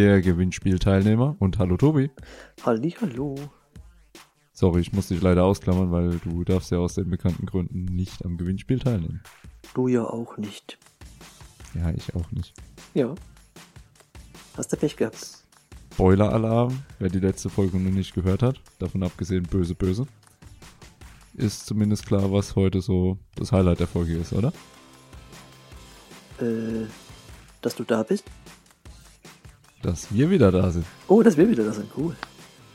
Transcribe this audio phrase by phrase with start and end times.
[0.00, 2.10] Ihr Gewinnspielteilnehmer und hallo Tobi.
[2.64, 3.34] Halli, hallo.
[4.54, 8.24] Sorry, ich muss dich leider ausklammern, weil du darfst ja aus den bekannten Gründen nicht
[8.24, 9.22] am Gewinnspiel teilnehmen.
[9.74, 10.78] Du ja auch nicht.
[11.74, 12.54] Ja, ich auch nicht.
[12.94, 13.14] Ja.
[14.56, 15.44] Hast du Pech gehabt?
[15.92, 20.06] Spoiler-Alarm, wer die letzte Folge noch nicht gehört hat, davon abgesehen böse, böse,
[21.34, 24.50] ist zumindest klar, was heute so das Highlight der Folge ist, oder?
[26.40, 26.86] Äh,
[27.60, 28.24] dass du da bist?
[29.82, 30.84] Dass wir wieder da sind.
[31.08, 31.90] Oh, dass wir wieder da sind.
[31.96, 32.14] Cool.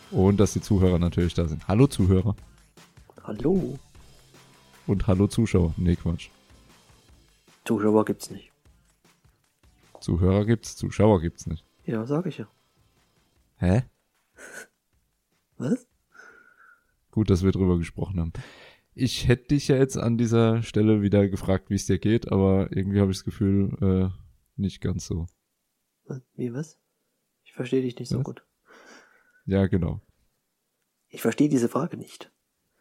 [0.09, 1.67] Und dass die Zuhörer natürlich da sind.
[1.67, 2.35] Hallo Zuhörer.
[3.23, 3.77] Hallo.
[4.87, 5.73] Und hallo Zuschauer.
[5.77, 6.29] Nee, Quatsch.
[7.63, 8.51] Zuschauer gibt's nicht.
[9.99, 11.63] Zuhörer gibt's, Zuschauer gibt's nicht.
[11.85, 12.47] Ja, sag ich ja.
[13.57, 13.83] Hä?
[15.57, 15.87] Was?
[17.11, 18.33] Gut, dass wir drüber gesprochen haben.
[18.93, 22.75] Ich hätte dich ja jetzt an dieser Stelle wieder gefragt, wie es dir geht, aber
[22.75, 24.09] irgendwie habe ich das Gefühl, äh,
[24.55, 25.27] nicht ganz so.
[26.35, 26.77] Wie was?
[27.55, 28.25] Ich verstehe dich nicht so Was?
[28.25, 28.45] gut.
[29.45, 30.01] Ja, genau.
[31.07, 32.29] Ich verstehe diese Frage nicht.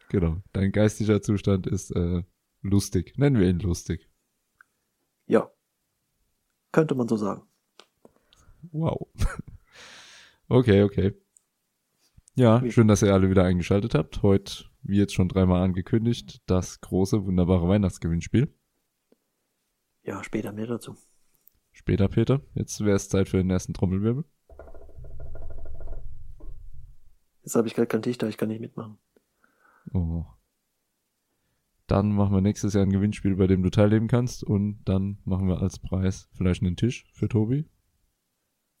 [0.09, 0.41] Genau.
[0.51, 2.23] Dein geistiger Zustand ist äh,
[2.59, 3.17] lustig.
[3.17, 4.09] Nennen wir ihn lustig.
[5.27, 5.49] Ja.
[6.73, 7.43] Könnte man so sagen.
[8.73, 9.07] Wow.
[10.49, 11.13] okay, okay.
[12.35, 14.23] Ja, schön, dass ihr alle wieder eingeschaltet habt.
[14.23, 18.53] Heute, wie jetzt schon dreimal angekündigt, das große, wunderbare Weihnachtsgewinnspiel.
[20.03, 20.97] Ja, später mehr dazu.
[21.71, 22.41] Später, Peter.
[22.55, 24.25] Jetzt wäre es Zeit für den ersten Trommelwirbel.
[27.45, 28.97] Jetzt habe ich gerade keinen Tisch da, ich kann nicht mitmachen.
[29.93, 30.25] Oh.
[31.85, 34.43] Dann machen wir nächstes Jahr ein Gewinnspiel, bei dem du teilnehmen kannst.
[34.43, 37.69] Und dann machen wir als Preis vielleicht einen Tisch für Tobi.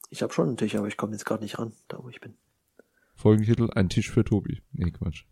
[0.09, 2.19] Ich habe schon einen Tisch, aber ich komme jetzt gerade nicht ran, da wo ich
[2.19, 2.39] bin.
[3.13, 4.63] Folgentitel, ein Tisch für Tobi.
[4.71, 5.25] Nee, Quatsch.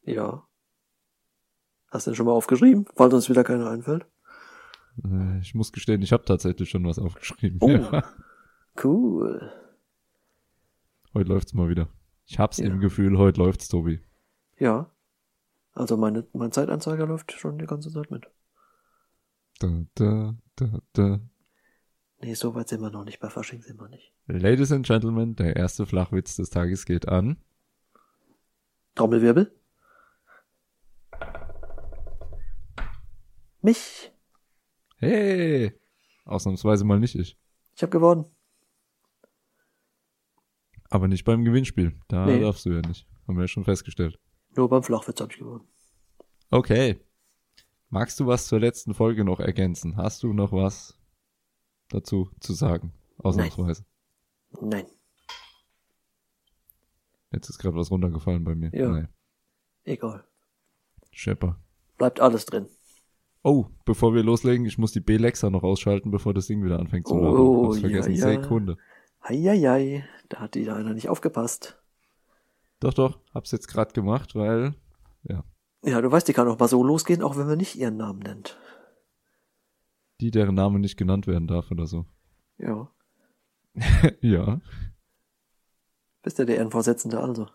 [0.00, 0.48] Ja.
[1.90, 4.06] Hast du denn schon mal aufgeschrieben, falls uns wieder keiner einfällt?
[5.04, 7.58] Äh, Ich muss gestehen, ich habe tatsächlich schon was aufgeschrieben.
[7.60, 7.68] Oh.
[7.68, 8.02] Ja.
[8.82, 9.52] Cool.
[11.14, 11.88] Heute läuft's mal wieder.
[12.26, 12.66] Ich hab's Ja.
[12.66, 14.00] im Gefühl, heute läuft's, Tobi.
[14.58, 14.90] Ja.
[15.72, 18.26] Also meine, mein Zeitanzeiger läuft schon die ganze Zeit mit.
[19.60, 21.20] Da, da, da, da.
[22.20, 23.20] Nee, so weit sind wir noch nicht.
[23.20, 24.12] Bei Fasching sind wir nicht.
[24.26, 27.36] Ladies and Gentlemen, der erste Flachwitz des Tages geht an.
[28.94, 29.52] Trommelwirbel.
[33.62, 34.12] Mich.
[34.98, 35.72] Hey!
[36.24, 37.38] Ausnahmsweise mal nicht ich.
[37.74, 38.24] Ich habe gewonnen.
[40.94, 41.98] Aber nicht beim Gewinnspiel.
[42.06, 42.38] Da Nee.
[42.40, 43.08] darfst du ja nicht.
[43.26, 44.16] Haben wir ja schon festgestellt.
[44.56, 45.66] Nur beim Flachwitz habe ich gewonnen.
[46.52, 47.00] Okay.
[47.88, 49.96] Magst du was zur letzten Folge noch ergänzen?
[49.96, 50.96] Hast du noch was
[51.88, 52.92] dazu zu sagen?
[53.18, 53.84] Ausnahmsweise.
[54.60, 54.86] Nein.
[57.32, 58.70] Jetzt ist gerade was runtergefallen bei mir.
[58.72, 58.88] Ja.
[58.90, 59.08] Nee.
[59.82, 60.24] Egal.
[61.10, 61.58] Schepper.
[61.98, 62.68] Bleibt alles drin.
[63.42, 67.08] Oh, bevor wir loslegen, ich muss die B-Lexa noch ausschalten, bevor das Ding wieder anfängt
[67.08, 67.66] zu Oh, laden.
[67.66, 68.14] Hab's ja, vergessen.
[68.14, 68.40] ja.
[68.42, 68.76] Sekunde.
[69.28, 70.04] Heieiei.
[70.28, 71.80] Da hat wieder einer nicht aufgepasst.
[72.80, 74.74] Doch, doch, hab's jetzt gerade gemacht, weil,
[75.22, 75.44] ja,
[75.84, 78.18] Ja, du weißt, die kann auch mal so losgehen, auch wenn man nicht ihren Namen
[78.20, 78.58] nennt.
[80.20, 82.06] die, deren Name nicht genannt werden darf oder so.
[82.58, 82.90] Ja.
[84.20, 84.60] ja.
[86.22, 87.48] Bist ja der Ehrenvorsitzende also.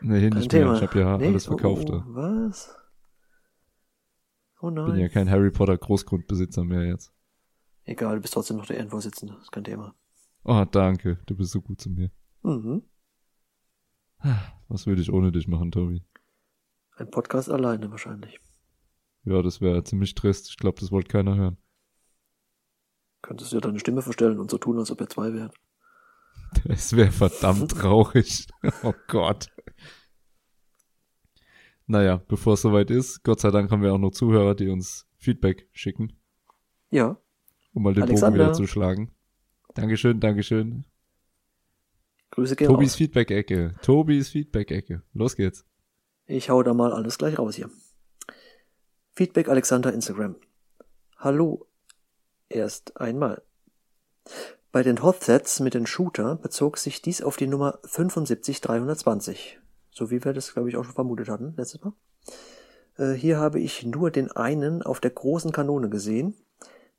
[0.00, 0.62] Nee, Kein nicht mehr.
[0.62, 0.76] Thema.
[0.76, 1.90] Ich habe ja Nee, alles verkauft.
[1.90, 2.74] Oh, oh, was?
[4.62, 4.92] Oh nein.
[4.92, 7.12] Bin ja kein Harry Potter Großgrundbesitzer mehr jetzt.
[7.84, 9.36] Egal, du bist trotzdem noch der Ehrenvorsitzende.
[9.40, 9.94] Ist kein Thema.
[10.44, 11.18] Oh, danke.
[11.26, 12.10] Du bist so gut zu mir.
[12.42, 12.82] Mhm.
[14.68, 16.04] Was würde ich ohne dich machen, Tobi?
[16.96, 18.40] Ein Podcast alleine wahrscheinlich.
[19.24, 20.48] Ja, das wäre ziemlich trist.
[20.50, 21.56] Ich glaube, das wollte keiner hören.
[23.22, 25.50] Könntest du ja deine Stimme verstellen und so tun, als ob ihr zwei wären.
[26.64, 28.48] Es wäre verdammt traurig.
[28.82, 29.48] Oh Gott.
[31.86, 35.06] Naja, bevor es soweit ist, Gott sei Dank haben wir auch noch Zuhörer, die uns
[35.16, 36.12] Feedback schicken,
[36.90, 37.20] Ja,
[37.72, 38.38] um mal den Alexander.
[38.38, 39.14] Bogen wieder zu schlagen.
[39.74, 40.84] Dankeschön, Dankeschön.
[42.30, 42.94] Grüße gehen Tobis.
[42.94, 43.74] Feedback-Ecke.
[43.82, 45.02] Tobis Feedback-Ecke.
[45.12, 45.64] Los geht's.
[46.26, 47.70] Ich hau da mal alles gleich raus hier.
[49.12, 50.36] Feedback Alexander Instagram.
[51.16, 51.66] Hallo.
[52.48, 53.42] Erst einmal.
[54.72, 59.58] Bei den Hotsets mit den Shooter bezog sich dies auf die Nummer 75320.
[59.90, 61.92] So wie wir das, glaube ich, auch schon vermutet hatten letztes Mal.
[62.96, 66.34] Äh, hier habe ich nur den einen auf der großen Kanone gesehen,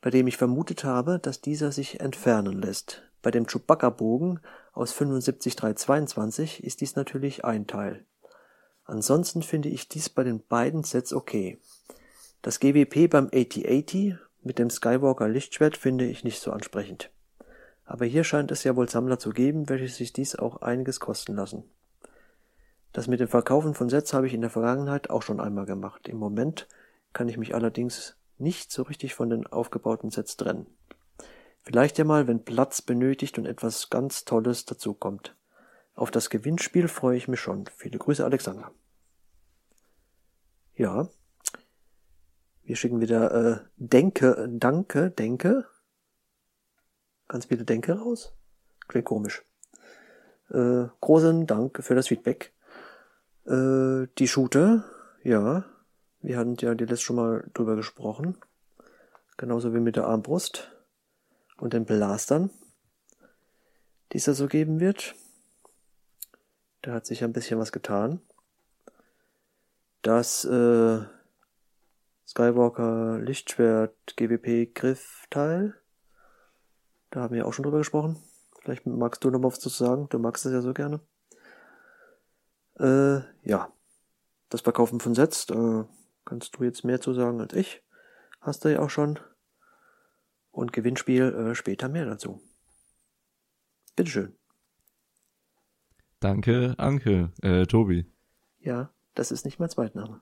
[0.01, 3.03] bei dem ich vermutet habe, dass dieser sich entfernen lässt.
[3.21, 4.39] Bei dem Chewbacca-Bogen
[4.73, 8.05] aus 75322 ist dies natürlich ein Teil.
[8.83, 11.59] Ansonsten finde ich dies bei den beiden Sets okay.
[12.41, 17.11] Das GWP beim 8080 mit dem Skywalker Lichtschwert finde ich nicht so ansprechend.
[17.85, 21.35] Aber hier scheint es ja wohl Sammler zu geben, welche sich dies auch einiges kosten
[21.35, 21.63] lassen.
[22.93, 26.07] Das mit dem Verkaufen von Sets habe ich in der Vergangenheit auch schon einmal gemacht.
[26.07, 26.67] Im Moment
[27.13, 30.67] kann ich mich allerdings nicht so richtig von den aufgebauten Sets trennen.
[31.63, 35.35] Vielleicht ja mal, wenn Platz benötigt und etwas ganz Tolles dazukommt.
[35.93, 37.65] Auf das Gewinnspiel freue ich mich schon.
[37.75, 38.71] Viele Grüße, Alexander.
[40.75, 41.09] Ja.
[42.63, 45.67] Wir schicken wieder äh, Denke, Danke, Denke.
[47.27, 48.33] Ganz viele Denke raus.
[48.87, 49.45] Klingt komisch.
[50.49, 52.53] Äh, großen Dank für das Feedback.
[53.45, 54.85] Äh, die Shooter,
[55.23, 55.65] ja.
[56.21, 58.37] Wir hatten ja die letzte schon mal drüber gesprochen.
[59.37, 60.71] Genauso wie mit der Armbrust
[61.57, 62.51] und den Blastern,
[64.11, 65.15] die es da so geben wird.
[66.83, 68.21] Da hat sich ein bisschen was getan.
[70.03, 70.99] Das äh,
[72.27, 75.75] Skywalker Lichtschwert GWP Griffteil,
[77.09, 78.21] da haben wir auch schon drüber gesprochen.
[78.61, 80.07] Vielleicht magst du noch mal was zu sagen.
[80.09, 80.99] Du magst es ja so gerne.
[82.79, 83.71] Äh, ja.
[84.49, 85.87] Das Verkaufen von Sets, da
[86.25, 87.83] kannst du jetzt mehr zu sagen als ich.
[88.39, 89.19] Hast du ja auch schon.
[90.51, 92.41] Und Gewinnspiel äh, später mehr dazu.
[93.95, 94.35] Bitteschön.
[96.19, 98.05] Danke, Anke, äh, Tobi.
[98.59, 100.21] Ja, das ist nicht mein Zweitname.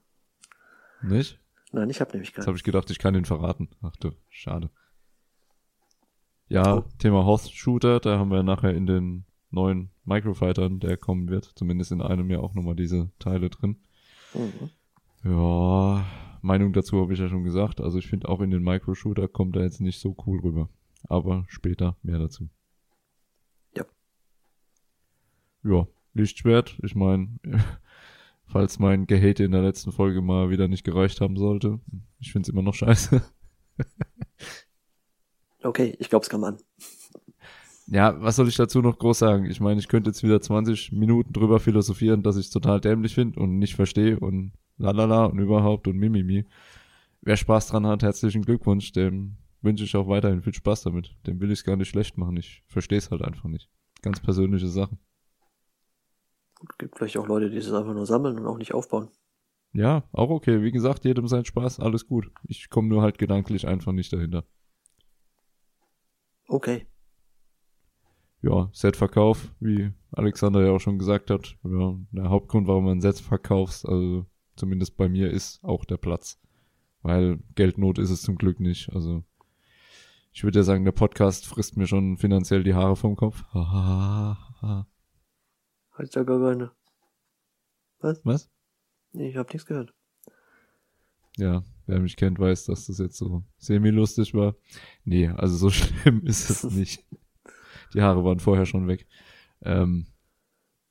[1.01, 1.39] Nicht?
[1.71, 2.41] Nein, ich habe nämlich keinen.
[2.41, 3.69] Jetzt habe ich gedacht, ich kann den verraten.
[3.81, 4.69] Ach du, schade.
[6.47, 6.85] Ja, Oh.
[6.97, 11.91] Thema Horse Shooter, da haben wir nachher in den neuen Microfightern, der kommen wird, zumindest
[11.91, 13.77] in einem ja auch nochmal diese Teile drin.
[14.33, 14.69] Mhm.
[15.23, 16.05] Ja,
[16.41, 17.81] Meinung dazu habe ich ja schon gesagt.
[17.81, 20.69] Also ich finde auch in den Micro-Shooter kommt er jetzt nicht so cool rüber.
[21.07, 22.49] Aber später mehr dazu.
[23.75, 23.85] Ja.
[25.63, 26.77] Ja, Lichtschwert.
[26.83, 27.39] Ich meine,
[28.45, 31.79] falls mein Gehate in der letzten Folge mal wieder nicht gereicht haben sollte,
[32.19, 33.21] ich finde es immer noch scheiße.
[35.61, 36.57] Okay, ich glaube, es kam an.
[37.87, 39.45] Ja, was soll ich dazu noch groß sagen?
[39.45, 43.15] Ich meine, ich könnte jetzt wieder 20 Minuten drüber philosophieren, dass ich es total dämlich
[43.15, 46.45] finde und nicht verstehe und lalala und überhaupt und mimimi.
[47.21, 48.91] Wer Spaß dran hat, herzlichen Glückwunsch.
[48.93, 51.15] Dem wünsche ich auch weiterhin viel Spaß damit.
[51.27, 52.37] Dem will ich es gar nicht schlecht machen.
[52.37, 53.69] Ich verstehe es halt einfach nicht.
[54.01, 54.97] Ganz persönliche Sachen.
[56.55, 59.09] Gut, gibt vielleicht auch Leute, die es einfach nur sammeln und auch nicht aufbauen.
[59.73, 60.63] Ja, auch okay.
[60.63, 62.31] Wie gesagt, jedem sein Spaß, alles gut.
[62.43, 64.45] Ich komme nur halt gedanklich einfach nicht dahinter.
[66.47, 66.87] Okay.
[68.41, 73.19] ja, Setverkauf, wie Alexander ja auch schon gesagt hat, ja, der Hauptgrund, warum man Sets
[73.21, 74.25] verkaufst, also
[74.59, 76.39] zumindest bei mir, ist auch der Platz.
[77.01, 78.89] Weil Geldnot ist es zum Glück nicht.
[78.93, 79.23] Also
[80.31, 83.43] ich würde ja sagen, der Podcast frisst mir schon finanziell die Haare vom Kopf.
[83.53, 84.85] Hat
[86.13, 86.71] ja gar keine.
[88.01, 88.49] Was?
[89.11, 89.93] Nee, ich habe nichts gehört.
[91.37, 94.55] Ja, wer mich kennt, weiß, dass das jetzt so semi-lustig war.
[95.03, 97.05] Nee, also so schlimm ist es nicht.
[97.93, 99.07] Die Haare waren vorher schon weg.
[99.61, 100.07] Ähm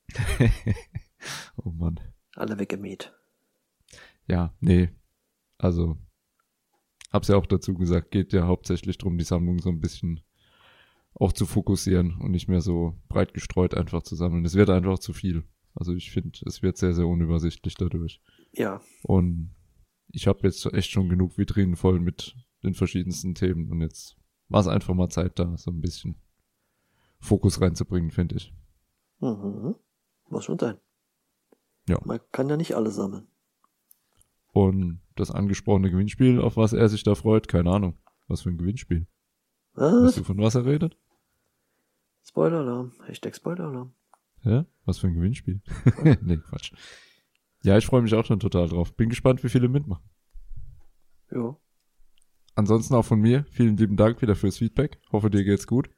[1.57, 1.99] oh Mann.
[2.35, 3.13] Alle weggemäht.
[4.29, 4.89] Ja, nee.
[5.57, 5.97] Also,
[7.11, 10.21] hab's ja auch dazu gesagt, geht ja hauptsächlich drum, die Sammlung so ein bisschen
[11.15, 14.45] auch zu fokussieren und nicht mehr so breit gestreut einfach zu sammeln.
[14.45, 15.43] Es wird einfach zu viel.
[15.73, 18.21] Also ich finde, es wird sehr, sehr unübersichtlich dadurch.
[18.53, 19.55] Ja, Und
[20.11, 24.17] ich habe jetzt echt schon genug Vitrinen voll mit den verschiedensten Themen und jetzt
[24.47, 26.15] war es einfach mal Zeit da, so ein bisschen
[27.19, 28.53] Fokus reinzubringen, finde ich.
[29.19, 29.75] mhm.
[30.29, 30.77] muss schon sein.
[31.87, 31.99] Ja.
[32.05, 33.27] Man kann ja nicht alles sammeln.
[34.51, 37.97] Und das angesprochene Gewinnspiel, auf was er sich da freut, keine Ahnung.
[38.27, 39.07] Was für ein Gewinnspiel.
[39.73, 40.03] Was?
[40.03, 40.97] Weißt du, von was er redet?
[42.23, 42.93] Spoiler-Alarm.
[43.05, 43.93] Hashtag Spoiler-Alarm.
[44.43, 44.65] Ja?
[44.85, 45.61] Was für ein Gewinnspiel?
[46.21, 46.73] nee, Quatsch.
[47.63, 48.95] Ja, ich freue mich auch schon total drauf.
[48.95, 50.03] Bin gespannt, wie viele mitmachen.
[51.31, 51.57] Ja.
[52.55, 54.99] Ansonsten auch von mir, vielen lieben Dank wieder fürs Feedback.
[55.11, 55.89] Hoffe, dir geht's gut.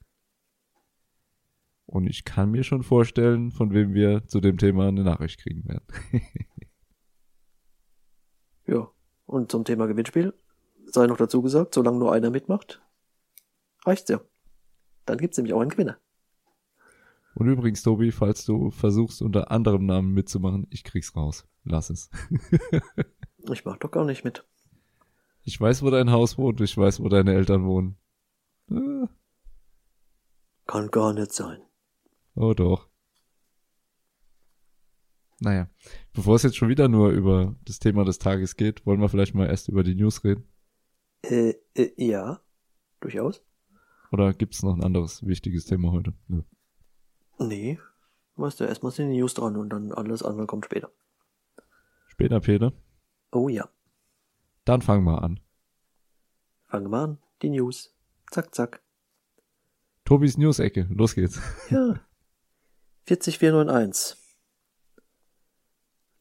[1.85, 5.65] Und ich kann mir schon vorstellen, von wem wir zu dem Thema eine Nachricht kriegen
[5.65, 5.85] werden.
[8.67, 8.89] Ja.
[9.25, 10.33] Und zum Thema Gewinnspiel
[10.85, 12.81] sei noch dazu gesagt, solange nur einer mitmacht,
[13.85, 14.19] reicht's ja.
[15.05, 15.97] Dann gibt's nämlich auch einen Gewinner.
[17.33, 21.47] Und übrigens, Tobi, falls du versuchst, unter anderem Namen mitzumachen, ich krieg's raus.
[21.63, 22.09] Lass es.
[23.49, 24.45] Ich mach doch gar nicht mit.
[25.41, 27.97] Ich weiß, wo dein Haus wohnt, ich weiß, wo deine Eltern wohnen.
[28.69, 29.07] Äh,
[30.67, 31.59] Kann gar nicht sein.
[32.35, 32.87] Oh doch.
[35.43, 35.67] Naja,
[36.13, 39.33] bevor es jetzt schon wieder nur über das Thema des Tages geht, wollen wir vielleicht
[39.33, 40.47] mal erst über die News reden.
[41.23, 42.41] Äh, äh, ja.
[42.99, 43.41] Durchaus.
[44.11, 46.13] Oder gibt's noch ein anderes wichtiges Thema heute?
[46.27, 46.43] Nö.
[47.39, 47.79] Nee.
[48.35, 50.91] Weißt du, erstmal sind die News dran und dann alles andere kommt später.
[52.07, 52.71] Später, Peter.
[53.31, 53.67] Oh ja.
[54.63, 55.39] Dann fangen wir an.
[56.67, 57.17] Fangen wir an.
[57.41, 57.95] Die News.
[58.29, 58.83] Zack, zack.
[60.05, 60.87] Tobis News-Ecke.
[60.91, 61.41] Los geht's.
[61.71, 61.99] Ja.
[63.07, 64.20] 40491.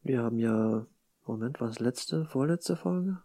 [0.03, 0.85] Wir haben ja,
[1.25, 3.21] Moment, was letzte, vorletzte Folge?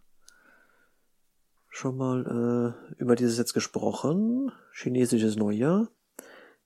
[1.76, 4.50] schon mal äh, über dieses Set gesprochen.
[4.72, 5.88] Chinesisches Neujahr.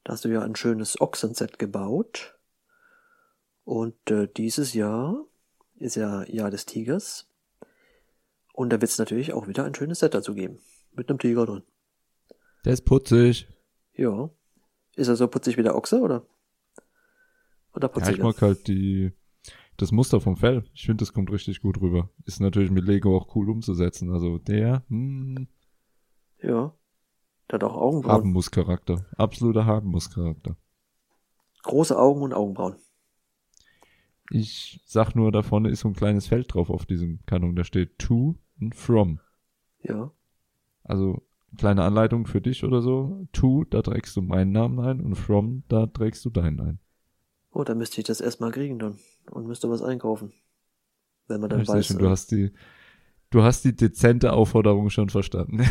[0.04, 2.38] Da hast du ja ein schönes Ochsenset gebaut.
[3.64, 5.24] Und äh, dieses Jahr
[5.76, 7.28] ist ja Jahr des Tigers.
[8.52, 10.60] Und da wird es natürlich auch wieder ein schönes Set dazu geben.
[10.92, 11.62] Mit einem Tiger drin.
[12.64, 13.48] Der ist putzig.
[13.94, 14.30] Ja.
[14.94, 16.24] Ist er so putzig wie der Ochse, oder?
[17.74, 18.16] Oder Ja, putziger?
[18.16, 19.12] ich mag halt die,
[19.80, 20.64] das Muster vom Fell.
[20.74, 22.10] Ich finde, das kommt richtig gut rüber.
[22.24, 24.10] Ist natürlich mit Lego auch cool umzusetzen.
[24.12, 25.48] Also der, hm,
[26.42, 26.74] ja.
[27.50, 28.16] Der hat auch Augenbrauen.
[28.16, 29.06] Habenmus-Charakter.
[29.16, 30.56] Absoluter Habenmus-Charakter.
[31.62, 32.76] Große Augen und Augenbrauen.
[34.30, 37.56] Ich sag nur, da vorne ist so ein kleines Feld drauf auf diesem Kanon.
[37.56, 39.18] Da steht to und from.
[39.82, 40.12] Ja.
[40.84, 41.22] Also
[41.56, 43.26] kleine Anleitung für dich oder so.
[43.32, 46.78] To, da trägst du meinen Namen ein und from, da trägst du deinen ein.
[47.52, 48.98] Oh, dann müsste ich das erstmal kriegen dann.
[49.30, 50.32] Und müsste was einkaufen.
[51.28, 51.86] Wenn man dann Ich weiß.
[51.86, 52.52] schon, äh, du hast die,
[53.30, 55.64] du hast die dezente Aufforderung schon verstanden.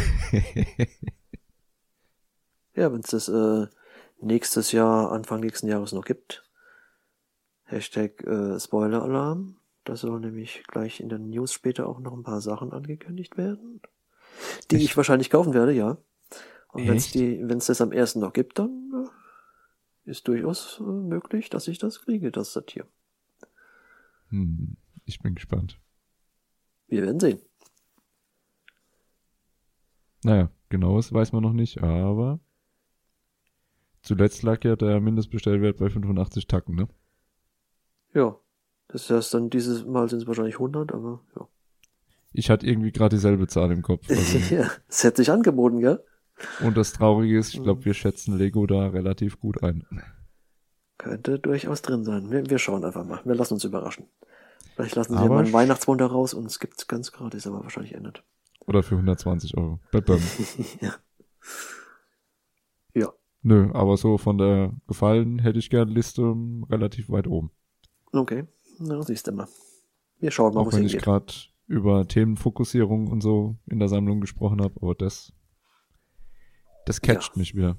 [2.76, 3.68] Ja, wenn es das äh,
[4.22, 6.50] nächstes Jahr, Anfang nächsten Jahres noch gibt.
[7.66, 9.58] Hashtag äh, Spoiler-Alarm.
[9.84, 13.82] Da soll nämlich gleich in den News später auch noch ein paar Sachen angekündigt werden.
[14.72, 14.86] Die Echt?
[14.86, 15.98] ich wahrscheinlich kaufen werde, ja.
[16.72, 19.06] Und wenn es die, wenn es das am ersten noch gibt, dann
[20.06, 22.86] äh, ist durchaus äh, möglich, dass ich das kriege, das Set hier.
[24.30, 25.80] Hm, ich bin gespannt.
[26.88, 27.40] Wir werden sehen.
[30.24, 32.40] Naja, genaues weiß man noch nicht, aber
[34.02, 36.88] zuletzt lag ja der Mindestbestellwert bei 85 Tacken, ne?
[38.14, 38.38] Ja.
[38.90, 41.48] Das heißt dann dieses Mal sind es wahrscheinlich 100, aber ja.
[42.34, 44.10] Ich hatte irgendwie gerade dieselbe Zahl im Kopf.
[44.10, 44.70] Also, ja.
[44.88, 46.04] Es hätte sich angeboten, gell?
[46.62, 49.86] und das Traurige ist, ich glaube, wir schätzen Lego da relativ gut ein.
[51.00, 52.30] Könnte durchaus drin sein.
[52.30, 53.22] Wir, wir schauen einfach mal.
[53.24, 54.06] Wir lassen uns überraschen.
[54.76, 57.64] Vielleicht lassen sie ja Aber mal einen Weihnachtswunder raus und es gibt's ganz gratis, aber
[57.64, 58.24] wahrscheinlich ändert.
[58.68, 59.80] Oder für 120 Euro.
[59.92, 60.22] Bam.
[60.82, 60.94] ja.
[62.94, 63.14] Ja.
[63.42, 67.52] Nö, aber so von der Gefallen hätte ich gern Liste ähm, relativ weit oben.
[68.12, 68.46] Okay.
[68.78, 69.48] Na, siehst du mal.
[70.20, 71.34] Wir schauen mal, Auch wenn ich gerade
[71.66, 75.32] über Themenfokussierung und so in der Sammlung gesprochen habe, aber das,
[76.86, 77.78] das catcht mich wieder.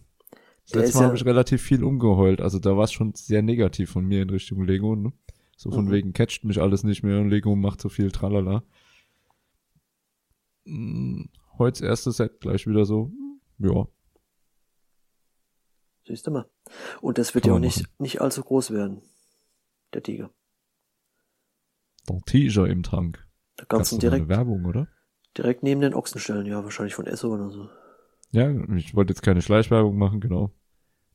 [0.65, 2.93] Das Der letzte ist Mal ja- habe ich relativ viel umgeheult, also da war es
[2.93, 5.13] schon sehr negativ von mir in Richtung Lego, ne?
[5.57, 5.91] So von Mhm.
[5.91, 8.63] wegen catcht mich alles nicht mehr und Lego macht so viel Tralala.
[10.67, 13.13] Hm, Heute das erste Set gleich wieder so,
[13.59, 13.87] ja,
[16.07, 16.49] Siehst du mal.
[17.03, 19.03] Und das wird Kann ja auch nicht, nicht allzu groß werden.
[19.93, 20.31] Der Tiger.
[22.09, 23.25] der Teaser im Tank.
[23.57, 24.89] Da kannst du direkt, Werbung, oder?
[25.37, 26.47] direkt neben den Ochsen stellen.
[26.47, 27.69] Ja, wahrscheinlich von Esso oder so.
[28.33, 30.53] Ja, ich wollte jetzt keine Schleichwerbung machen, genau.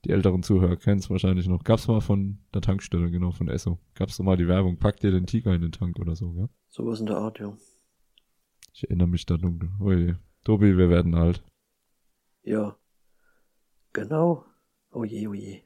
[0.03, 1.63] Die älteren Zuhörer kennen es wahrscheinlich noch.
[1.63, 3.79] Gab's mal von der Tankstelle, genau, von Esso.
[3.95, 6.47] Gab's mal die Werbung, pack dir den Tiger in den Tank oder so, ja?
[6.69, 7.55] Sowas in der Art, ja.
[8.73, 9.69] Ich erinnere mich da dunkel.
[9.79, 10.19] Oje.
[10.43, 11.43] Tobi, wir werden alt.
[12.43, 12.77] Ja.
[13.93, 14.45] Genau.
[14.91, 15.61] Oh je, oh je.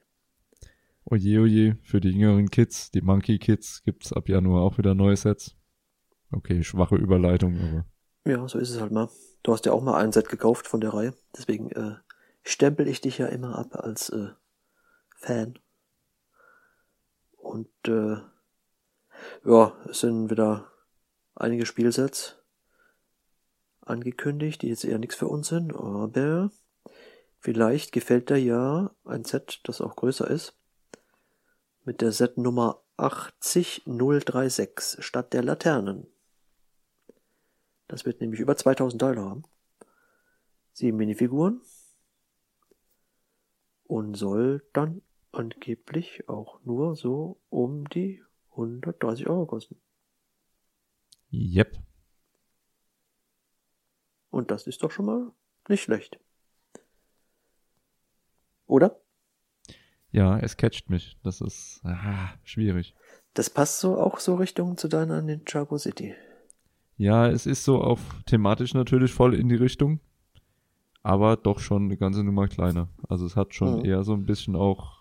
[1.05, 5.17] Oje, oje, für die jüngeren Kids, die Monkey Kids, gibt's ab Januar auch wieder neue
[5.17, 5.57] Sets.
[6.31, 7.85] Okay, schwache Überleitung, aber
[8.25, 9.09] Ja, so ist es halt mal.
[9.43, 11.13] Du hast ja auch mal ein Set gekauft von der Reihe.
[11.35, 11.95] Deswegen äh,
[12.43, 14.29] stempel ich dich ja immer ab als äh,
[15.15, 15.57] Fan.
[17.37, 18.17] Und äh,
[19.45, 20.71] ja, es sind wieder
[21.35, 22.35] einige Spielsets
[23.81, 26.51] angekündigt, die jetzt eher nichts für uns sind, aber
[27.39, 30.53] vielleicht gefällt dir ja ein Set, das auch größer ist.
[31.85, 36.05] Mit der Set Nummer 80036 statt der Laternen.
[37.89, 39.43] Das wird nämlich über 2000 Teile haben.
[40.73, 41.59] Sieben Minifiguren.
[43.83, 49.81] Und soll dann angeblich auch nur so um die 130 Euro kosten.
[51.31, 51.77] yep.
[54.29, 55.31] Und das ist doch schon mal
[55.67, 56.19] nicht schlecht.
[58.67, 59.01] Oder?
[60.11, 61.17] Ja, es catcht mich.
[61.23, 62.95] Das ist ah, schwierig.
[63.33, 66.15] Das passt so auch so Richtung zu deiner Ninjago City.
[66.99, 70.01] Ja, es ist so auf thematisch natürlich voll in die Richtung,
[71.01, 72.89] aber doch schon eine ganze Nummer kleiner.
[73.07, 73.85] Also es hat schon Mhm.
[73.85, 74.99] eher so ein bisschen auch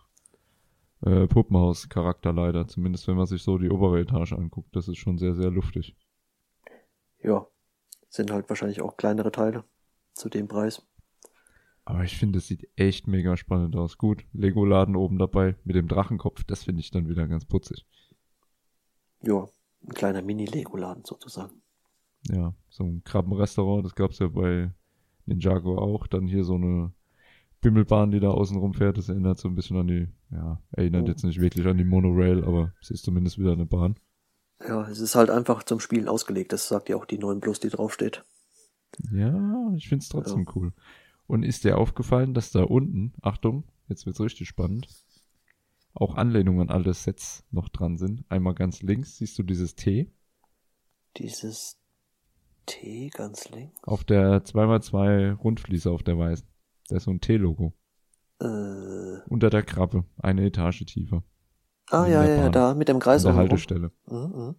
[1.05, 4.75] äh, Puppenhaus-Charakter leider, zumindest wenn man sich so die obere Etage anguckt.
[4.77, 5.97] Das ist schon sehr, sehr luftig.
[7.21, 7.47] Ja,
[8.09, 9.65] sind halt wahrscheinlich auch kleinere Teile
[10.15, 10.87] zu dem Preis.
[11.85, 13.99] Aber ich finde, es sieht echt mega spannend aus.
[13.99, 17.85] Gut, Lego-Laden oben dabei mit dem Drachenkopf, das finde ich dann wieder ganz putzig.
[19.23, 19.49] Ja,
[19.83, 21.61] ein kleiner Mini-Lego-Laden sozusagen.
[22.27, 24.73] Ja, so ein Krabbenrestaurant, das gab's ja bei
[25.27, 26.07] Ninjago auch.
[26.07, 26.93] Dann hier so eine
[27.61, 28.99] Bimmelbahn, die da außen rumfährt.
[28.99, 31.09] Das erinnert so ein bisschen an die, ja, erinnert Oh.
[31.09, 33.97] jetzt nicht wirklich an die Monorail, aber es ist zumindest wieder eine Bahn.
[34.67, 36.53] Ja, es ist halt einfach zum Spielen ausgelegt.
[36.53, 38.25] Das sagt ja auch die 9 Plus, die draufsteht.
[39.13, 40.73] Ja, ich find's trotzdem cool.
[41.27, 44.89] Und ist dir aufgefallen, dass da unten, Achtung, jetzt wird's richtig spannend,
[45.95, 48.25] auch Anlehnungen an alle Sets noch dran sind.
[48.29, 50.11] Einmal ganz links siehst du dieses T
[51.17, 51.79] Dieses
[52.69, 53.77] T ganz links.
[53.83, 56.47] auf der 2x2 Rundfliese auf der weißen.
[56.89, 57.73] Da ist so ein T-Logo.
[58.41, 58.47] Äh,
[59.29, 61.23] Unter der Krabbe, eine Etage tiefer.
[61.91, 63.51] ah, ja, der ja, ja, da mit dem An Kreis der außenrum.
[63.51, 63.93] Haltestelle.
[64.07, 64.55] Mhm, mhm.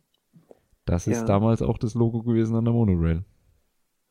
[0.86, 1.26] Das ist Ja.
[1.26, 3.24] damals auch das Logo gewesen an der Monorail.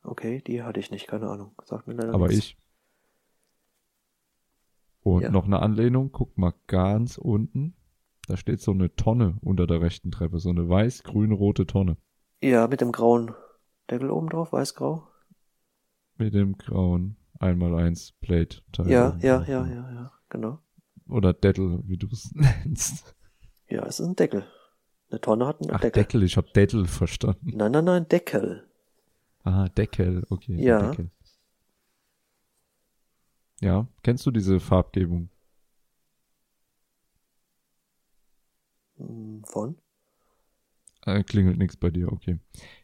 [0.05, 1.53] Okay, die hatte ich nicht, keine Ahnung.
[1.65, 2.45] Sagt mir leider Aber nichts.
[2.47, 2.57] ich.
[5.03, 5.31] Und Ja.
[5.31, 7.75] noch eine Anlehnung, guck mal ganz unten.
[8.27, 11.97] Da steht so eine Tonne unter der rechten Treppe, so eine weiß-grün-rote Tonne
[12.43, 13.35] Ja, mit dem grauen
[13.91, 15.07] Deckel oben drauf, weiß-grau.
[16.17, 18.91] mit dem grauen 1x1 Plate Teil.
[18.91, 20.59] Ja, ja, ja, ja, ja, genau.
[21.09, 23.15] Oder Dettel, wie du es nennst.
[23.69, 24.47] Ja, es ist ein Deckel.
[25.11, 26.03] Eine Tonne hat einen Ach, Deckel.
[26.03, 27.53] Deckel, ich hab Dettel verstanden.
[27.57, 28.69] Nein, nein, nein, Deckel.
[29.45, 30.57] Ah, Deckel, okay.
[30.63, 30.91] Ja.
[30.91, 31.11] Deckel.
[33.61, 35.31] Ja, kennst du diese Farbgebung?
[38.99, 39.77] Hm, Von?
[41.09, 42.39] Äh, klingelt nix bei dir, okay.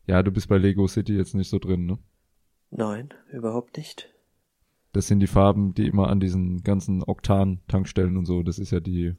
[0.06, 1.98] Ja, du bist bei Lego City jetzt nicht so drin, ne?
[2.70, 4.10] Nein, überhaupt nicht.
[4.92, 8.80] Das sind die Farben, die immer an diesen ganzen Oktan-Tankstellen und so, das ist ja
[8.80, 9.14] die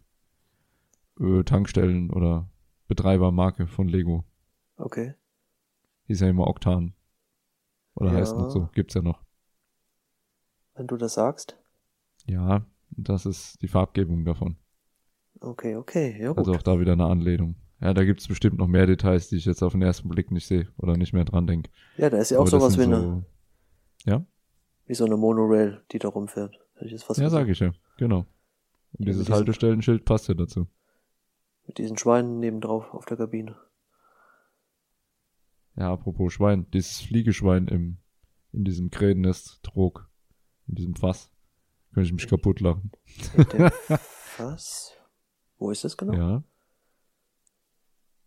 [1.20, 2.50] äh, Tankstellen oder
[2.88, 4.26] Betreibermarke von Lego.
[4.78, 5.14] Okay.
[6.08, 6.94] Hieß ja immer Oktan.
[7.96, 8.18] Oder Ja.
[8.18, 9.24] heißt noch so, gibt's ja noch.
[10.74, 11.58] Wenn du das sagst.
[12.26, 14.58] Ja, das ist die Farbgebung davon.
[15.40, 16.40] Okay, okay, ja gut.
[16.40, 17.56] Also auch da wieder eine Anlehnung.
[17.82, 20.48] Ja, da gibt's bestimmt noch mehr Details, die ich jetzt auf den ersten Blick nicht
[20.48, 21.70] sehe oder nicht mehr dran denke.
[21.98, 23.26] ja, da ist ja auch sowas wie eine,
[24.06, 24.26] Ja,
[24.88, 26.58] wie so eine Monorail, die da rumfährt.
[26.76, 27.46] Hätte ich jetzt fast ja gesagt.
[27.46, 28.20] sag ich ja, genau.
[28.20, 28.26] Und
[29.00, 30.68] Ja, dieses mit diesem- Haltestellenschild passt ja dazu.
[31.68, 33.56] Mit diesen Schweinen nebendrauf auf der Kabine.
[35.76, 37.98] Ja, apropos Schwein, dieses Fliegeschwein im,
[38.54, 40.08] in diesem Krähennest trug,
[40.68, 41.30] in diesem Fass.
[41.94, 42.92] Könnte ich mich kaputt lachen.
[43.54, 43.70] Dem
[44.38, 44.94] Was?
[45.58, 46.14] Wo ist das genau?
[46.14, 46.44] Ja,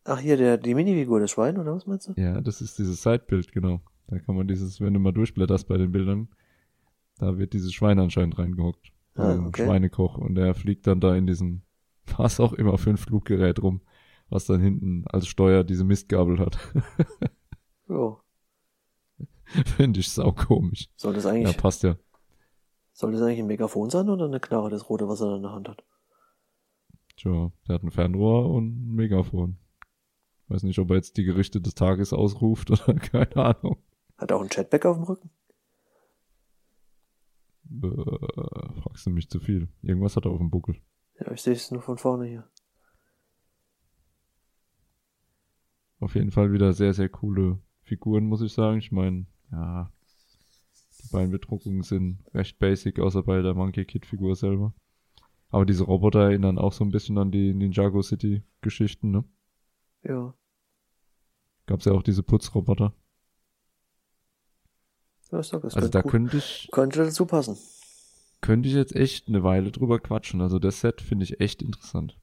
[0.09, 2.15] Ach, hier, der, die Minifigur, das Schwein, oder was meinst du?
[2.17, 3.81] ja, das ist dieses Sidebild, genau.
[4.07, 6.29] Da kann man dieses, wenn du mal durchblätterst bei den Bildern,
[7.19, 8.91] da wird dieses Schwein anscheinend reingehockt.
[9.17, 9.65] Ah, okay.
[9.67, 10.17] Schweinekoch.
[10.17, 11.61] Und der fliegt dann da in diesem,
[12.17, 13.83] was auch immer für ein Fluggerät rum,
[14.31, 16.59] was dann hinten als Steuer diese Mistgabel hat.
[17.89, 18.21] Jo.
[19.77, 20.91] Finde ich saukomisch.
[20.97, 21.97] Soll das Ja, eigentlich, passt ja.
[22.93, 25.43] soll das eigentlich ein Megafon sein oder eine Knarre, das rote, was er da in
[25.43, 25.83] der Hand hat?
[27.17, 29.57] Tja, der hat ein Fernrohr und ein Megafon.
[30.49, 33.79] Weiß nicht, ob er jetzt die Gerichte des Tages ausruft oder keine Ahnung.
[34.17, 35.31] Hat er auch ein Chatback auf dem Rücken?
[37.71, 39.69] Äh, fragst du mich zu viel.
[39.83, 40.77] Irgendwas hat er auf dem Buckel.
[41.21, 42.49] Ja, ich sehe es nur von vorne hier.
[46.01, 48.79] Auf jeden Fall wieder sehr, sehr coole Figuren, muss ich sagen.
[48.79, 49.93] Ich meine, ja,
[51.03, 54.75] die beiden Bedruckungen sind recht basic, außer bei der Monkey Kid Figur selber.
[55.51, 59.25] Aber diese Roboter erinnern auch so ein bisschen an die Ninjago City Geschichten, ne?
[60.03, 60.35] Ja.
[61.67, 62.95] Gab's ja auch diese Putzroboter.
[65.31, 67.57] Ja, ich sag, das Also da gut, könnte ich, könnte dazu passen.
[68.41, 70.41] könnte ich jetzt echt eine Weile drüber quatschen.
[70.41, 72.19] Also das Set finde ich echt interessant.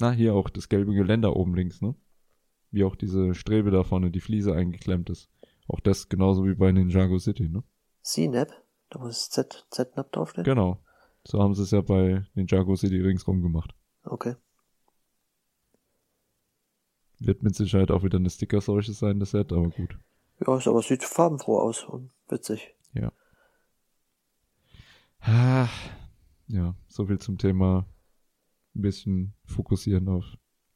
[0.00, 1.94] Na, hier auch das gelbe Geländer oben links, ne?
[2.70, 5.28] Wie auch diese Strebe da vorne, die Fliese eingeklemmt ist.
[5.68, 7.62] Auch das genauso wie bei Ninjago City, ne?
[8.02, 8.50] C-Nap,
[8.90, 10.44] da das Z, Z-Nap draufsteht?
[10.44, 10.82] Genau.
[11.24, 13.74] So haben sie es ja bei Ninjago City ringsrum gemacht.
[14.04, 14.34] Okay.
[17.18, 19.96] Wird mit Sicherheit auch wieder eine Sticker-Seuche sein, das Set, aber gut.
[20.44, 22.74] Ja, ist aber sieht farbenfroh aus und witzig.
[25.24, 25.68] Ah,
[26.48, 27.86] Ja, so viel zum Thema
[28.74, 30.24] ein bisschen fokussieren auf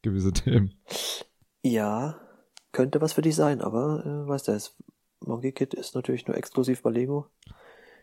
[0.03, 0.73] gewisse Themen.
[1.63, 2.21] Ja,
[2.71, 4.59] könnte was für dich sein, aber äh, weißt du,
[5.21, 7.27] Monkey Kid ist natürlich nur exklusiv bei Lego.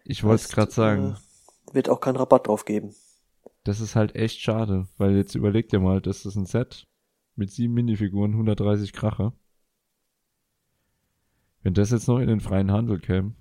[0.03, 1.32] Ich wollte es gerade sagen, Äh,
[1.71, 2.93] wird auch keinen Rabatt drauf geben.
[3.63, 6.87] das ist halt echt schade, weil jetzt überleg dir mal, das ist ein Set
[7.35, 9.33] mit sieben Minifiguren, 130 Kracher.
[11.61, 13.35] Wenn das jetzt noch in den freien Handel käme,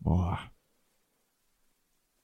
[0.00, 0.38] boah,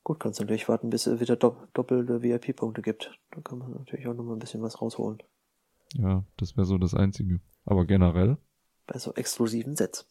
[0.04, 3.12] Gut, kannst du natürlich warten, bis es wieder dopp doppelte VIP-Punkte gibt.
[3.30, 5.22] Da kann man natürlich auch nochmal ein bisschen was rausholen.
[5.94, 7.40] ja, das wäre so das Einzige.
[7.66, 8.38] Aber generell
[8.86, 10.06] Bei so exklusiven Sets.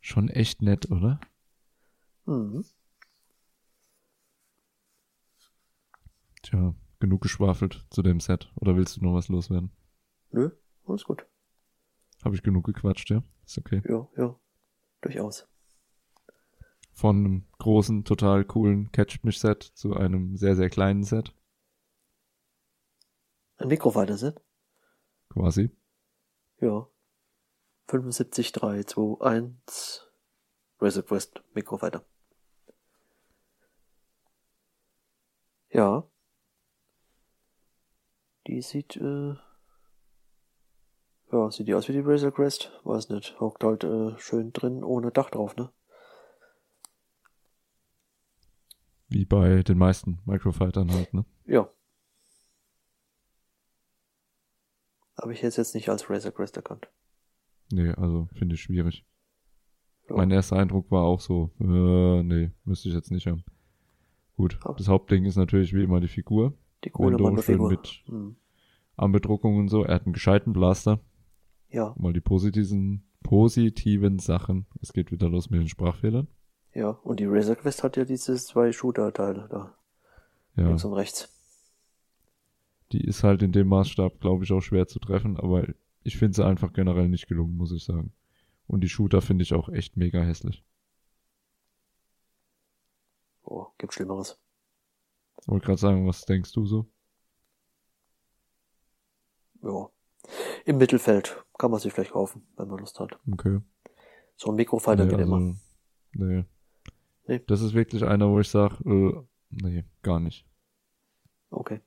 [0.00, 1.18] schon echt nett, oder?
[2.24, 2.64] Mhm.
[6.50, 8.50] Tja, genug geschwafelt zu dem Set.
[8.56, 9.70] Oder willst du noch was loswerden?
[10.32, 10.50] Nö,
[10.84, 11.24] alles gut.
[12.24, 13.22] Habe ich genug gequatscht, ja?
[13.46, 13.80] Ist okay.
[13.88, 14.36] Ja, ja.
[15.00, 15.46] Durchaus.
[16.92, 21.34] Von einem großen, total coolen Catch-Mich-Set zu einem sehr, sehr kleinen Set,
[23.56, 24.42] Ein Mikrofighter-Set?
[25.28, 25.70] quasi.
[26.60, 26.88] Ja.
[27.86, 30.06] 75, 3, 2, 1.
[30.80, 32.04] Razor Quest, Mikro weiter.
[35.70, 36.04] Ja.
[38.50, 39.34] Die sieht, äh,
[41.30, 42.72] ja, sieht die aus wie die Razor Crest?
[42.82, 43.38] Weiß nicht.
[43.38, 45.70] Hockt halt äh, schön drin, ohne Dach drauf, ne?
[49.08, 51.24] Wie bei den meisten Microfightern halt, ne?
[51.46, 51.70] Ja.
[55.16, 56.88] Habe ich jetzt, jetzt nicht als Razor Crest erkannt.
[57.70, 59.06] Nee, also finde ich schwierig.
[60.08, 60.16] Ja.
[60.16, 63.44] Mein erster Eindruck war auch so, äh, nee, müsste ich jetzt nicht haben.
[64.36, 64.74] Gut, Ah.
[64.76, 66.54] das Hauptding ist natürlich wie immer die Figur.
[66.82, 68.36] Die coole Window schön mit Hm.
[69.00, 69.84] Armbedruckung und so.
[69.84, 71.00] Er hat einen gescheiten Blaster.
[71.68, 74.66] Ja, Mal die positiven, positiven Sachen.
[74.82, 76.26] Es geht wieder los mit den Sprachfehlern.
[76.74, 76.90] ja.
[76.90, 79.74] Und die Razor Quest hat ja diese zwei Shooter-Teile da.
[80.56, 81.28] Ja, Links und rechts.
[82.92, 85.64] die ist halt in dem Maßstab, glaube ich, auch schwer zu treffen, aber
[86.02, 88.12] ich finde sie einfach generell nicht gelungen, muss ich sagen.
[88.66, 90.64] Und die Shooter finde ich auch echt mega hässlich.
[93.44, 94.38] Oh, gibt Schlimmeres.
[95.46, 96.86] Wollte gerade sagen, was denkst du so?
[99.62, 99.88] Ja.
[100.64, 103.18] Im Mittelfeld kann man sich vielleicht kaufen, wenn man Lust hat.
[103.32, 103.60] Okay.
[104.36, 105.56] So ein Mikrofighter nee, geht also, immer.
[106.12, 106.44] Nee.
[107.26, 107.40] Nee.
[107.46, 110.46] Das ist wirklich einer, wo ich sage, äh, nee, gar nicht.
[111.50, 111.80] Okay.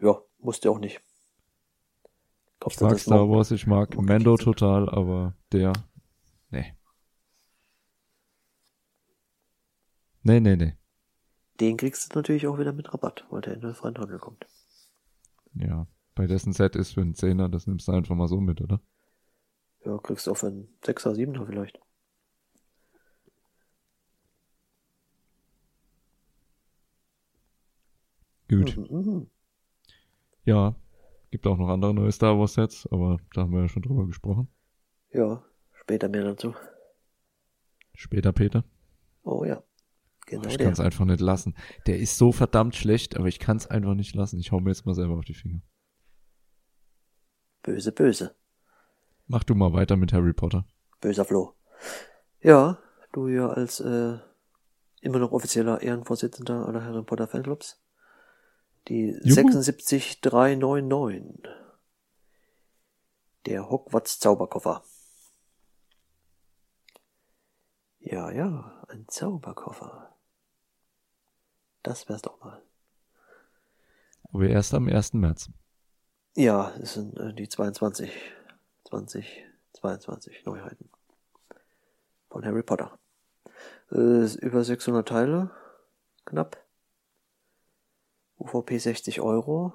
[0.00, 1.00] Ja, musste auch nicht.
[1.00, 3.28] Ich Kaufst du mag Star?
[3.30, 5.72] Wars, ich mag Okay, Mando total, aber der,
[6.50, 6.74] nee.
[10.22, 10.76] Nee, nee, nee.
[11.58, 14.46] Den kriegst du natürlich auch wieder mit Rabatt, weil der in den freien Handel kommt.
[15.54, 15.86] Ja.
[16.20, 18.78] Bei dessen Set ist für einen Zehner, das nimmst du einfach mal so mit, oder?
[19.86, 21.80] Ja, kriegst du auch für einen 6er, 7er vielleicht.
[28.50, 28.76] Gut.
[28.76, 29.30] Mhm, mhm.
[30.44, 30.76] Ja.
[31.30, 34.04] Gibt auch noch andere neue Star Wars Sets, aber da haben wir ja schon drüber
[34.04, 34.46] gesprochen.
[35.14, 36.54] Ja, später mehr dazu.
[37.94, 38.62] Später, Peter.
[39.22, 39.62] Oh ja.
[40.26, 40.66] Genau ich der.
[40.66, 41.54] kann es einfach nicht lassen.
[41.86, 44.38] Der ist so verdammt schlecht, aber ich kann es einfach nicht lassen.
[44.38, 45.62] Ich hau mir jetzt mal selber auf die Finger.
[47.62, 48.34] Böse, böse.
[49.26, 50.66] Mach du mal weiter mit Harry Potter.
[51.00, 51.54] Böser Flo.
[52.40, 52.78] Ja,
[53.12, 54.18] du ja als äh,
[55.00, 57.80] immer noch offizieller Ehrenvorsitzender aller Harry Potter Fanclubs.
[58.88, 59.34] Die Juhu.
[59.34, 61.48] 76399.
[63.46, 64.82] Der Hogwarts Zauberkoffer.
[68.00, 70.16] Ja, ja, ein Zauberkoffer.
[71.82, 72.62] Das wär's doch mal.
[74.32, 75.14] Aber erst am 1.
[75.14, 75.50] März.
[76.36, 78.12] Ja, es sind äh, die 22,
[78.84, 80.88] 20, 22 Neuheiten
[82.28, 82.98] von Harry Potter.
[83.90, 85.50] Äh, ist über 600 Teile,
[86.24, 86.64] knapp.
[88.38, 89.72] UVP 60 Euro.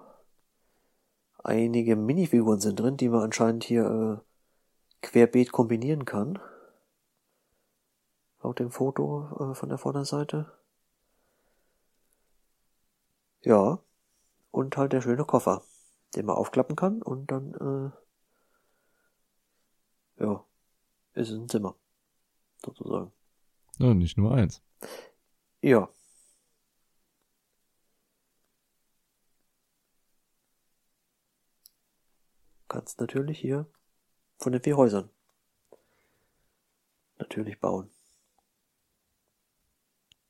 [1.44, 6.40] Einige Minifiguren sind drin, die man anscheinend hier äh, querbeet kombinieren kann.
[8.42, 10.52] Laut dem Foto äh, von der Vorderseite.
[13.42, 13.80] Ja.
[14.52, 15.62] Und halt der schöne Koffer
[16.16, 17.54] den man aufklappen kann und dann,
[20.20, 20.46] äh, ja,
[21.14, 21.76] ist es ein Zimmer,
[22.64, 23.12] sozusagen.
[23.78, 24.62] Ja, nicht nur eins.
[25.62, 25.90] Ja.
[32.68, 33.70] Kannst natürlich hier
[34.38, 35.10] von den vier Häusern
[37.18, 37.90] natürlich bauen.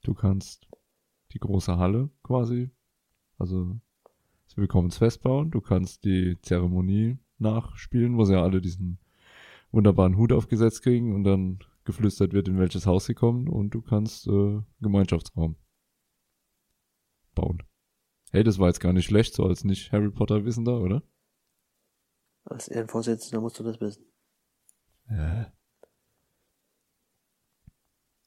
[0.04, 0.68] Du kannst
[1.32, 2.70] die große Halle quasi,
[3.38, 3.80] also
[4.56, 5.52] das Willkommensfest bauen.
[5.52, 9.00] Du kannst die Zeremonie nachspielen, wo sie ja alle diesen
[9.72, 13.82] wunderbaren Hut aufgesetzt kriegen und dann geflüstert wird, in welches Haus sie kommen und du
[13.82, 15.56] kannst äh, Gemeinschaftsraum
[17.36, 17.64] bauen.
[18.32, 21.04] Hey, das war jetzt gar nicht schlecht, so als nicht Harry Potter Wissender, oder?
[22.46, 24.06] Als Ehrenvorsitzender musst du das wissen.
[25.10, 25.54] Ja.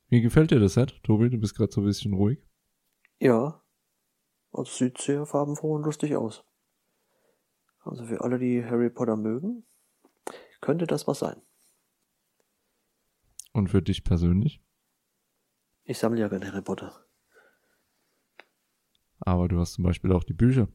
[0.09, 1.31] Wie gefällt dir das Set, Tobi?
[1.31, 2.39] Du bist gerade so ein bisschen ruhig.
[3.21, 3.63] Ja.
[4.53, 6.45] Also sieht sehr farbenfroh und lustig aus.
[7.81, 9.65] Also für alle, die Harry Potter mögen,
[10.61, 11.41] könnte das was sein.
[13.53, 14.63] Und für dich persönlich?
[15.85, 17.05] Ich sammle ja gerne Harry Potter.
[19.21, 20.69] Aber du hast zum Beispiel auch die Bücher.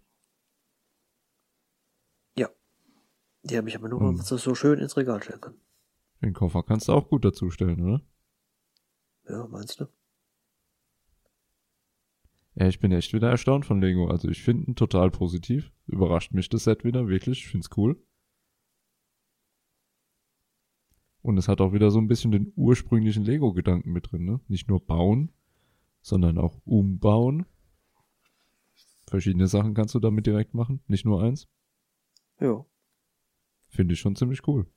[2.38, 2.50] Ja.
[3.44, 4.08] Die habe ich aber nur, Hm.
[4.08, 5.60] weil man so schön ins Regal stellen kann.
[6.22, 8.02] Den Koffer kannst du auch gut dazu stellen, oder?
[9.30, 9.86] Ja, meinst du?
[12.56, 14.08] Ja, ich bin echt wieder erstaunt von Lego.
[14.08, 15.72] Also ich finde ihn total positiv.
[15.88, 17.40] Überrascht mich das Set wieder, wirklich.
[17.40, 18.02] Ich find's cool.
[21.22, 24.42] Und es hat auch wieder so ein bisschen den ursprünglichen Lego-Gedanken mit drin, ne?
[24.48, 25.32] Nicht nur bauen,
[26.02, 27.46] sondern auch umbauen.
[29.08, 31.48] Verschiedene Sachen kannst du damit direkt machen, nicht nur eins.
[32.40, 32.66] Ja.
[33.70, 34.68] Finde ich schon ziemlich cool.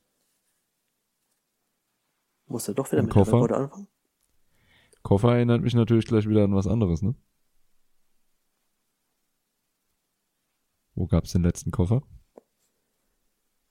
[2.47, 3.43] Muss er doch wieder Ein mit Koffer?
[3.43, 3.89] Anfangen?
[5.03, 7.17] Koffer erinnert mich natürlich gleich wieder an was anderes, ne?
[10.97, 12.03] Wo gab's den letzten Koffer?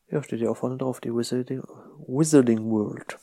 [0.07, 1.61] Ja, steht ja auch vorne drauf, die Wizarding,
[2.07, 3.19] Wizarding World.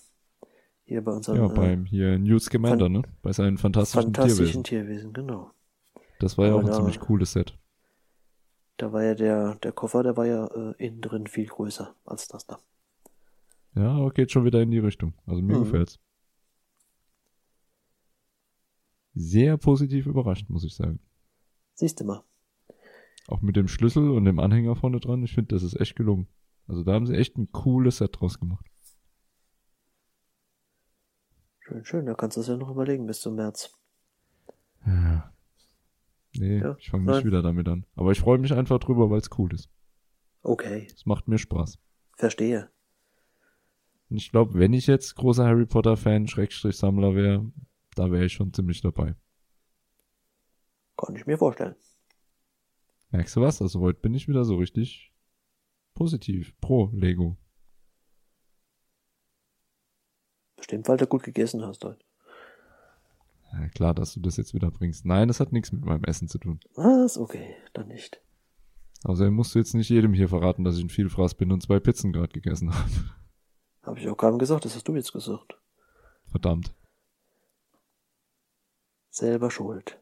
[0.85, 3.03] Hier bei unserem Ja, äh, beim hier Newt Scamander, ne?
[3.23, 4.65] Bei seinen fantastischen, fantastischen Tierwesen.
[4.65, 5.53] Tierwesen, genau.
[6.19, 7.57] Das war ja auch ein da- ziemlich cooles Set.
[8.79, 12.27] Da war ja der, der Koffer, der war ja äh, innen drin viel größer als
[12.27, 12.59] das da.
[13.77, 15.15] Ja, aber geht schon wieder in die Richtung.
[15.27, 15.65] Also mir Mhm.
[15.65, 16.01] gefällt's.
[19.15, 20.99] Sehr positiv überrascht, muss ich sagen.
[21.75, 22.25] Siehst du mal.
[23.29, 25.23] Auch mit dem Schlüssel und dem Anhänger vorne dran.
[25.23, 26.29] Ich finde, das ist echt gelungen.
[26.67, 28.67] Also da haben sie echt ein cooles Set draus gemacht.
[31.61, 32.07] Schön, schön.
[32.07, 33.73] Da kannst du es ja noch überlegen bis zum März.
[34.87, 35.33] Ja.
[36.35, 37.87] Nee, Ja, ich fange nicht wieder damit an.
[37.95, 39.71] Aber ich freue mich einfach drüber, weil es cool ist.
[40.43, 41.79] Okay, Es macht mir Spaß.
[42.17, 42.71] verstehe.
[44.11, 47.51] Und ich glaube, wenn ich jetzt großer Harry Potter Fan, Schrägstrich Sammler wäre,
[47.95, 49.15] da wäre ich schon ziemlich dabei.
[50.97, 51.77] Kann ich mir vorstellen.
[53.13, 53.61] Merkst du was?
[53.61, 55.13] Also heute bin ich wieder so richtig
[55.95, 57.37] positiv pro Lego.
[60.57, 62.03] Bestimmt, weil du gut gegessen hast heute.
[63.53, 65.05] Ja, klar, dass du das jetzt wieder bringst.
[65.05, 66.61] Nein, das hat nichts mit meinem Essen zu tun.
[66.75, 67.19] Was?
[67.19, 68.23] Okay, dann nicht.
[69.05, 71.81] Außerdem musst du jetzt nicht jedem hier verraten, dass ich ein Vielfraß bin und zwei
[71.81, 72.91] Pizzen gerade gegessen habe.
[73.83, 75.61] Habe ich auch gerade gesagt, das hast du jetzt gesagt.
[76.29, 76.75] Verdammt.
[79.11, 80.02] Selber schuld.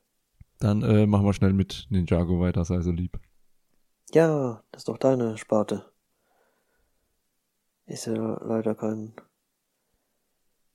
[0.61, 3.19] Dann äh, machen wir schnell mit Ninjago weiter, sei so lieb.
[4.13, 5.91] Ja, das ist doch deine Sparte.
[7.87, 9.15] Ist ja leider kein,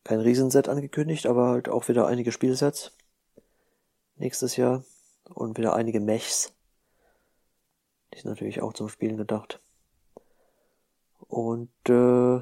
[0.04, 2.98] kein Riesenset angekündigt, aber halt auch wieder einige Spielsets.
[4.16, 4.84] Nächstes Jahr.
[5.26, 6.54] Und wieder einige Mechs.
[8.14, 9.62] Die sind natürlich auch zum Spielen gedacht.
[11.20, 12.42] Und, äh,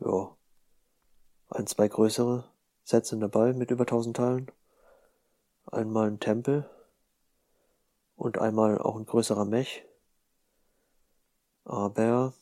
[0.00, 0.36] ja.
[1.48, 2.44] Ein, zwei größere
[2.84, 4.50] Sets sind dabei mit über 1000 Teilen.
[5.66, 6.68] Einmal ein Tempel
[8.16, 9.84] und einmal auch ein größerer Mech.
[11.64, 12.34] Aber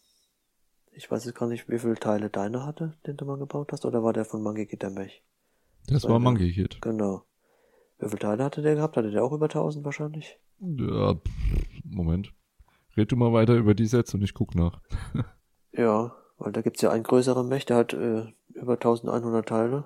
[0.92, 3.84] ich weiß jetzt gar nicht, wie viele Teile deiner hatte, den du mal gebaut hast,
[3.84, 5.22] oder war der von Mangekit der Mech?
[5.86, 6.78] Das Weil war Monkey Kid.
[6.82, 7.22] Genau.
[7.98, 8.96] Wie viele Teile hatte der gehabt?
[8.96, 10.38] Hatte der auch über 1000 wahrscheinlich?
[10.60, 11.14] Ja,
[11.84, 12.32] Moment.
[12.96, 14.80] Red du mal weiter über die Sets und ich guck nach.
[15.70, 19.84] Ja, weil da gibt's ja einen größeren Mech, der hat äh, über 1100 Teile.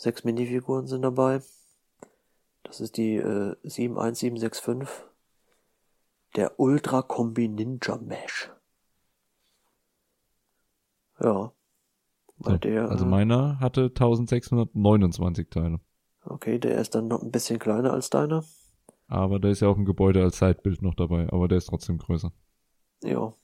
[0.00, 1.42] Sechs Minifiguren sind dabei.
[2.62, 4.88] Das ist die äh, 71765.
[6.36, 8.50] Der Ultra Kombi Ninja Mesh.
[11.22, 11.52] Ja.
[12.38, 15.80] So, der, also äh, meiner hatte 1629 Teile.
[16.24, 18.42] okay, der ist dann noch ein bisschen kleiner als deiner.
[19.06, 21.98] Aber da ist ja auch ein Gebäude als Zeitbild noch dabei, aber der ist trotzdem
[21.98, 22.32] größer.
[23.02, 23.34] Ja.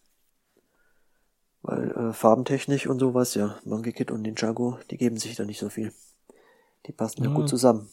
[1.61, 5.59] Weil äh, farbentechnisch und sowas, ja, Monkey Kid und Ninjago, die geben sich da nicht
[5.59, 5.92] so viel.
[6.87, 7.37] Die passen ja, Ja.
[7.37, 7.88] gut zusammen.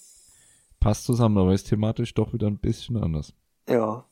[0.79, 3.33] Passt zusammen, aber ist thematisch doch wieder ein bisschen anders.
[3.67, 4.05] Ja.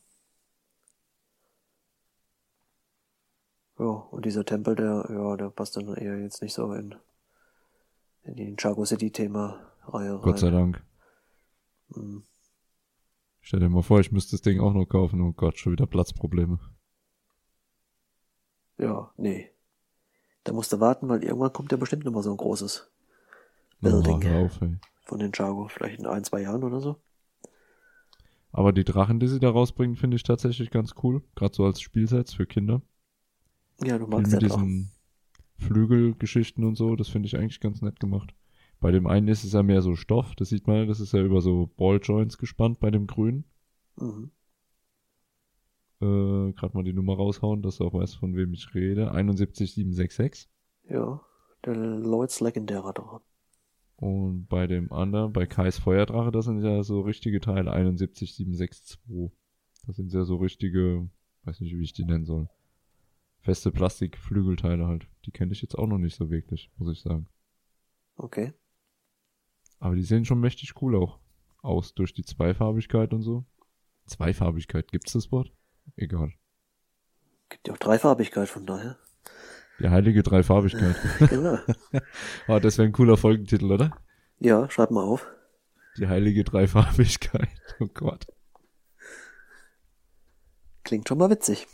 [3.78, 6.94] Ja, und dieser Tempel, der, ja, der passt dann eher jetzt nicht so in,
[8.22, 10.22] in die Ninjago City-Thema-Reihe rein.
[10.22, 10.82] Gott sei Dank.
[11.88, 12.22] Mhm.
[13.40, 15.20] Stell dir mal vor, ich müsste das Ding auch noch kaufen.
[15.20, 16.60] Oh Gott, schon wieder Platzprobleme.
[18.78, 19.50] Ja, nee.
[20.44, 22.88] Da musst du warten, weil irgendwann kommt ja bestimmt noch mal so ein großes
[23.82, 24.78] Building hör auf, ey.
[25.02, 25.68] von Ninjago.
[25.68, 26.96] Vielleicht in ein, zwei Jahren oder so.
[28.52, 31.22] Aber die Drachen, die sie da rausbringen, finde ich tatsächlich ganz cool.
[31.34, 32.82] Gerade so als Spielsets für Kinder.
[33.82, 34.66] Ja, du magst ja mit Drachen.
[34.66, 34.92] diesen
[35.56, 38.34] Flügelgeschichten und so, das finde ich eigentlich ganz nett gemacht.
[38.80, 41.22] Bei dem einen ist es ja mehr so Stoff, das sieht man, das ist ja
[41.22, 43.44] über so Balljoints gespannt bei dem grünen.
[43.96, 44.30] Mhm.
[46.00, 49.12] Äh, gerade mal die Nummer raushauen, dass du auch weißt, von wem ich rede.
[49.12, 50.48] 71766.
[50.88, 51.20] Ja,
[51.64, 53.20] der Lloyds legendärer Drache.
[54.02, 58.98] Und bei dem anderen, bei Kais Feuerdrache, das sind ja so richtige Teile, 71762.
[59.86, 61.08] Das sind ja so richtige,
[61.44, 62.48] weiß nicht, wie ich die nennen soll.
[63.42, 65.06] Feste Plastikflügelteile halt.
[65.24, 67.28] Die kenne ich jetzt auch noch nicht so wirklich, muss ich sagen.
[68.16, 68.52] Okay.
[69.78, 71.20] Aber die sehen schon mächtig cool auch
[71.58, 73.44] aus, durch die Zweifarbigkeit und so.
[74.06, 75.52] Zweifarbigkeit, gibt's das Wort?
[75.94, 76.32] Egal.
[77.50, 78.98] Gibt ja auch Dreifarbigkeit von daher.
[79.82, 80.94] Die heilige Dreifarbigkeit.
[81.28, 81.58] genau.
[82.48, 83.90] oh, das wäre ein cooler Folgentitel, oder?
[84.38, 85.26] Ja, schreib mal auf.
[85.98, 87.48] Die heilige Dreifarbigkeit.
[87.80, 88.26] Oh Gott.
[90.84, 91.66] Klingt schon mal witzig.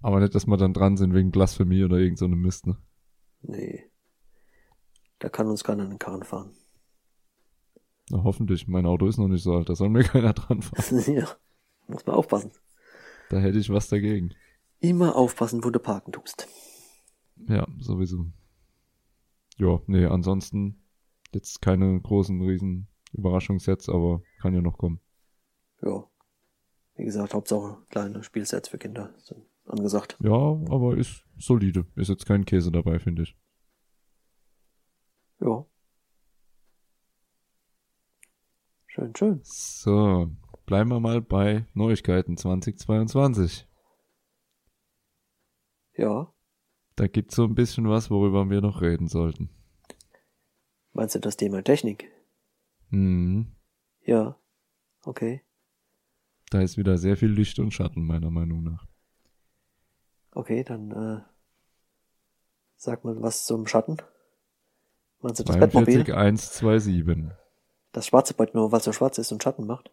[0.00, 2.76] Aber nicht, dass wir dann dran sind wegen Blasphemie oder irgend so einem Mist, ne?
[3.42, 3.88] Nee.
[5.20, 6.56] Da kann uns keiner in den Karren fahren.
[8.12, 8.68] Na, hoffentlich.
[8.68, 9.70] Mein Auto ist noch nicht so alt.
[9.70, 11.14] Da soll mir keiner dran fahren.
[11.16, 11.26] ja,
[11.88, 12.52] muss man aufpassen.
[13.30, 14.34] Da hätte ich was dagegen.
[14.80, 16.46] Immer aufpassen, wo du parken tust.
[17.48, 18.26] Ja, sowieso.
[19.56, 20.84] Ja, nee, ansonsten
[21.32, 25.00] jetzt keine großen, riesen Überraschungssets, aber kann ja noch kommen.
[25.82, 26.04] Ja.
[26.96, 30.18] Wie gesagt, Hauptsache kleine Spielsets für Kinder sind angesagt.
[30.22, 31.86] Ja, aber ist solide.
[31.96, 33.36] Ist jetzt kein Käse dabei, finde ich.
[35.40, 35.64] Ja.
[39.02, 39.40] Schön, schön.
[39.42, 40.30] So,
[40.64, 43.66] bleiben wir mal bei Neuigkeiten 2022.
[45.96, 46.32] Ja.
[46.94, 49.50] Da gibt's so ein bisschen was, worüber wir noch reden sollten.
[50.92, 52.12] Meinst du das Thema Technik?
[52.90, 53.56] Mhm.
[54.04, 54.38] Ja.
[55.04, 55.42] Okay.
[56.50, 58.86] Da ist wieder sehr viel Licht und Schatten, meiner Meinung nach.
[60.30, 61.22] Okay, dann äh,
[62.76, 63.96] sag mal was zum Schatten.
[65.20, 66.04] Meinst du das Bettmobil?
[66.04, 67.41] 42127.
[67.92, 69.90] Das schwarze Bett nur, weil es so schwarz ist und Schatten macht?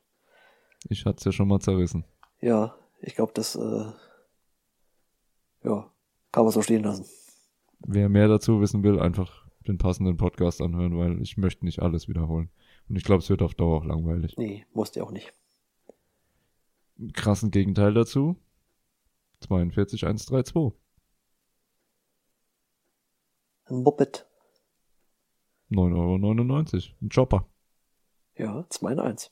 [0.87, 2.05] Ich hat's ja schon mal zerrissen.
[2.39, 3.91] Ja, ich glaube, das äh,
[5.63, 5.91] ja,
[6.31, 7.05] kann man so stehen lassen.
[7.79, 12.07] Wer mehr dazu wissen will, einfach den passenden Podcast anhören, weil ich möchte nicht alles
[12.07, 12.49] wiederholen.
[12.87, 14.35] Und ich glaube, es wird auf Dauer auch langweilig.
[14.37, 15.33] Nee, musste auch nicht.
[17.13, 18.37] Krassen Gegenteil dazu.
[19.41, 20.73] 42132.
[23.65, 24.25] Ein Moped.
[25.71, 26.95] 9,99 Euro.
[27.01, 27.45] Ein Chopper.
[28.39, 29.31] Ja, 2 in 1.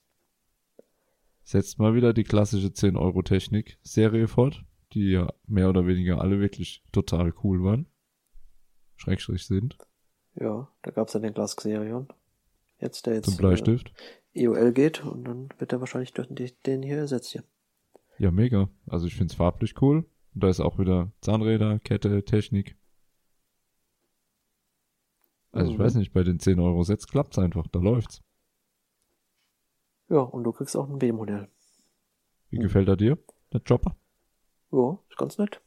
[1.44, 6.20] Setzt mal wieder die klassische 10 Euro Technik Serie fort, die ja mehr oder weniger
[6.20, 7.88] alle wirklich total cool waren.
[8.98, 9.78] Schrägstrich sind.
[10.36, 12.10] Ja, da gab's ja den Glas Xerion.
[12.80, 13.94] Jetzt der jetzt Zum Bleistift.
[14.34, 16.28] Äh, EOL geht und dann wird er wahrscheinlich durch
[16.66, 17.44] den hier ersetzt hier.
[18.20, 18.68] Ja, mega.
[18.88, 20.06] Also ich find's farblich cool.
[20.34, 22.78] Und da ist auch wieder Zahnräder, Kette, Technik.
[25.54, 25.84] Also ich Mhm.
[25.84, 28.22] weiß nicht, bei den 10 Euro Sets klappt's einfach, da läuft's.
[30.10, 31.50] Ja, und du kriegst auch ein B-Modell.
[32.50, 33.18] Wie gefällt er dir,
[33.52, 33.96] der Chopper?
[34.72, 35.62] Ja, ist ganz nett.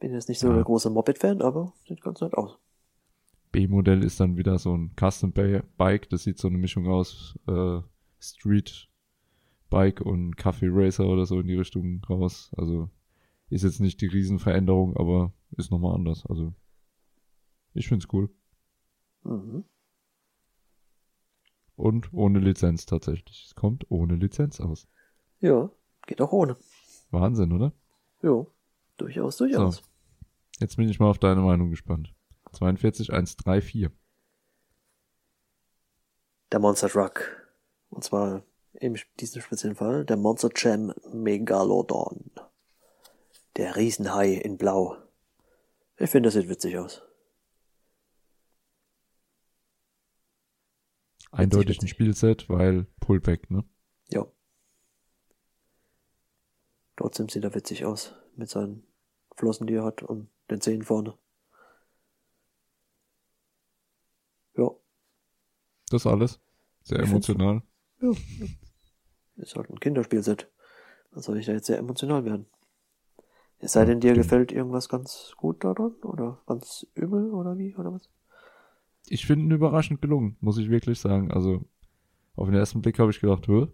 [0.00, 0.54] Bin jetzt nicht so Ja.
[0.54, 2.58] der große Moped-Fan, aber sieht ganz nett aus.
[3.52, 7.80] B-Modell ist dann wieder so ein Custom Bike, das sieht so eine Mischung aus äh,
[8.20, 8.88] Street
[9.70, 12.52] Bike und Kaffee Racer oder so in die Richtung raus.
[12.56, 12.90] Also
[13.48, 16.24] ist jetzt nicht die Riesenveränderung, aber ist nochmal anders.
[16.26, 16.54] Also
[17.74, 18.30] ich find's cool.
[19.24, 19.64] Mhm.
[21.80, 23.46] Und ohne Lizenz tatsächlich.
[23.46, 24.86] Es kommt ohne Lizenz aus.
[25.40, 25.70] Ja,
[26.06, 26.58] geht auch ohne.
[27.10, 27.72] Wahnsinn, oder?
[28.22, 28.52] Jo,
[28.98, 29.76] durchaus, durchaus.
[29.76, 29.82] So.
[30.58, 32.14] Jetzt bin ich mal auf deine Meinung gespannt.
[32.52, 33.88] 42134.
[36.52, 37.48] Der Monster Truck.
[37.88, 38.42] Und zwar
[38.74, 42.30] in diesem speziellen Fall der Monster Jam Megalodon.
[43.56, 44.98] Der Riesenhai in Blau.
[45.96, 47.02] Ich finde, das sieht witzig aus.
[51.32, 51.88] Eindeutig ein.
[51.88, 53.64] Spielset, weil Pullback, ne?
[54.08, 54.26] Ja.
[56.96, 58.14] Trotzdem sieht er witzig aus.
[58.36, 58.84] Mit seinen
[59.36, 61.14] Flossen, die er hat und den Zähnen vorne.
[64.56, 64.70] Ja,
[65.90, 66.40] Das alles.
[66.82, 67.62] Sehr Ich emotional.
[68.00, 68.10] ja.
[69.36, 70.50] Ist halt ein Kinderspielset.
[71.12, 72.46] Da soll ich da jetzt sehr emotional werden.
[73.58, 75.92] Es sei denn, dir gefällt irgendwas ganz gut daran?
[76.02, 77.30] Oder ganz übel?
[77.32, 77.74] Oder wie?
[77.76, 78.08] Oder was?
[79.12, 81.32] Ich finde ihn überraschend gelungen, muss ich wirklich sagen.
[81.32, 81.64] Also
[82.36, 83.66] auf den ersten Blick habe ich gedacht, Hö?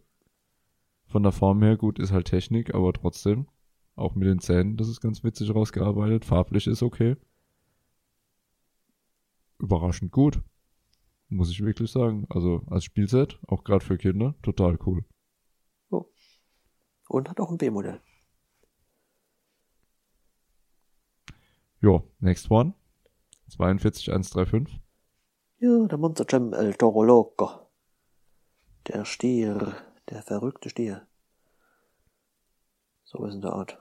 [1.08, 3.46] von der Form her gut ist halt Technik, aber trotzdem,
[3.96, 6.24] auch mit den Zähnen, das ist ganz witzig rausgearbeitet.
[6.24, 7.16] Farblich ist okay.
[9.58, 10.40] Überraschend gut,
[11.28, 12.26] muss ich wirklich sagen.
[12.30, 15.04] Also als Spielset, auch gerade für Kinder, total cool.
[17.08, 18.00] Und hat auch ein B-Modell.
[21.80, 22.72] Jo, next one.
[23.48, 24.80] 42135.
[25.66, 27.68] Ja, der Monster Jam El Toro Loco.
[28.86, 29.74] Der Stier.
[30.08, 31.08] Der verrückte Stier.
[33.04, 33.76] So ist in der Art.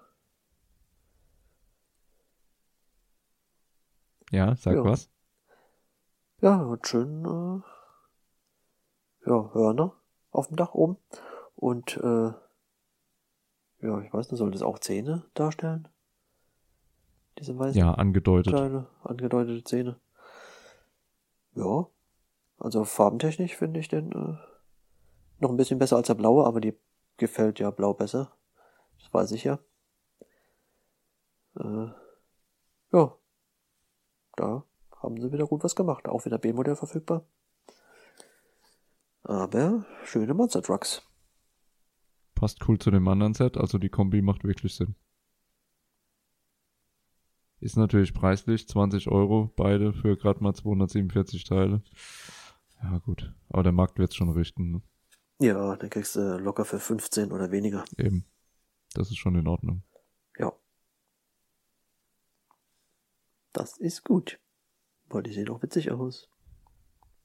[4.31, 4.83] Ja, sag Ja.
[4.83, 5.11] was.
[6.41, 7.61] Ja, hat schön, äh,
[9.29, 9.93] ja, Hörner
[10.31, 10.97] auf dem Dach oben.
[11.55, 12.33] Und, äh,
[13.81, 15.87] ja, ich weiß nicht, soll das auch Zähne darstellen?
[17.37, 18.53] Diese weißen Ja, angedeutet.
[18.53, 19.99] kleine, angedeutete Zähne.
[21.55, 21.87] Ja,
[22.57, 24.37] also farbentechnisch finde ich den, äh,
[25.39, 26.77] noch ein bisschen besser als der blaue, aber die
[27.17, 28.31] gefällt ja blau besser.
[28.99, 29.59] Das weiß ich ja.
[31.57, 31.87] Äh,
[32.91, 33.17] ja,
[34.35, 34.63] da
[35.01, 36.07] haben sie wieder gut was gemacht.
[36.07, 37.25] Auch wieder B-Modell verfügbar.
[39.23, 41.01] Aber schöne Monster Trucks.
[42.35, 44.95] Passt cool zu dem anderen Set, also die Kombi macht wirklich Sinn.
[47.65, 51.81] Ist natürlich preislich, 20 Euro beide für gerade mal 247 Teile.
[52.83, 53.33] Ja, gut.
[53.49, 54.81] Aber der Markt wird's schon richten, ne?
[55.39, 57.83] Ja, dann kriegst du locker für 15 oder weniger.
[57.97, 58.23] Eben.
[58.93, 59.81] Das ist schon in Ordnung.
[60.37, 60.53] Ja.
[63.51, 64.39] Das ist gut.
[65.09, 66.29] Weil die sehen auch witzig aus.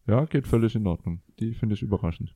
[0.06, 1.20] Ja, geht völlig in Ordnung.
[1.38, 2.34] Die finde ich überraschend.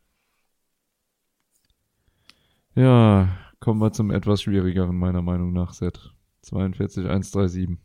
[2.75, 6.13] Ja, kommen wir zum etwas schwierigeren meiner Meinung nach Set.
[6.43, 7.79] 42137.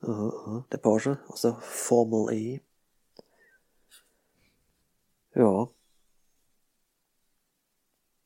[0.00, 0.66] Aha, aha.
[0.72, 2.60] Der Porsche aus der Formel E.
[5.34, 5.68] Ja.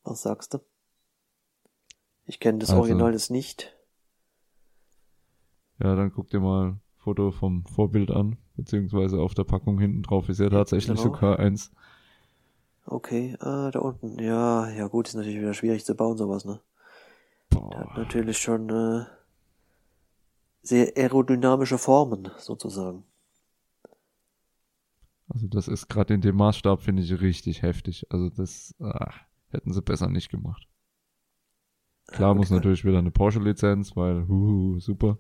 [0.05, 0.59] Was sagst du?
[2.27, 3.75] Ich kenne das Also- Original jetzt nicht.
[5.83, 10.03] Ja, dann guck dir mal ein Foto vom Vorbild an, beziehungsweise auf der Packung hinten
[10.03, 11.15] drauf ist ja tatsächlich Genau.
[11.15, 11.73] sogar eins.
[12.85, 14.19] Okay, ah, da unten.
[14.21, 16.61] Ja, ja gut, ist natürlich wieder schwierig zu bauen, sowas, ne?
[17.53, 17.99] Der hat Boah.
[17.99, 19.05] natürlich schon äh,
[20.63, 23.05] sehr aerodynamische Formen, sozusagen.
[25.29, 28.07] Also das ist gerade in dem Maßstab, finde ich, richtig heftig.
[28.11, 29.13] Also das ah,
[29.49, 30.69] hätten sie besser nicht gemacht.
[32.09, 32.57] Klar gut, muss ja.
[32.57, 35.19] natürlich wieder eine Porsche-Lizenz, weil, huhu, super.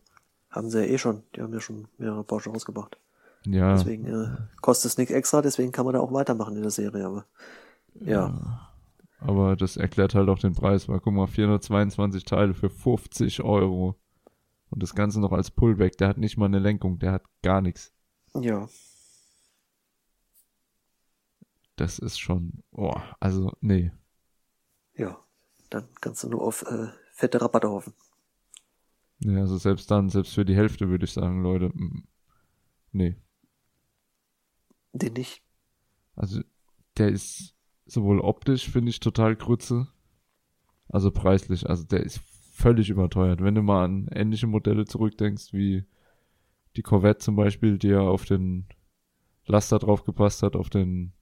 [0.50, 1.22] Haben sie ja eh schon.
[1.34, 2.98] Die haben ja schon mehrere Porsche rausgebracht.
[3.46, 6.70] Ja, Deswegen äh, kostet es nichts extra, deswegen kann man da auch weitermachen in der
[6.70, 7.26] Serie, aber
[7.94, 8.70] ja.
[9.18, 13.96] aber das erklärt halt auch den Preis, weil guck mal, 422 Teile für 50 Euro.
[14.72, 17.60] Und das Ganze noch als Pullback, der hat nicht mal eine Lenkung, der hat gar
[17.60, 17.92] nichts.
[18.34, 18.66] Ja.
[21.76, 23.92] Das ist schon, oh, also, nee.
[24.94, 25.18] Ja.
[25.68, 27.92] Dann kannst du nur auf äh, fette Rabatte hoffen.
[29.18, 32.08] Nee, also selbst dann, selbst für die Hälfte würde ich sagen, Leute, mm,
[32.92, 33.16] nee.
[34.94, 35.42] Den nicht.
[36.16, 36.40] Also,
[36.96, 37.54] der ist
[37.84, 39.88] sowohl optisch, finde ich, total grütze,
[40.88, 42.20] also preislich, also der ist
[42.62, 43.42] völlig überteuert.
[43.42, 45.84] Wenn du mal an ähnliche Modelle zurückdenkst, wie
[46.76, 48.66] die Corvette zum Beispiel, die ja auf den
[49.44, 51.12] Laster drauf gepasst hat, auf den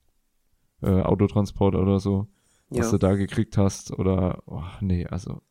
[0.82, 2.28] äh, Autotransport oder so,
[2.68, 2.93] was Ja.
[2.93, 5.43] du da gekriegt hast, oder, oh, nee, also,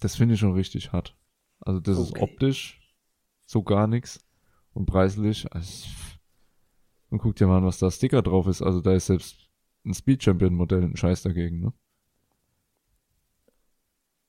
[0.00, 1.16] das finde ich schon richtig hart.
[1.60, 2.22] Also, das ist Okay.
[2.22, 2.80] optisch
[3.46, 4.20] so gar nichts
[4.72, 5.86] und preislich, also,
[7.10, 8.62] und guck dir mal an, was da Sticker drauf ist.
[8.62, 9.48] Also, da ist selbst
[9.84, 11.72] ein Speed Champion Modell ein Scheiß dagegen, ne?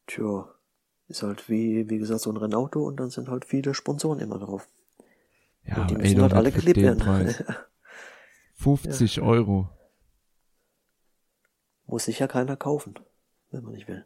[0.08, 0.50] Tja.
[1.08, 4.40] Ist halt wie, wie gesagt, so ein Rennauto und dann sind halt viele Sponsoren immer
[4.40, 4.68] drauf.
[5.64, 7.00] Ja, und die müssen halt alle den werden.
[7.00, 7.44] Preis.
[8.56, 9.70] 50 Euro.
[11.86, 12.96] Muss sich ja keiner kaufen,
[13.52, 14.06] wenn man nicht will.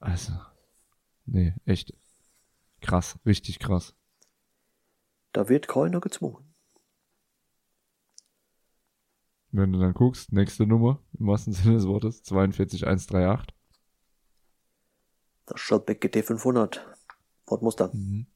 [0.00, 0.32] Also,
[1.24, 1.94] nee, echt
[2.80, 3.94] krass, richtig krass.
[5.32, 6.44] Da wird keiner gezwungen.
[9.52, 13.55] Wenn du dann guckst, nächste Nummer, im wahrsten Sinne des Wortes, 42138.
[15.46, 16.86] Das Shotback GT 500.
[17.46, 17.90] Ford Mustang.
[17.94, 18.26] Mhm.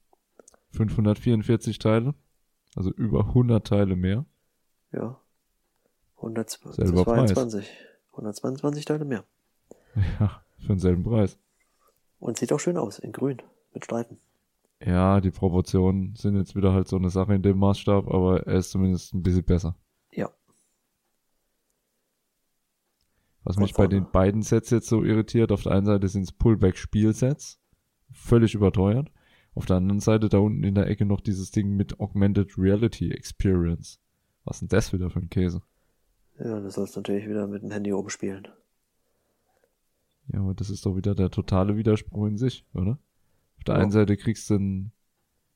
[0.72, 2.14] 544 Teile.
[2.76, 4.24] Also über 100 Teile mehr.
[4.92, 5.20] Ja.
[6.16, 7.30] Selber Preis.
[7.30, 7.70] 122.
[8.12, 9.24] 122 Teile mehr.
[10.20, 11.38] Ja, für denselben Preis.
[12.18, 13.42] Und sieht auch schön aus, in grün,
[13.72, 14.18] mit Streifen.
[14.80, 18.56] Ja, die Proportionen sind jetzt wieder halt so eine Sache in dem Maßstab, aber er
[18.58, 19.74] ist zumindest ein bisschen besser.
[20.12, 20.30] Ja.
[23.56, 26.32] Was mich bei den beiden Sets jetzt so irritiert, auf der einen Seite sind es
[26.32, 27.60] Pullback-Spielsets,
[28.12, 29.10] völlig überteuert.
[29.54, 33.10] Auf der anderen Seite da unten in der Ecke noch dieses Ding mit Augmented Reality
[33.10, 33.98] Experience.
[34.44, 35.62] Was ist denn das wieder für ein Käse?
[36.38, 38.48] Ja, das sollst du natürlich wieder mit dem Handy oben spielen.
[40.32, 42.98] Ja, aber das ist doch wieder der totale Widerspruch in sich, oder?
[43.58, 43.82] Auf der Ja.
[43.82, 44.92] einen Seite kriegst du ein,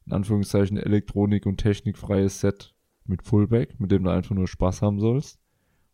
[0.07, 2.75] in Anführungszeichen, Elektronik- und Technikfreies Set
[3.05, 5.39] mit Fullback, mit dem du einfach nur Spaß haben sollst.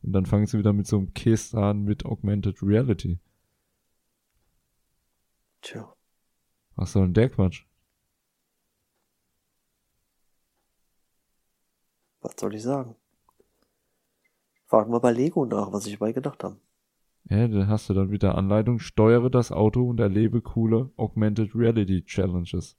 [0.03, 3.19] Und dann fangen sie wieder mit so einem Käse an mit Augmented Reality.
[5.61, 5.93] Tja.
[6.77, 7.65] Was soll denn der Quatsch?
[12.23, 12.97] Was soll ich sagen?
[14.67, 16.61] Fragen wir bei Lego nach, was sich dabei gedacht haben.
[17.29, 22.05] Ja, da hast du dann wieder Anleitung, steuere das Auto und erlebe coole Augmented Reality
[22.05, 22.77] Challenges.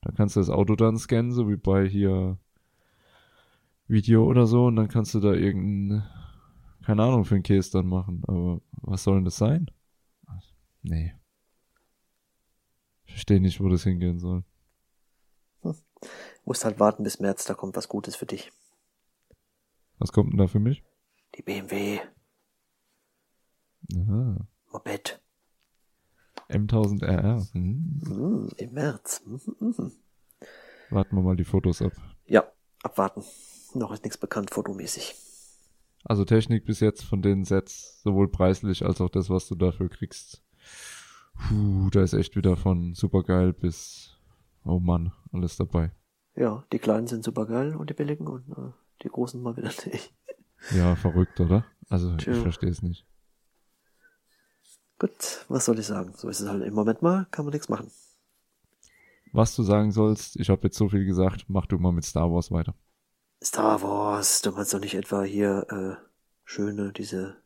[0.00, 2.38] Da kannst du das Auto dann scannen, so wie bei hier
[3.86, 6.04] Video oder so, und dann kannst du da irgendein,
[6.84, 8.22] keine Ahnung, für einen Case dann machen.
[8.26, 9.70] Aber was soll denn das sein?
[10.82, 11.14] Nee.
[13.06, 14.44] Ich verstehe nicht, wo das hingehen soll.
[16.44, 18.52] Musst halt warten bis März, da kommt was Gutes für dich.
[19.98, 20.84] Was kommt denn da für mich?
[21.36, 22.00] Die BMW,
[23.92, 24.36] Aha.
[24.72, 25.20] Moped.
[26.48, 27.52] M1000RR.
[27.52, 28.00] Hm.
[28.06, 29.22] Hm, Im März.
[29.24, 29.92] Mhm, mhm.
[30.90, 31.92] Warten wir mal die Fotos ab.
[32.26, 32.44] Ja,
[32.82, 33.24] abwarten.
[33.74, 35.14] Noch ist nichts bekannt, fotomäßig.
[36.04, 39.88] Also Technik bis jetzt von den Sets, sowohl preislich als auch das, was du dafür
[39.88, 40.42] kriegst.
[41.34, 44.16] Puh, da ist echt wieder von supergeil bis,
[44.64, 45.92] oh Mann, alles dabei.
[46.36, 49.72] Ja, die kleinen sind super geil und die billigen und äh, die großen mal wieder
[49.86, 50.12] nicht.
[50.74, 51.66] Ja, verrückt, oder?
[51.90, 52.32] Also Tja.
[52.32, 53.06] ich verstehe es nicht.
[54.98, 56.14] Gut, was soll ich sagen?
[56.16, 57.90] So ist es halt im Moment mal, kann man nichts machen.
[59.32, 62.32] Was du sagen sollst, ich habe jetzt so viel gesagt, mach du mal mit Star
[62.32, 62.74] Wars weiter.
[63.42, 66.06] Star Wars, du meinst doch nicht etwa hier äh,
[66.44, 67.36] schöne, diese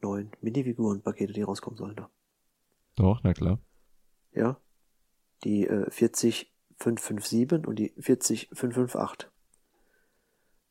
[0.00, 2.10] neuen Minifiguren-Pakete, die rauskommen sollen da.
[2.96, 3.58] Doch, na klar.
[4.32, 4.60] Ja?
[5.44, 9.30] Die äh, 40557 und die 40558.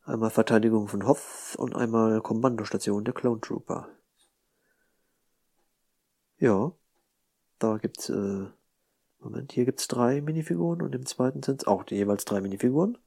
[0.03, 3.89] Einmal Verteidigung von Hoth und einmal Kommandostation der Clone Trooper.
[6.37, 6.73] Ja,
[7.59, 8.45] da gibt's, äh,
[9.19, 12.97] Moment, hier gibt's drei Minifiguren und im zweiten sind's auch die jeweils drei Minifiguren.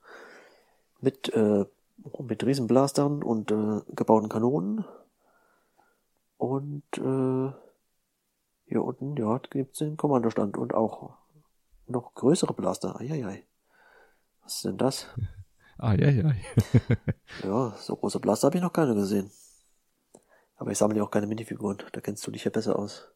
[1.01, 1.65] Mit, äh,
[2.19, 4.85] mit Riesenblastern und äh, gebauten Kanonen.
[6.37, 7.53] Und äh,
[8.67, 11.15] hier unten, ja, gibt's den Kommandostand und auch
[11.87, 13.01] noch größere Blaster.
[13.01, 13.45] Eieiei.
[14.43, 15.07] Was ist denn das?
[15.81, 16.33] Ah, ja, ja.
[17.45, 19.31] Ja, so große Blaster habe ich noch keine gesehen.
[20.57, 21.79] Aber ich sammle ja auch keine Minifiguren.
[21.93, 23.09] Da kennst du dich ja besser aus.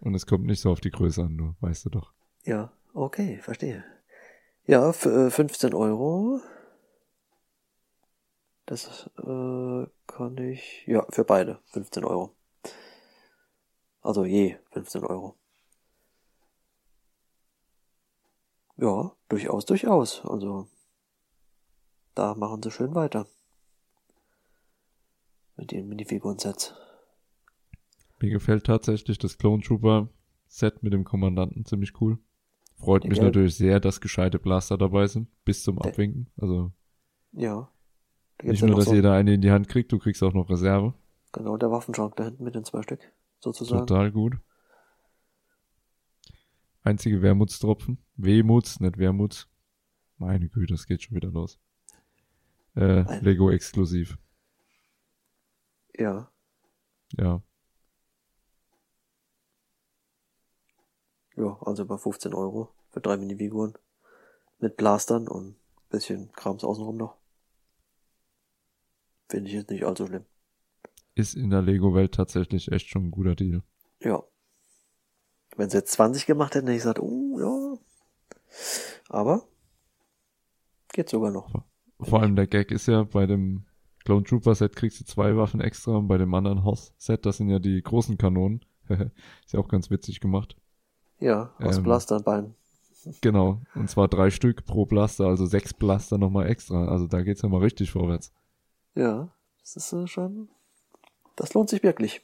[0.00, 2.12] Und es kommt nicht so auf die Größe an, nur, weißt du doch.
[2.44, 3.84] Ja, okay, verstehe.
[4.66, 6.40] Ja, für äh, 15 Euro.
[8.70, 10.84] Das äh, kann ich.
[10.86, 12.36] Ja, für beide 15 Euro.
[14.00, 15.34] Also je 15 Euro.
[18.76, 20.24] Ja, durchaus, durchaus.
[20.24, 20.68] Also
[22.14, 23.26] da machen sie schön weiter.
[25.56, 26.72] Mit den Minifiguren-Sets.
[28.20, 30.08] Mir gefällt tatsächlich das Clone Trooper
[30.46, 32.18] Set mit dem Kommandanten ziemlich cool.
[32.76, 33.26] Freut Ja, mich gell?
[33.26, 36.30] natürlich sehr, dass gescheite Blaster dabei sind, bis zum Der- Abwinken.
[36.36, 36.70] Also
[37.32, 37.68] Ja.
[38.42, 40.48] Da nicht nur, dass so- jeder eine in die Hand kriegt, du kriegst auch noch
[40.50, 40.94] Reserve.
[41.32, 43.00] Genau, der Waffenschrank da hinten mit den zwei Stück,
[43.40, 43.86] sozusagen.
[43.86, 44.36] Total gut.
[46.82, 47.98] Einzige Wermutstropfen.
[48.16, 49.48] Wehmuts, nicht Wermuts.
[50.16, 51.58] Meine Güte, das geht schon wieder los.
[52.76, 54.16] Äh, Lego exklusiv.
[55.98, 56.30] Ja,
[57.18, 57.42] Ja.
[61.36, 63.74] ja, also bei 15 Euro für drei Minifiguren.
[64.58, 65.56] Mit Blastern und ein
[65.90, 67.16] bisschen Krams außenrum noch.
[69.30, 70.24] Finde ich jetzt nicht allzu schlimm.
[71.14, 73.62] Ist in der Lego-Welt tatsächlich echt schon ein guter Deal.
[74.00, 74.22] Ja.
[75.56, 77.78] Wenn sie jetzt 20 gemacht hätten, hätte ich gesagt, oh, ja.
[79.08, 79.44] Aber
[80.92, 81.52] geht sogar noch.
[82.00, 83.66] Vor allem der Gag ist ja, bei dem
[84.04, 87.36] Clone Trooper Set kriegst du zwei Waffen extra und bei dem anderen Hoss Set, das
[87.36, 88.64] sind ja die großen Kanonen.
[88.88, 90.56] ist ja auch ganz witzig gemacht.
[91.20, 91.84] Ja, aus Ähm.
[91.84, 92.54] Blasterbeinen.
[93.20, 93.62] Genau.
[93.74, 96.88] Und zwar drei Stück pro Blaster, also sechs Blaster nochmal extra.
[96.88, 98.32] Also da geht's ja mal richtig vorwärts.
[98.94, 99.30] Ja,
[99.60, 100.48] das ist äh, schon,
[101.36, 102.22] das lohnt sich wirklich.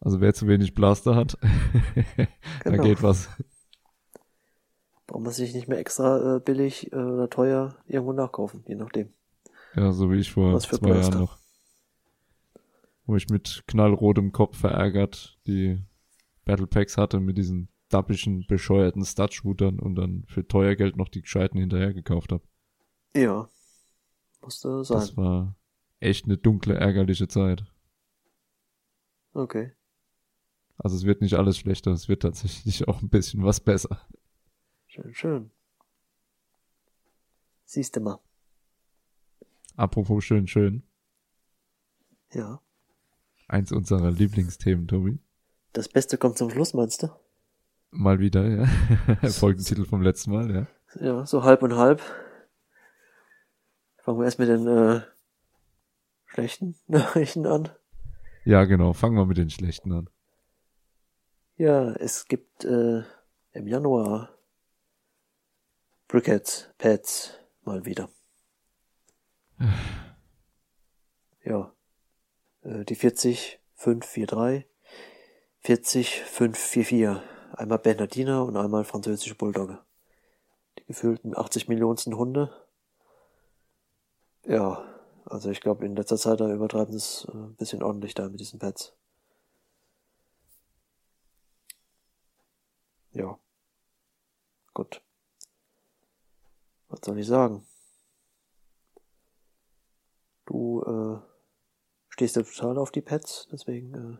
[0.00, 1.36] Also wer zu wenig Blaster hat,
[2.64, 2.82] da Genau.
[2.82, 3.28] geht was.
[5.06, 9.12] Braucht man sich nicht mehr extra äh, billig äh, oder teuer irgendwo nachkaufen, je nachdem.
[9.74, 11.10] Ja, so wie ich vor Was für zwei Blaster?
[11.12, 11.38] Jahren noch.
[13.06, 15.82] Wo ich mit knallrotem Kopf verärgert die
[16.44, 21.22] Battle Packs hatte mit diesen dappischen, bescheuerten Stud-Shootern und dann für teuer Geld noch die
[21.22, 22.44] gescheiten hinterher gekauft habe.
[23.16, 23.48] Ja,
[24.40, 24.98] musste sein.
[24.98, 25.56] Das war
[26.00, 27.64] echt eine dunkle, ärgerliche Zeit.
[29.32, 29.72] Okay.
[30.76, 34.00] Also es wird nicht alles schlechter, es wird tatsächlich auch ein bisschen was besser.
[34.86, 35.50] Schön, schön.
[37.64, 38.18] Siehst du mal.
[39.76, 40.82] Apropos schön, schön.
[42.32, 42.60] Ja.
[43.46, 45.20] Eins unserer Lieblingsthemen, Tobi.
[45.72, 47.08] Das Beste kommt zum Schluss, meinst du?
[47.90, 48.66] Mal wieder, ja.
[49.30, 50.66] Folgentitel vom letzten Mal, ja.
[51.00, 52.02] Ja, so halb und halb.
[53.98, 55.02] Fangen wir erst mit den äh,
[56.32, 57.68] schlechten Nachrichten an.
[58.44, 58.92] Ja, genau.
[58.92, 60.08] Fangen wir mit den schlechten an.
[61.56, 63.02] Ja, es gibt äh,
[63.52, 64.30] im Januar
[66.08, 68.08] Briquettes, Pads, mal wieder.
[71.42, 71.72] Ja,
[72.60, 74.68] äh, die 40 543,
[75.60, 77.22] 40 544.
[77.54, 79.78] Einmal Bernardiner und einmal französische Bulldogge.
[80.78, 82.52] Die gefühlten 80 Millionensten Hunde.
[84.44, 84.89] Ja,
[85.26, 88.28] also ich glaube in letzter Zeit da übertreiben sie es äh, ein bisschen ordentlich da
[88.28, 88.94] mit diesen Pads.
[93.12, 93.38] Ja.
[94.74, 95.02] Gut.
[96.88, 97.66] Was soll ich sagen?
[100.46, 101.18] Du äh,
[102.08, 104.18] stehst ja total auf die Pets, deswegen äh,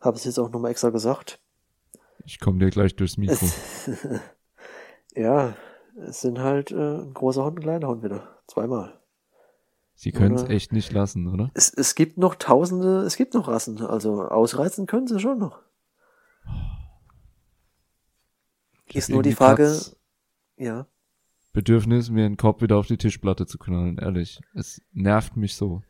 [0.00, 1.40] habe ich es jetzt auch nochmal extra gesagt.
[2.24, 3.46] Ich komme dir gleich durchs Mikro.
[5.16, 5.56] Ja,
[5.96, 8.42] es sind halt äh, ein großer Hund und ein kleiner Hund wieder.
[8.48, 9.00] Zweimal.
[9.96, 11.50] Sie können es echt nicht lassen, oder?
[11.54, 13.80] Es, es gibt noch tausende, es gibt noch Rassen.
[13.80, 15.60] Also ausreizen können sie schon noch.
[18.92, 19.96] Ist nur die Frage, Katz-
[20.56, 20.86] ja.
[21.52, 24.40] Bedürfnis, mir den Kopf wieder auf die Tischplatte zu knallen, ehrlich.
[24.54, 25.82] Es nervt mich so.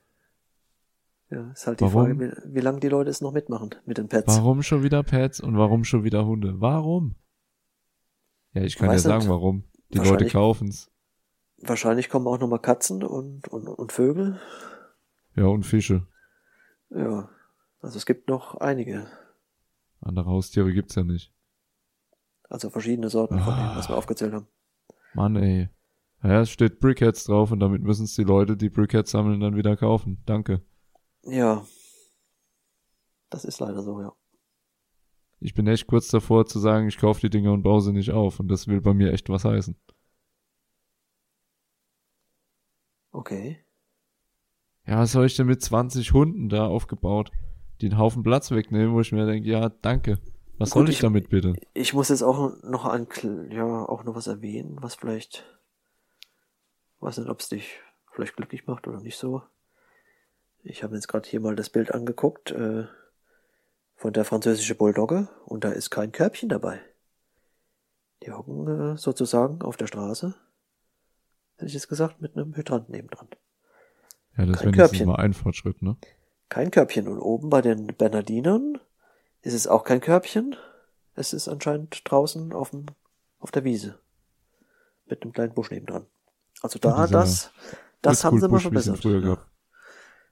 [1.30, 2.18] Ja, ist halt die Warum?
[2.18, 4.36] Frage, wie, wie lange die Leute es noch mitmachen mit den Pets.
[4.36, 6.60] Warum schon wieder Pets und warum schon wieder Hunde?
[6.60, 7.14] Warum?
[8.52, 9.28] Ja, ich kann ja Weiß sagen, nicht.
[9.30, 9.64] warum.
[9.88, 10.90] Die Leute kaufen's.
[11.66, 14.40] Wahrscheinlich kommen auch nochmal Katzen und, und, und Vögel.
[15.34, 16.06] Ja, und Fische.
[16.90, 17.28] Ja,
[17.80, 19.06] also es gibt noch einige.
[20.00, 21.32] Andere Haustiere gibt's ja nicht.
[22.50, 24.46] Also verschiedene Sorten von denen, was wir aufgezählt haben.
[25.14, 25.70] Mann, ey.
[26.22, 29.76] Ja, es steht Brickheads drauf und damit müssen's die Leute, die Brickheads sammeln, dann wieder
[29.76, 30.22] kaufen.
[30.26, 30.62] Danke.
[31.22, 31.64] Ja.
[33.30, 34.12] Das ist leider so, ja.
[35.40, 38.12] Ich bin echt kurz davor zu sagen, ich kaufe die Dinger und baue sie nicht
[38.12, 38.40] auf.
[38.40, 39.76] Und das will bei mir echt was heißen.
[43.14, 43.64] Okay.
[44.86, 47.30] Ja, was soll ich denn mit 20 Hunden da aufgebaut,
[47.80, 50.18] die einen Haufen Platz wegnehmen, wo ich mir denke, ja, danke.
[50.58, 51.54] Was Gut, soll ich ich- damit bitte?
[51.74, 53.06] Ich muss jetzt auch noch an,
[53.50, 55.44] ja, auch noch was erwähnen, was vielleicht,
[57.00, 57.80] weiß nicht, ob es dich
[58.12, 59.42] vielleicht glücklich macht oder nicht so.
[60.64, 62.86] Ich habe jetzt gerade hier mal das Bild angeguckt, äh,
[63.96, 66.80] von der französischen Bulldogge und da ist kein Körbchen dabei.
[68.24, 70.34] Die hocken äh, sozusagen auf der Straße,
[71.64, 73.28] hätte ich jetzt gesagt, mit einem Hydrant nebendran.
[74.36, 75.06] Ja, das kein Körbchen.
[75.06, 75.96] mal ein Fortschritt, ne?
[76.50, 77.08] Kein Körbchen.
[77.08, 78.78] Und oben bei den Bernardinern
[79.40, 80.56] ist es auch kein Körbchen.
[81.14, 82.86] Es ist anscheinend draußen auf, dem,
[83.38, 83.98] auf der Wiese.
[85.06, 86.06] Mit einem kleinen Busch nebendran.
[86.60, 87.50] Also da, das,
[88.02, 89.04] das haben sie mal es verbessert.
[89.04, 89.38] ja.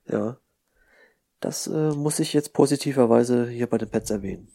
[0.06, 0.36] ja.
[1.40, 4.48] Das äh, muss ich jetzt positiverweise hier bei den Pets erwähnen.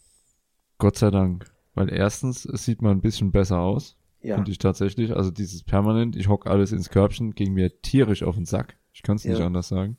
[0.77, 1.51] Gott sei Dank.
[1.73, 3.96] Weil erstens, es sieht mal ein bisschen besser aus.
[4.21, 4.35] Ja.
[4.35, 5.15] Finde ich tatsächlich.
[5.15, 8.77] Also dieses permanent, ich hock alles ins Körbchen, ging mir tierisch auf den Sack.
[8.93, 9.45] Ich kann es nicht Ja.
[9.45, 9.97] anders sagen.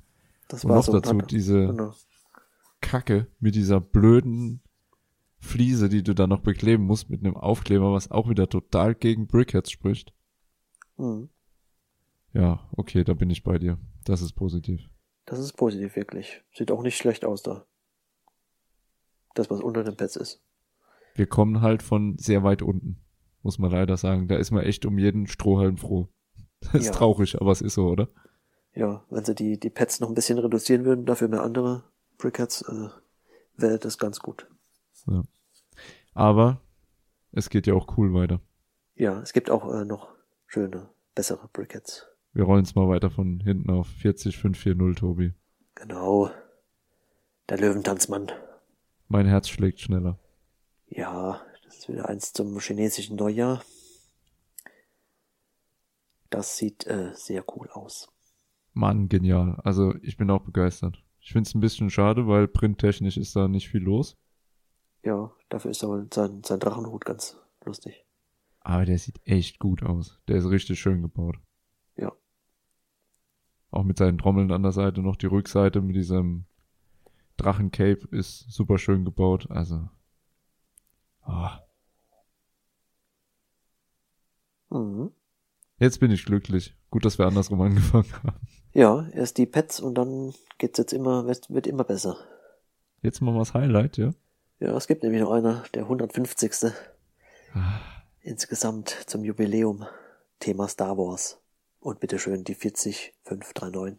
[0.48, 1.94] Das Und war noch so dazu Tag- diese Genau.
[2.80, 4.60] Kacke mit dieser blöden
[5.40, 9.26] Fliese, die du da noch bekleben musst mit einem Aufkleber, was auch wieder total gegen
[9.28, 10.12] Brickheads spricht.
[10.96, 11.28] Mhm.
[12.32, 13.78] Ja, okay, da bin ich bei dir.
[14.04, 14.88] Das ist positiv.
[15.26, 16.42] Das ist positiv, wirklich.
[16.52, 17.66] Sieht auch nicht schlecht aus da.
[19.34, 20.42] Das, was unter den Pets ist.
[21.14, 22.98] Wir kommen halt von sehr weit unten,
[23.48, 24.28] muss man leider sagen.
[24.28, 26.06] Da ist man echt um jeden Strohhalm froh.
[26.60, 26.92] Das ist Ja.
[26.92, 28.08] traurig, aber es ist so, oder?
[28.74, 31.84] Ja, wenn sie die, die Pets noch ein bisschen reduzieren würden, dafür mehr andere
[32.18, 32.88] Brickheads, äh,
[33.56, 34.46] wäre das ganz gut.
[35.06, 35.22] Ja.
[36.14, 36.60] Aber
[37.32, 38.40] es geht ja auch cool weiter.
[38.96, 40.08] Ja, es gibt auch äh, noch
[40.46, 42.06] schöne, bessere Brickheads.
[42.34, 45.32] Wir rollen es mal weiter von hinten auf 40540, Tobi.
[45.74, 46.30] Genau.
[47.48, 48.30] Der Löwentanzmann.
[49.08, 50.18] Mein Herz schlägt schneller.
[50.88, 53.62] Ja, das ist wieder eins zum chinesischen Neujahr.
[56.30, 58.08] Das sieht äh, sehr cool aus.
[58.72, 59.60] Mann, genial.
[59.64, 61.02] Also ich bin auch begeistert.
[61.20, 64.16] Ich find's ein bisschen schade, weil printtechnisch ist da nicht viel los.
[65.04, 68.06] Ja, dafür ist aber sein, sein Drachenhut ganz lustig.
[68.60, 70.18] Aber der sieht echt gut aus.
[70.26, 71.36] Der ist richtig schön gebaut.
[71.96, 72.12] Ja.
[73.70, 76.46] Auch mit seinen Trommeln an der Seite noch die Rückseite mit diesem
[77.36, 79.50] Drachencape ist super schön gebaut.
[79.50, 79.90] Also.
[81.28, 81.60] Ah,
[84.70, 85.12] Mhm.
[85.78, 86.74] jetzt bin ich glücklich.
[86.90, 88.38] Gut, dass wir andersrum angefangen haben.
[88.72, 92.16] Ja, erst die Pets und dann geht's jetzt immer, wird, immer besser.
[93.02, 94.10] Jetzt mal was Highlight, ja?
[94.60, 96.72] Ja, es gibt nämlich noch einer, der 150.
[97.54, 97.80] Ah,
[98.20, 99.86] insgesamt zum Jubiläum.
[100.40, 101.40] Thema Star Wars.
[101.80, 103.98] Und bitteschön die 40539.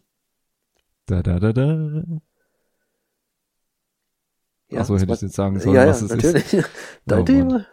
[1.06, 2.02] Da da da da.
[4.70, 6.52] Ja, Achso, hätte ich jetzt sagen sollen, ja, was ja, es natürlich.
[6.54, 6.70] ist.
[7.06, 7.52] Dein Oh, Thema.
[7.52, 7.66] Mann.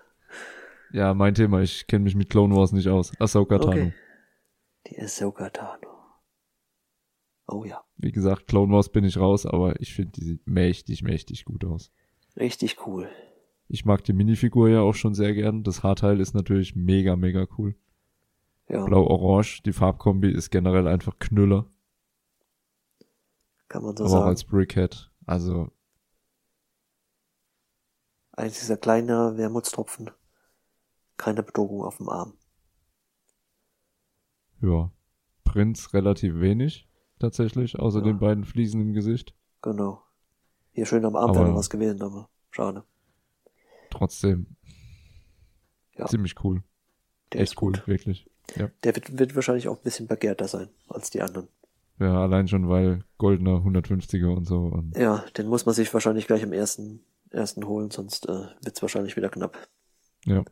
[0.94, 1.62] Ja, mein Thema.
[1.62, 3.12] Ich kenne mich mit Clone Wars nicht aus.
[3.20, 3.72] Ahsoka Tano.
[3.72, 3.94] Okay.
[4.88, 5.90] Die Ahsoka Tano.
[7.50, 11.02] Oh ja, Wie gesagt, Clone Wars bin ich raus, aber ich finde, die sieht mächtig,
[11.04, 11.92] mächtig gut aus.
[12.36, 13.08] richtig cool.
[13.70, 15.64] Ich mag die Minifigur ja auch schon sehr gern.
[15.64, 17.76] Das Haarteil ist natürlich mega, mega cool.
[18.70, 21.68] Ja, Blau-Orange, die Farbkombi ist generell einfach Knüller.
[23.70, 24.30] kann man so aber auch sagen.
[24.30, 25.10] als Brickhead.
[25.26, 25.70] Also,
[28.38, 30.12] Eins dieser kleine Wermutstropfen.
[31.18, 32.34] Keine Bedrohung auf dem Arm.
[34.62, 34.92] ja.
[35.44, 36.88] Prinz relativ wenig,
[37.20, 38.04] tatsächlich, außer Ja.
[38.06, 39.34] den beiden Fliesen im Gesicht.
[39.62, 40.04] Genau.
[40.74, 42.84] Hier schön am Arm wäre noch was gewesen, aber schade.
[43.90, 44.58] Trotzdem.
[45.96, 46.06] Ja.
[46.06, 46.64] Ziemlich cool.
[47.32, 47.78] Der Echt ist gut.
[47.80, 48.30] cool, wirklich.
[48.56, 48.70] Ja.
[48.84, 51.48] Der wird, wird wahrscheinlich auch ein bisschen begehrter sein als die anderen.
[52.00, 54.58] ja, allein schon, weil goldener 150er und so.
[54.66, 58.82] Und Ja, den muss man sich wahrscheinlich gleich im ersten, ersten holen, sonst äh, wird's
[58.82, 59.58] wahrscheinlich wieder knapp.
[60.26, 60.44] ja.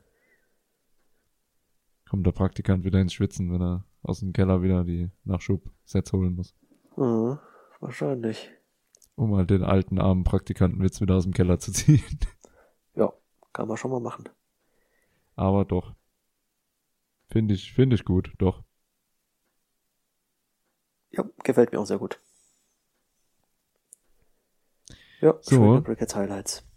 [2.07, 6.35] Kommt der Praktikant wieder ins Schwitzen, wenn er aus dem Keller wieder die Nachschub-Sets holen
[6.35, 6.55] muss.
[6.97, 7.39] Mhm,
[7.79, 8.51] wahrscheinlich.
[9.15, 12.03] Um halt den alten armen Praktikantenwitz wieder aus dem Keller zu ziehen.
[12.93, 13.11] Ja,
[13.51, 14.29] kann man schon mal machen.
[15.35, 15.95] Aber doch.
[17.29, 18.63] Finde ich, finde ich gut, doch.
[21.11, 22.21] Ja, gefällt mir auch sehr gut.
[25.21, 25.55] Ja, So.
[25.55, 26.67] schöne Brickheads Highlights.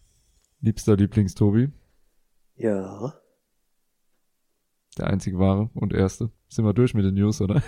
[0.61, 1.71] Liebster Lieblings-Tobi,
[2.57, 3.15] Ja,
[4.97, 6.31] der einzig wahre und erste.
[6.49, 7.63] Sind wir durch mit den News, oder?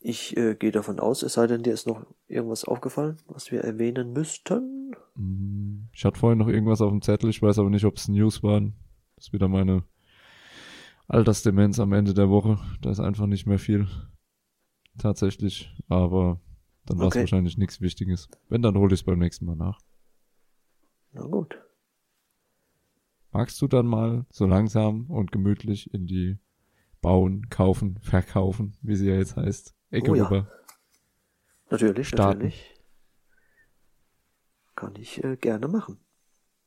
[0.00, 3.60] ich äh, gehe davon aus, es sei denn, dir ist noch irgendwas aufgefallen, was wir
[3.60, 4.92] erwähnen müssten.
[5.16, 8.08] Hm, Ich hatte vorhin noch irgendwas auf dem Zettel, ich weiß aber nicht, ob es
[8.08, 8.74] News waren.
[9.16, 9.84] Das ist wieder meine
[11.08, 12.58] Altersdemenz am Ende der Woche.
[12.80, 13.88] Da ist einfach nicht mehr viel.
[14.98, 15.74] Tatsächlich.
[15.88, 16.40] Aber
[16.88, 17.20] dann war es Okay.
[17.20, 18.28] wahrscheinlich nichts Wichtiges.
[18.48, 19.80] Wenn, dann hole ich es beim nächsten Mal nach.
[21.12, 21.58] Na gut.
[23.30, 26.38] Magst du dann mal so langsam und gemütlich in die
[27.00, 30.24] Bauen, Kaufen, Verkaufen, wie sie ja jetzt heißt, Ecke Oh ja.
[30.24, 30.50] rüber?
[31.70, 32.38] Natürlich, Starten.
[32.38, 32.74] natürlich.
[34.74, 35.98] Kann ich äh, gerne machen.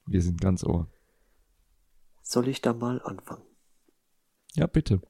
[0.06, 0.88] Wir sind ganz ohr.
[2.22, 3.44] Soll ich da mal anfangen?
[4.54, 5.02] Ja, bitte.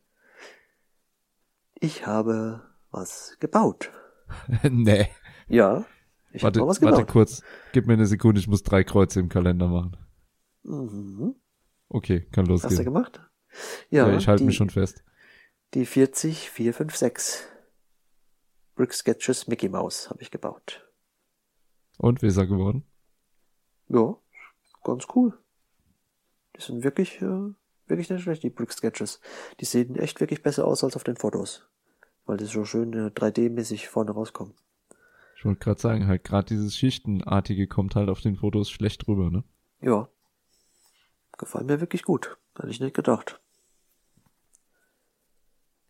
[1.79, 3.91] Ich habe was gebaut.
[4.69, 5.07] nee.
[5.47, 5.85] Ja,
[6.33, 7.43] ich Warte, was warte kurz.
[7.73, 9.97] Gib mir eine Sekunde, ich muss drei Kreuze im Kalender machen.
[10.63, 11.35] Mhm.
[11.89, 12.85] Okay, kann Hast du losgehen.
[12.85, 13.21] gemacht?
[13.89, 15.03] Ja, Ja, ich halte mich schon fest.
[15.73, 17.45] Die 40456
[18.75, 20.87] Brick Sketches Mickey Mouse habe ich gebaut.
[21.97, 22.85] Und, wie ist er geworden?
[23.89, 24.15] Ja,
[24.83, 25.37] ganz cool.
[26.55, 27.53] Die sind wirklich, äh,
[27.87, 29.19] wirklich nicht schlecht, die Brick Sketches.
[29.59, 31.67] Die sehen echt wirklich besser aus als auf den Fotos.
[32.25, 34.53] Weil die so schön äh, 3D-mäßig vorne rauskommen.
[35.35, 39.31] Ich wollte gerade sagen, halt gerade dieses Schichtenartige kommt halt auf den Fotos schlecht rüber,
[39.31, 39.43] ne?
[39.81, 40.07] Ja.
[41.37, 42.37] Gefallen mir wirklich gut.
[42.55, 43.41] Hätte ich nicht gedacht.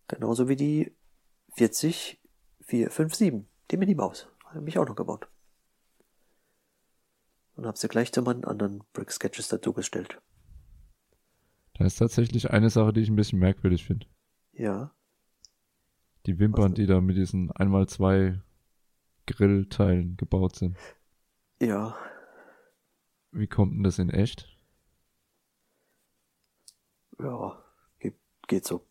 [0.08, 0.96] Genauso wie die
[1.58, 4.28] 40457, die Minnie Maus.
[4.46, 5.28] Habe ich auch noch gebaut.
[7.56, 10.22] Und habe sie gleich zu meinen anderen Brick Sketches dazu gestellt.
[11.74, 14.08] Da ist tatsächlich eine Sache, die ich ein bisschen merkwürdig finde.
[14.54, 14.94] Ja.
[16.26, 18.40] Die Wimpern, Was die da mit diesen einmal zwei
[19.26, 20.78] Grillteilen gebaut sind.
[21.60, 21.96] Ja.
[23.32, 24.48] Wie kommt denn das in echt?
[27.20, 27.64] Ja.
[28.00, 28.16] Geht,
[28.48, 28.86] geht so.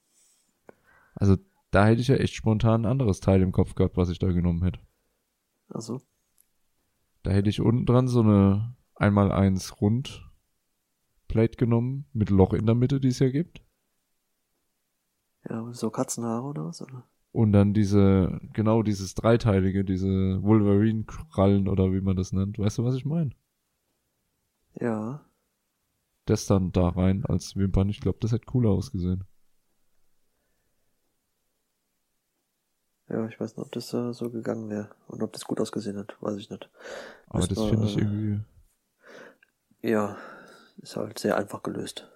[1.15, 1.37] Also,
[1.71, 4.31] da hätte ich ja echt spontan ein anderes Teil im Kopf gehabt, was ich da
[4.33, 4.81] genommen hätte.
[5.69, 6.01] Also.
[7.23, 13.01] Da hätte ich unten dran so eine 1x1 Rundplate genommen, mit Loch in der Mitte,
[13.01, 13.63] die es ja gibt.
[15.49, 16.83] Ja, so Katzenhaare oder was?
[16.83, 17.09] Oder?
[17.33, 22.59] Und dann diese, genau dieses dreiteilige, diese Wolverine-Krallen oder wie man das nennt.
[22.59, 23.31] Weißt du, was ich meine?
[24.75, 25.25] Ja.
[26.27, 27.89] Das dann da rein als Wimpern.
[27.89, 29.25] Ich glaube, das hätte cooler ausgesehen.
[33.09, 34.91] Ja, ich weiß nicht, ob das äh, so gegangen wäre.
[35.09, 36.17] Und ob das gut ausgesehen hat.
[36.21, 36.71] Weiß ich nicht.
[37.29, 38.41] Aber Müsste das finde ich äh, irgendwie,
[39.83, 40.17] Ja.
[40.79, 42.09] Ist halt sehr einfach gelöst.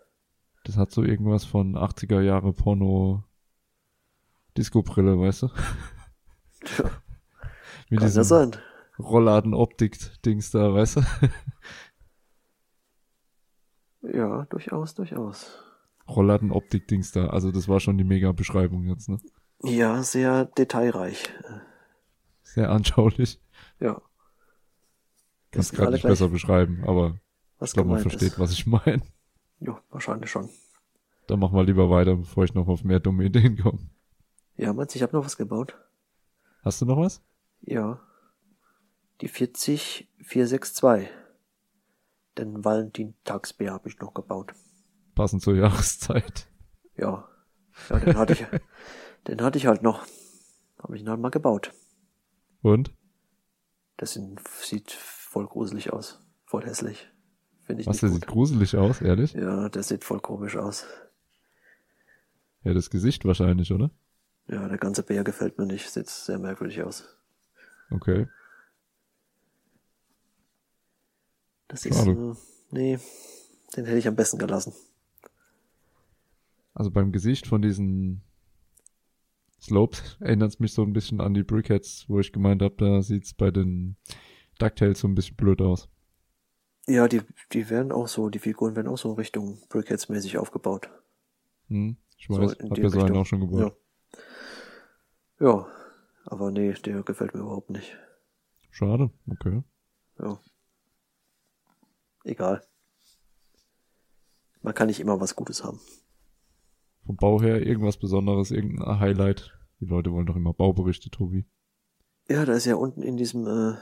[0.65, 3.25] das hat so irgendwas von 80er Jahre Porno
[4.57, 5.49] Disco-Brille, weißt du?
[6.65, 6.85] Tja,
[7.91, 8.57] Mit kann ja diesem sein.
[8.99, 11.03] Rollladen-Optik-Dings da, weißt du?
[14.13, 15.59] Ja, durchaus, durchaus.
[16.09, 17.29] Rollladen-Optik-Dings da.
[17.29, 19.19] Also das war schon die Mega-Beschreibung jetzt, ne?
[19.63, 21.25] Ja, sehr detailreich.
[22.43, 23.41] Sehr anschaulich.
[23.81, 24.03] Ja.
[25.51, 27.19] Kannst gerade nicht besser beschreiben, aber
[27.59, 28.39] was ich glaube, man versteht, ist.
[28.39, 29.03] was ich meine.
[29.61, 30.51] Ja, wahrscheinlich schon.
[31.27, 33.79] Dann machen wir lieber weiter, bevor ich noch auf mehr dumme Ideen komme.
[34.57, 35.77] Ja, du, ich habe noch was gebaut?
[36.63, 37.23] Hast du noch was?
[37.63, 38.01] Ja.
[39.21, 41.09] Die 40462.
[42.39, 44.55] Den Valentintagsbär habe ich noch gebaut.
[45.15, 46.49] Passend zur Jahreszeit.
[46.97, 47.29] Ja.
[47.89, 48.47] Ja, den hatte ich,
[49.29, 50.05] den hatte ich halt noch.
[50.79, 51.73] Habe ich ihn halt mal gebaut.
[52.63, 52.93] Und?
[53.97, 56.21] Das sind, sieht voll gruselig aus.
[56.45, 57.11] Voll hässlich.
[57.63, 58.21] Finde ich Was, der gut.
[58.21, 59.33] sieht gruselig aus, ehrlich?
[59.33, 60.87] Ja, der sieht voll komisch aus.
[62.63, 63.91] Ja, das Gesicht wahrscheinlich, oder?
[64.49, 65.89] Ja, der ganze Bär gefällt mir nicht.
[65.91, 67.05] Sieht sehr merkwürdig aus.
[67.91, 68.29] Okay.
[71.69, 72.35] Das ist, äh,
[72.71, 72.99] nee,
[73.77, 74.75] den hätte ich am besten gelassen.
[76.75, 78.23] Also beim Gesicht von diesen
[79.61, 83.03] Slopes erinnert es mich so ein bisschen an die Brickheads, wo ich gemeint habe, da
[83.03, 83.97] sieht's bei den
[84.59, 85.89] DuckTales so ein bisschen blöd aus.
[86.87, 87.23] Ja, die,
[87.53, 90.91] die werden auch so, die Figuren werden auch so Richtung Brickheads mäßig aufgebaut.
[91.69, 93.61] Hm, ich So weiß, in hab ja so einen auch schon gebaut.
[93.61, 93.84] Ja.
[95.41, 95.67] Ja,
[96.25, 97.97] aber nee, der gefällt mir überhaupt nicht.
[98.71, 99.63] Schade, okay.
[100.19, 100.41] Ja.
[102.25, 102.63] Egal.
[104.63, 105.81] Man kann nicht immer was Gutes haben.
[107.05, 109.53] Vom Bau her irgendwas Besonderes, irgendein Highlight.
[109.81, 111.45] Die Leute wollen doch immer Bauberichte, Tobi.
[112.29, 113.77] Ja, da ist ja unten in diesem, äh,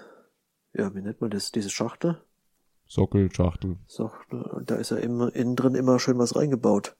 [0.73, 2.21] ja, wie nennt man das, diese Schachtel?
[2.87, 3.79] Sockel, Schachtel.
[3.89, 6.97] Schachtel, und da ist ja immer innen drin immer schön was reingebaut.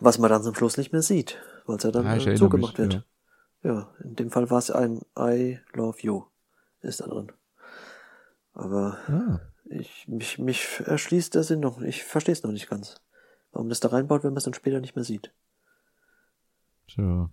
[0.00, 2.78] Was man dann zum Schluss nicht mehr sieht, weil es ja dann Ah, äh, zugemacht
[2.78, 3.06] mich, wird.
[3.62, 3.94] Ja.
[4.02, 6.24] in dem Fall war es ein I love you,
[6.80, 7.30] ist da drin.
[8.54, 13.00] Aber Ah, ich, mich, mich erschließt der Sinn noch, ich verstehe es noch nicht ganz.
[13.52, 15.32] Warum das da reinbaut, wenn man es dann später nicht mehr sieht.
[16.88, 17.30] tja.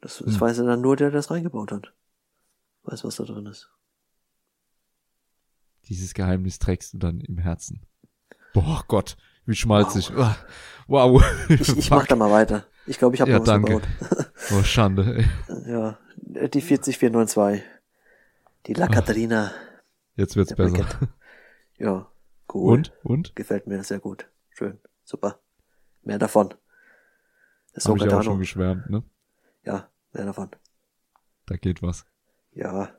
[0.00, 0.40] Das, das Hm.
[0.40, 1.92] weiß ja dann nur der, der das reingebaut hat.
[2.82, 3.70] Weiß, was da drin ist.
[5.88, 7.80] Dieses Geheimnis trägst du dann im Herzen.
[8.52, 10.10] Boah Gott, wie schmalzig.
[10.16, 10.36] Ah,
[10.88, 11.22] Wow.
[11.48, 12.66] Ich, ich mach da mal weiter.
[12.86, 13.72] Ich glaube, ich habe Ja, noch was danke.
[13.80, 13.88] gebaut.
[14.52, 15.16] Oh, Schande.
[15.48, 15.70] Ey.
[15.72, 15.98] Ja,
[16.48, 17.64] die 40492.
[18.66, 19.50] Die La Catarina.
[20.14, 20.72] Jetzt wird's besser.
[20.74, 21.08] Brigitte.
[21.78, 22.10] Ja,
[22.54, 22.72] cool.
[22.72, 22.92] Und?
[23.02, 23.36] Und?
[23.36, 24.30] Gefällt mir sehr gut.
[24.48, 24.78] Schön.
[25.04, 25.40] Super.
[26.02, 26.54] Mehr davon.
[27.74, 29.02] Das Habe ich ja auch schon geschwärmt, ne?
[29.62, 30.48] Ja, mehr davon.
[31.44, 32.06] Da geht was.
[32.52, 32.96] Ja,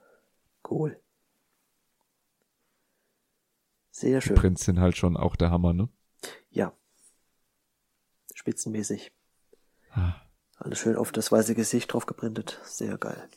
[0.70, 1.02] cool.
[3.90, 4.36] Sehr Die schön.
[4.36, 5.90] Prints sind halt schon auch der Hammer, ne?
[6.52, 6.72] Ja.
[8.36, 9.12] Spitzenmäßig.
[9.92, 10.16] Ah,
[10.58, 12.60] Alles schön auf das weiße Gesicht drauf geprintet.
[12.64, 13.30] Sehr geil.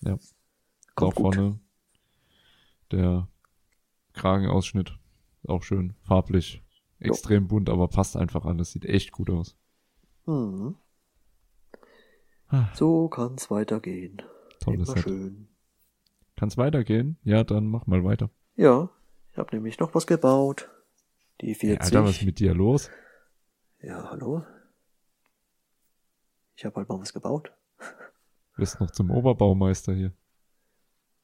[0.00, 0.18] Ja.
[0.94, 1.34] Kommt auch gut.
[1.34, 1.60] vorne
[2.92, 3.28] der
[4.14, 4.98] Kragenausschnitt.
[5.46, 6.62] Auch schön farblich.
[6.98, 7.12] Jo.
[7.12, 8.72] Extrem bunt, aber passt einfach alles.
[8.72, 9.56] Sieht echt gut aus.
[10.26, 10.76] Mhm.
[12.48, 14.22] Ah, So kann's weitergehen.
[14.60, 15.04] tolles Immer Set.
[15.04, 15.48] schön.
[16.36, 17.18] Kann's weitergehen?
[17.24, 18.30] Ja, dann mach mal weiter.
[18.56, 18.88] Ja,
[19.32, 20.68] ich habe nämlich noch was gebaut.
[21.40, 21.82] Die Ey, 40.
[21.82, 22.90] Alter, was ist mit dir los?
[23.82, 24.44] Ja, hallo?
[26.56, 27.52] Ich habe halt mal was gebaut.
[28.56, 30.12] Bist noch zum Oberbaumeister hier.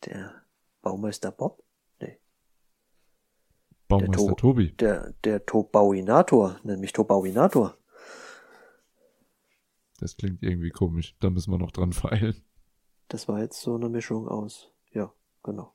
[0.05, 0.43] Der
[0.83, 1.63] Baumeister Bob?
[2.01, 2.19] Nee.
[3.89, 4.73] Baumeister To- Tobi.
[4.73, 7.77] Der, der Tobauinator, nenn mich Tobauinator.
[9.99, 11.17] Das klingt irgendwie komisch.
[11.21, 12.43] Da müssen wir noch dran feilen.
[13.09, 14.71] Das war jetzt so eine Mischung aus.
[14.91, 15.13] Ja,
[15.43, 15.73] genau.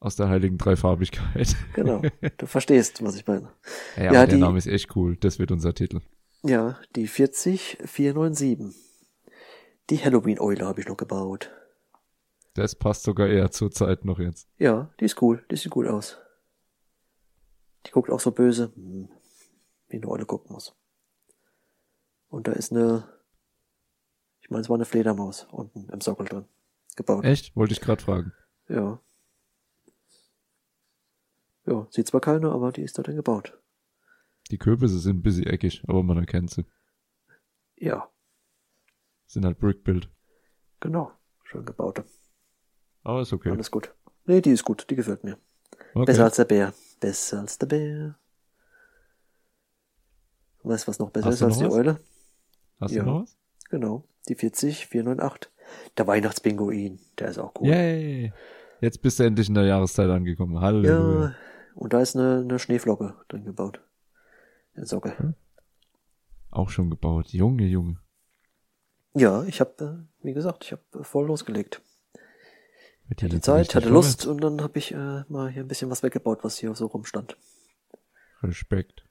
[0.00, 1.54] Aus der heiligen Dreifarbigkeit.
[1.74, 2.02] Genau.
[2.38, 3.50] Du verstehst, was ich meine.
[3.96, 5.16] Ja, aber der die- Name ist echt cool.
[5.16, 6.00] Das wird unser Titel.
[6.46, 8.74] Ja, die 40497.
[9.90, 11.50] Die Halloween-Eule habe ich noch gebaut.
[12.54, 14.48] Das passt sogar eher zur Zeit noch jetzt.
[14.56, 15.44] Ja, die ist cool.
[15.50, 16.18] Die sieht gut aus.
[17.86, 19.08] Die guckt auch so böse, hm,
[19.88, 20.74] wie eine Eule gucken muss.
[22.28, 23.08] Und da ist eine,
[24.40, 26.44] ich meine, es war eine Fledermaus unten im Sockel drin.
[26.94, 27.24] Gebaut.
[27.24, 27.56] Echt?
[27.56, 28.32] Wollte ich gerade fragen.
[28.68, 29.00] Ja.
[31.66, 33.58] Ja, sieht zwar keine, aber die ist da drin gebaut.
[34.50, 36.64] Die Kürbisse sind ein bisschen eckig, aber man erkennt sie.
[37.76, 38.08] Ja,
[39.26, 40.08] Sind halt Brickbuild.
[40.80, 41.12] genau.
[41.44, 42.04] Schön gebaute.
[43.04, 43.50] Aber ist okay.
[43.50, 43.94] Alles gut.
[44.24, 44.86] Nee, die ist gut.
[44.90, 45.38] Die gefällt mir.
[45.94, 46.06] okay.
[46.06, 46.74] Besser als der Bär.
[46.98, 48.18] Besser als der Bär.
[50.64, 51.72] Weißt du, was noch besser Hast ist als die was?
[51.72, 52.00] Eule?
[52.80, 53.04] Hast ja.
[53.04, 53.38] du noch was?
[53.70, 54.08] Genau.
[54.28, 55.52] Die 40 498.
[55.96, 56.98] Der Weihnachtspinguin.
[57.18, 57.68] Der ist auch cool.
[57.68, 58.32] Yay!
[58.80, 60.60] Jetzt bist du endlich in der Jahreszeit angekommen.
[60.60, 61.28] Halleluja.
[61.28, 61.34] Ja.
[61.76, 63.80] Und da ist eine, eine Schneeflocke drin gebaut.
[64.76, 65.34] Der Socke.
[66.50, 67.28] Auch schon gebaut.
[67.28, 67.98] Junge, Junge.
[69.14, 71.80] Ja, ich habe, äh, wie gesagt, ich habe äh, voll losgelegt.
[73.08, 74.26] Ich hatte Zeit, hatte Lust vorwärts.
[74.26, 77.36] und dann habe ich äh, mal hier ein bisschen was weggebaut, was hier so rumstand.
[78.42, 79.04] Respekt.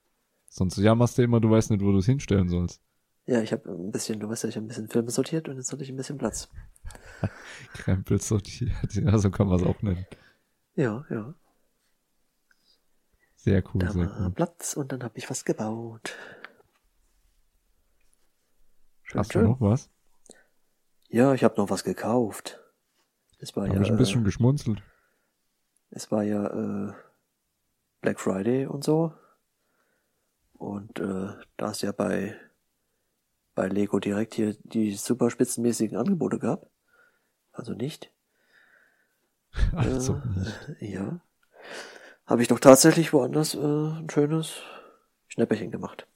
[0.49, 2.81] Sonst jammerst du immer, du weißt nicht, wo du es hinstellen sollst.
[3.25, 5.57] Ja, ich habe ein bisschen, du weißt ja, ich habe ein bisschen Filme sortiert und
[5.57, 6.49] jetzt hatte ich ein bisschen Platz.
[7.73, 8.93] Krempel sortiert.
[8.93, 10.05] Ja, so kann man es auch nennen.
[10.75, 11.33] Ja, ja.
[13.45, 14.31] Sehr cool, Da sehr war cool.
[14.31, 16.15] Platz und dann habe ich was gebaut.
[19.03, 19.43] Schön, Hast du schön.
[19.43, 19.91] noch was?
[21.09, 22.59] Ja, ich habe noch was gekauft.
[23.39, 24.81] Es war Habe ja, ich ein bisschen äh, geschmunzelt.
[25.91, 26.93] es war ja äh,
[28.01, 29.13] Black Friday und so.
[30.53, 32.35] Und äh, da es ja bei
[33.53, 36.69] bei Lego direkt hier die super spitzenmäßigen Angebote gab,
[37.53, 38.11] also nicht,
[39.75, 40.21] Also,
[40.79, 41.21] äh, ja,
[42.25, 44.61] habe ich doch tatsächlich woanders äh, ein schönes
[45.27, 46.07] Schnäpperchen gemacht.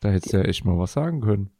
[0.00, 1.50] da hättest du ja echt mal was sagen können.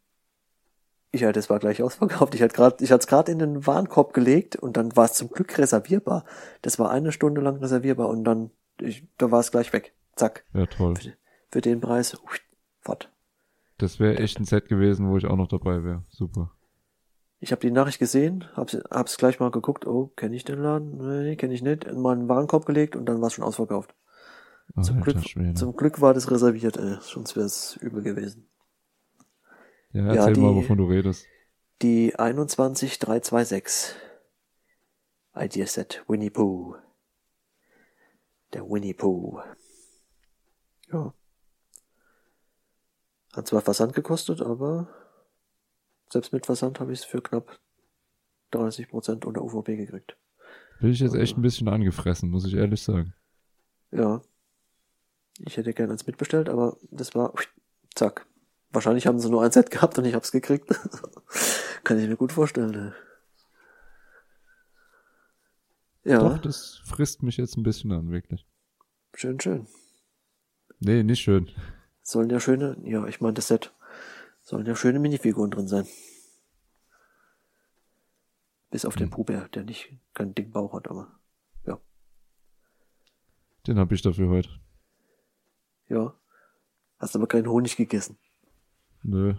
[1.11, 2.35] Ich hatte es war gleich ausverkauft.
[2.35, 5.15] Ich hatte gerade, ich hatte es gerade in den Warenkorb gelegt und dann war es
[5.15, 6.25] zum Glück reservierbar.
[6.63, 8.51] Das war eine Stunde lang reservierbar und dann,
[8.81, 9.95] ich, da war es gleich weg.
[10.17, 10.45] Zack.
[10.53, 10.95] Ja, toll.
[11.51, 12.21] Für den Preis,
[12.81, 13.11] fort.
[13.79, 16.05] Das wäre echt ein Set gewesen, wo ich auch noch dabei wäre.
[16.11, 16.51] Super.
[17.41, 20.97] Ich habe die Nachricht gesehen, hab's, hab's gleich mal geguckt, oh, kenne ich den Laden?
[20.99, 21.85] Nee, kenne ich nicht.
[21.85, 23.95] In meinen Warenkorb gelegt und dann war es schon ausverkauft.
[24.83, 26.97] Zum Alter Glück, zum Glück war das reserviert, ey.
[27.01, 28.49] sonst wäre es übel gewesen.
[29.93, 31.27] ja, ja, erzähl mal, die- wovon du redest.
[31.81, 33.95] Die 21326.
[35.37, 36.75] Idea Set Winnie Pooh.
[38.53, 39.41] Der Winnie Pooh.
[40.93, 41.15] Ja.
[43.33, 44.89] Hat zwar Versand gekostet, aber
[46.11, 47.59] selbst mit Versand habe ich es für knapp
[48.53, 50.17] 30% unter UVP gekriegt.
[50.81, 53.15] Bin ich jetzt echt ein bisschen angefressen, muss ich ehrlich sagen.
[53.91, 54.23] Ja.
[55.39, 57.35] Ich hätte gerne eins mitbestellt, aber das war
[57.95, 58.27] Zack.
[58.71, 60.69] Wahrscheinlich haben sie nur ein Set gehabt und ich hab's gekriegt.
[61.85, 62.71] Kann ich mir gut vorstellen.
[62.71, 62.95] Ne?
[66.05, 66.19] Ja.
[66.21, 68.47] Doch, das frisst mich jetzt ein bisschen an, wirklich.
[69.15, 69.67] Schön, schön.
[70.81, 71.49] Nee, nicht schön.
[72.03, 73.75] Sollen ja schöne, ja, ich meine das Set.
[74.49, 75.87] Sollen ja schöne Minifiguren drin sein.
[78.71, 81.21] Bis auf den Puber, der nicht keinen dicken Bauch hat, aber
[81.67, 81.79] ja.
[83.67, 84.49] Den habe ich dafür heute.
[85.91, 86.19] Ja.
[86.99, 88.17] Hast aber keinen Honig gegessen.
[89.03, 89.35] Nö.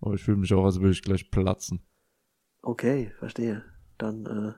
[0.00, 1.84] Aber ich fühle mich auch, als würde ich gleich platzen.
[2.62, 3.64] Okay, verstehe.
[3.98, 4.52] Dann äh,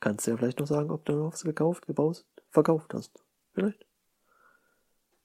[0.00, 3.24] kannst du ja vielleicht noch sagen, ob du noch was gekauft, gebaut, verkauft hast.
[3.52, 3.85] Vielleicht.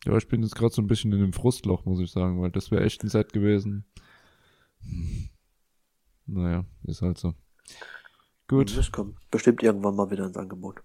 [0.05, 2.51] Ja, ich bin jetzt gerade so ein bisschen in dem Frustloch, muss ich sagen, weil
[2.51, 3.85] das wäre echt ein Set gewesen.
[6.25, 7.33] Naja, ist halt so.
[8.47, 8.75] Gut.
[8.75, 10.81] Das kommt bestimmt irgendwann mal wieder ins Angebot.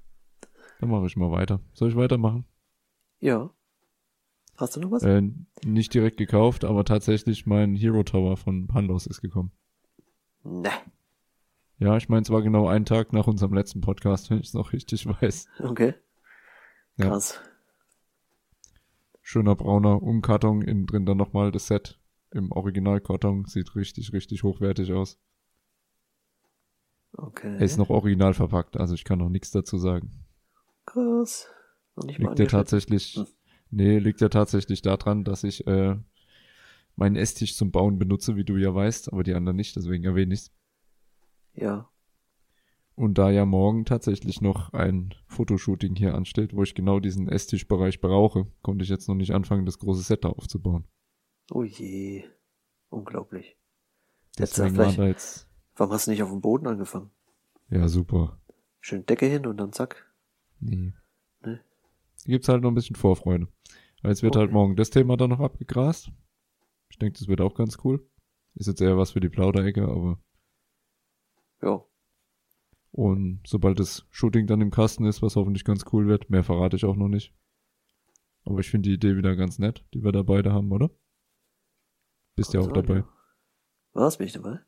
[0.80, 1.60] Dann mache ich mal weiter.
[1.72, 2.44] Soll ich weitermachen?
[3.20, 3.50] Ja.
[4.56, 5.02] Hast du noch was?
[5.02, 5.22] Äh,
[5.64, 9.52] nicht direkt gekauft, aber tatsächlich mein Hero Tower von Pandos ist gekommen.
[10.44, 10.70] Ne.
[11.78, 14.54] Ja, ich meine, es war genau ein Tag nach unserem letzten Podcast, wenn ich es
[14.54, 15.48] noch richtig weiß.
[15.60, 15.94] Okay.
[16.96, 17.08] Ja.
[17.08, 17.40] Krass.
[19.28, 21.98] Schöner brauner Umkarton, innen drin dann nochmal das Set
[22.30, 23.44] im Originalkarton.
[23.46, 25.18] Sieht richtig, richtig hochwertig aus.
[27.12, 27.56] Okay.
[27.56, 30.12] Er ist noch original verpackt, also ich kann noch nichts dazu sagen.
[30.84, 31.48] Krass.
[32.04, 33.26] Liegt ja tatsächlich, Hm.
[33.72, 35.96] nee, liegt ja tatsächlich daran, dass ich äh,
[36.94, 40.34] meinen Esstisch zum Bauen benutze, wie du ja weißt, aber die anderen nicht, deswegen erwähne
[40.34, 40.52] ich's.
[41.52, 41.90] Ja.
[42.96, 48.00] Und da ja morgen tatsächlich noch ein Fotoshooting hier ansteht, wo ich genau diesen Esstischbereich
[48.00, 50.86] brauche, konnte ich jetzt noch nicht anfangen, das große Set da aufzubauen.
[51.52, 52.24] Oh je.
[52.88, 53.56] Unglaublich.
[54.38, 57.10] Deswegen war da jetzt, warum hast du nicht auf dem Boden angefangen?
[57.68, 58.40] ja super.
[58.80, 60.10] Schön Decke hin und dann zack.
[60.60, 60.94] Nee.
[61.44, 61.58] Nee.
[62.24, 63.48] Gibt's halt noch ein bisschen Vorfreude.
[64.02, 64.40] Jetzt wird Okay.
[64.44, 66.10] halt morgen das Thema dann noch abgegrast.
[66.88, 68.08] Ich denke, das wird auch ganz cool.
[68.54, 70.18] Ist jetzt eher was für die Plauderecke, aber
[71.62, 71.84] Ja.
[72.96, 76.76] Und sobald das Shooting dann im Kasten ist, was hoffentlich ganz cool wird, mehr verrate
[76.76, 77.34] ich auch noch nicht.
[78.44, 80.90] Aber ich finde die Idee wieder ganz nett, die wir da beide haben, oder?
[82.36, 82.96] Bist ja auch dabei.
[82.96, 83.08] ja.
[83.92, 84.60] Was bin ich dabei?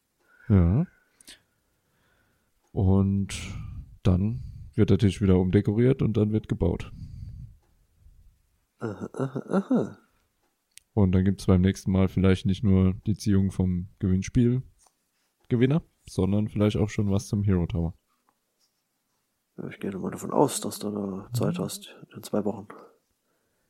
[0.50, 0.86] Ja.
[2.72, 3.34] Und
[4.02, 4.42] dann
[4.74, 6.92] wird der Tisch wieder umdekoriert und dann wird gebaut.
[8.78, 9.98] Aha, aha, aha.
[10.92, 16.76] Und dann gibt's beim nächsten Mal vielleicht nicht nur die Ziehung vom Gewinnspiel-Gewinner, sondern vielleicht
[16.76, 17.97] auch schon was zum Hero Tower.
[19.58, 22.68] Ja, ich gehe mal davon aus, dass du da Zeit hast in zwei Wochen.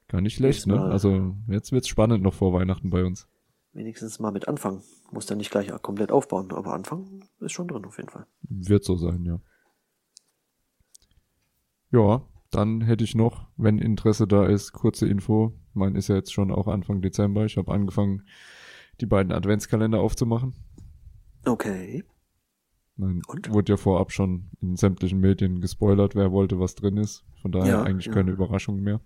[0.08, 0.80] Gar nicht schlecht, ne?
[0.80, 3.26] Also jetzt wird's spannend noch vor Weihnachten bei uns.
[3.72, 4.82] Wenigstens mal mit anfangen.
[5.10, 8.26] Muss dann nicht gleich komplett aufbauen, aber anfangen ist schon drin auf jeden Fall.
[8.42, 9.40] Wird so sein, ja.
[11.90, 15.52] Ja, dann hätte ich noch, wenn Interesse da ist, kurze Info.
[15.72, 17.44] Mein ist ja jetzt schon auch Anfang Dezember.
[17.44, 18.26] Ich habe angefangen,
[19.00, 20.54] die beiden Adventskalender aufzumachen.
[21.44, 22.04] Okay.
[22.98, 23.52] Dann Und?
[23.52, 27.24] wurde ja vorab schon in sämtlichen Medien gespoilert, wer wollte, was drin ist.
[27.40, 28.12] Von daher Ja, eigentlich ja.
[28.12, 29.00] keine Überraschung mehr.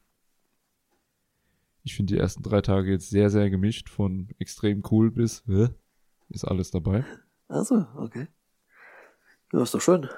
[1.84, 3.88] Ich finde die ersten drei Tage jetzt sehr, sehr gemischt.
[3.90, 5.68] Von extrem cool bis hä?
[6.30, 7.04] ist alles dabei.
[7.48, 8.28] Also, okay.
[9.52, 10.08] Ja, ist doch schön.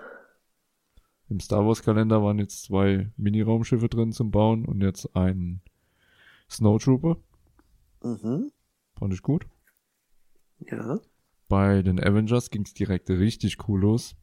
[1.29, 5.63] Im Star Wars Kalender waren jetzt zwei Mini-Raumschiffe drin zum Bauen und jetzt ein
[6.49, 7.17] Snowtrooper.
[8.05, 8.53] Mhm.
[8.99, 9.47] Fand ich gut.
[10.61, 11.01] Ja.
[11.49, 14.17] Bei den Avengers ging es direkt richtig cool los.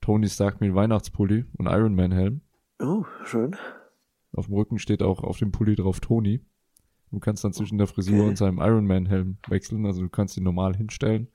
[0.00, 2.40] Tony Stark mit Weihnachtspulli und Iron Man Helm.
[2.80, 3.56] Oh, schön.
[4.32, 6.44] Auf dem Rücken steht auch auf dem Pulli drauf Tony.
[7.10, 8.28] Du kannst dann zwischen der Frisur Okay.
[8.28, 9.86] und seinem Iron Man Helm wechseln.
[9.86, 11.28] Also du kannst ihn normal hinstellen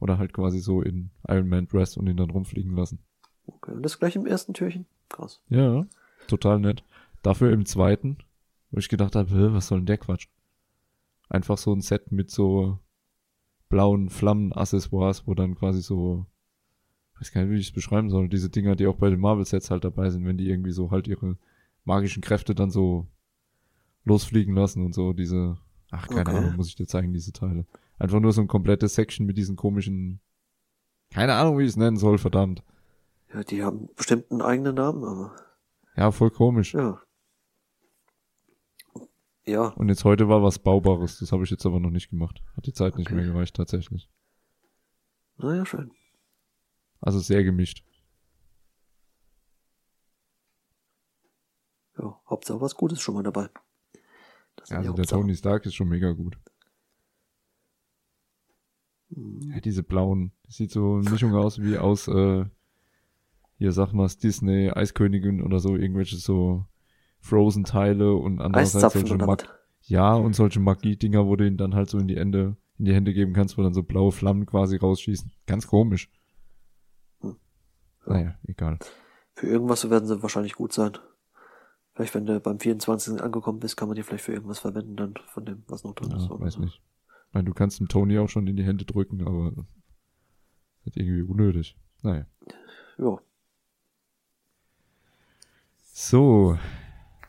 [0.00, 2.98] oder halt quasi so in Iron Man Dress und ihn dann rumfliegen lassen.
[3.46, 3.72] Okay.
[3.72, 4.86] Und das gleich im ersten Türchen?
[5.08, 5.40] Krass.
[5.48, 5.86] Ja,
[6.26, 6.84] total nett.
[7.22, 8.18] Dafür im zweiten,
[8.70, 10.26] wo ich gedacht habe, was soll denn der Quatsch?
[11.28, 12.78] Einfach so ein Set mit so
[13.68, 16.26] blauen Flammen-Accessoires, wo dann quasi so,
[17.14, 19.20] ich weiß gar nicht, wie ich es beschreiben soll, diese Dinger, die auch bei den
[19.20, 21.36] Marvel-Sets halt dabei sind, wenn die irgendwie so halt ihre
[21.84, 23.06] magischen Kräfte dann so
[24.04, 25.56] losfliegen lassen und so, diese,
[25.90, 26.38] ach, keine Okay.
[26.38, 27.66] Ahnung, muss ich dir zeigen, diese Teile.
[27.98, 30.20] Einfach nur so ein komplettes Section mit diesen komischen,
[31.12, 32.62] keine Ahnung, wie ich es nennen soll, verdammt.
[33.32, 35.34] Ja, die haben bestimmt einen eigenen Namen, aber
[35.96, 36.74] Ja, voll komisch.
[36.74, 37.00] ja.
[39.48, 41.18] Ja, Und jetzt heute war was Baubares.
[41.20, 42.42] Das habe ich jetzt aber noch nicht gemacht.
[42.56, 43.14] Hat die Zeit nicht Okay.
[43.16, 44.10] mehr gereicht, tatsächlich.
[45.38, 45.92] naja, schön.
[47.00, 47.84] Also sehr gemischt.
[51.98, 53.48] Ja, Hauptsache was Gutes schon mal dabei.
[54.56, 55.04] Das Ja, also der.
[55.06, 56.38] Tony Stark ist schon mega gut.
[59.10, 59.52] Mhm.
[59.52, 62.44] Ja, diese blauen, das sieht so eine Mischung aus wie aus, äh,
[63.58, 66.66] hier sag mal, Disney, Eiskönigin oder so, irgendwelche so
[67.20, 69.48] Frozen-Teile und andererseits solche Mag?
[69.82, 72.94] Ja, und solche Magie-Dinger, wo du ihn dann halt so in die Hände, in die
[72.94, 75.30] Hände geben kannst, wo dann so blaue Flammen quasi rausschießen.
[75.46, 76.10] Ganz komisch.
[77.20, 77.36] Hm.
[78.06, 78.78] Naja, egal.
[79.34, 80.92] Für irgendwas werden sie wahrscheinlich gut sein.
[81.94, 83.22] Vielleicht, wenn du beim 24.
[83.22, 86.10] angekommen bist, kann man die vielleicht für irgendwas verwenden, dann von dem, was noch drin
[86.10, 86.30] Ja, ist.
[86.30, 86.60] oder weiß so.
[86.60, 86.82] nicht.
[87.28, 89.64] Ich meine, du kannst dem Tony auch schon in die Hände drücken, aber das
[90.86, 91.76] ist irgendwie unnötig.
[92.02, 92.26] Naja.
[92.98, 93.18] Ja,
[95.92, 96.58] So.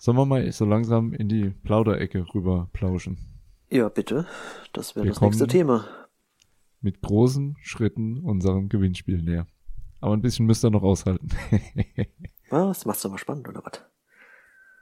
[0.07, 3.17] Sollen wir mal so langsam in die Plauderecke rüber plauschen?
[3.69, 4.25] ja, bitte.
[4.71, 5.85] Das wäre das nächste Thema.
[6.79, 9.47] Mit großen Schritten unserem Gewinnspiel näher.
[9.99, 11.27] Aber ein bisschen müsst ihr noch aushalten.
[12.49, 12.85] Was?
[12.85, 13.83] Macht's doch mal spannend, oder was?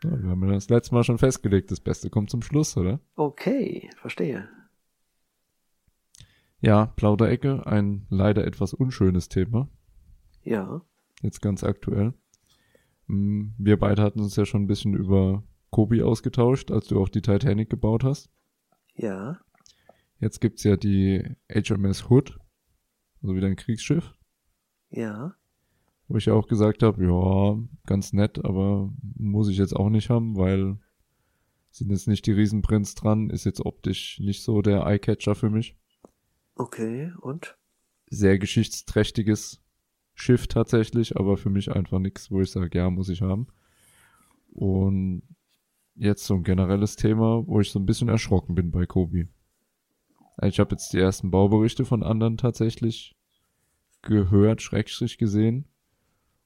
[0.04, 3.00] ja, wir haben ja das letzte Mal schon festgelegt, das Beste kommt zum Schluss, oder?
[3.16, 4.48] Okay, verstehe.
[6.60, 9.70] Ja, Plauderecke, ein leider etwas unschönes Thema.
[10.44, 10.84] Ja,
[11.22, 12.14] Jetzt ganz aktuell.
[13.08, 17.10] Mm, Wir beide hatten uns ja schon ein bisschen über Kobi ausgetauscht, als du auch
[17.10, 18.30] die Titanic gebaut hast.
[18.96, 19.40] ja,
[20.20, 22.40] Jetzt gibt's ja die HMS Hood,
[23.22, 24.16] also wieder ein Kriegsschiff,
[24.90, 25.36] ja,
[26.08, 30.10] wo ich ja auch gesagt habe, ja, ganz nett, aber muss ich jetzt auch nicht
[30.10, 30.78] haben, weil
[31.70, 35.76] sind jetzt nicht die Riesenprinz dran, ist jetzt optisch nicht so der Eyecatcher für mich.
[36.56, 37.58] okay, und?
[38.10, 39.62] Sehr geschichtsträchtiges
[40.16, 43.48] Schiff tatsächlich, aber für mich einfach nichts, wo ich sage, ja, muss ich haben.
[44.54, 45.24] Und
[45.96, 49.28] jetzt so ein generelles Thema, wo ich so ein bisschen erschrocken bin bei Kobi.
[50.42, 53.16] Ich habe jetzt die ersten Bauberichte von anderen tatsächlich
[54.02, 55.68] gehört, schrägstrich gesehen.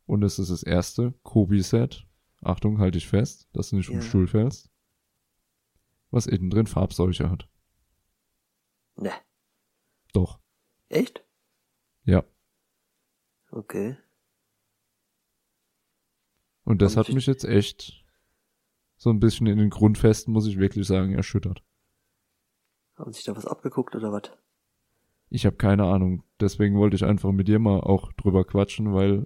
[0.06, 2.08] Und es ist das erste Kobi-Set.
[2.42, 4.02] Achtung, halte ich fest, dass du nicht vom Ja.
[4.02, 4.72] Stuhl fällst.
[6.10, 7.48] Was innen drin Farbseuche hat.
[8.96, 9.12] Ne.
[10.14, 10.40] Doch.
[10.88, 11.24] Echt?
[12.06, 12.24] Ja.
[13.52, 13.98] Okay.
[16.64, 18.04] Und das Und hat ich- mich jetzt echt
[18.98, 21.64] so ein bisschen in den Grundfesten, muss ich wirklich sagen, erschüttert.
[22.98, 24.24] Haben sich da was abgeguckt, oder was?
[25.30, 26.24] Ich habe keine Ahnung.
[26.40, 29.26] Deswegen wollte ich einfach mit dir mal auch drüber quatschen, weil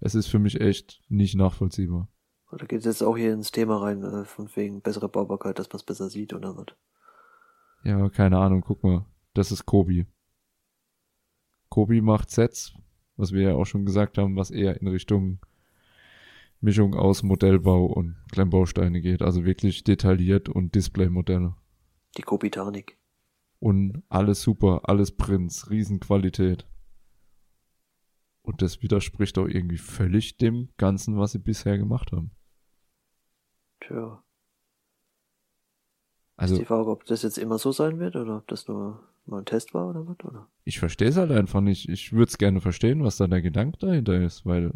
[0.00, 2.08] es ist für mich echt nicht nachvollziehbar.
[2.52, 5.68] Oder geht es jetzt auch hier ins Thema rein, äh, von wegen bessere Baubarkeit, dass
[5.70, 6.66] man es besser sieht, oder was?
[7.82, 8.60] Ja, keine Ahnung.
[8.60, 9.06] Guck mal.
[9.32, 10.06] Das ist Kobi.
[11.70, 12.74] Kobi macht Sets,
[13.16, 15.38] was wir ja auch schon gesagt haben, was eher in Richtung
[16.60, 19.22] Mischung aus Modellbau und Klemmbausteine geht.
[19.22, 21.54] Also wirklich detailliert und Displaymodelle.
[22.16, 22.98] Die Kopitanik.
[23.60, 26.66] Und alles super, alles Prinz, Riesenqualität.
[28.42, 32.30] Und das widerspricht auch irgendwie völlig dem Ganzen, was sie bisher gemacht haben.
[33.80, 34.22] Tja.
[36.36, 39.02] Also ist die Frage, ob das jetzt immer so sein wird, oder ob das nur
[39.26, 40.48] mal ein Test war, oder was, oder?
[40.64, 41.88] ich verstehe es halt einfach nicht.
[41.88, 44.72] Ich würde es gerne verstehen, was da der Gedanke dahinter ist, weil,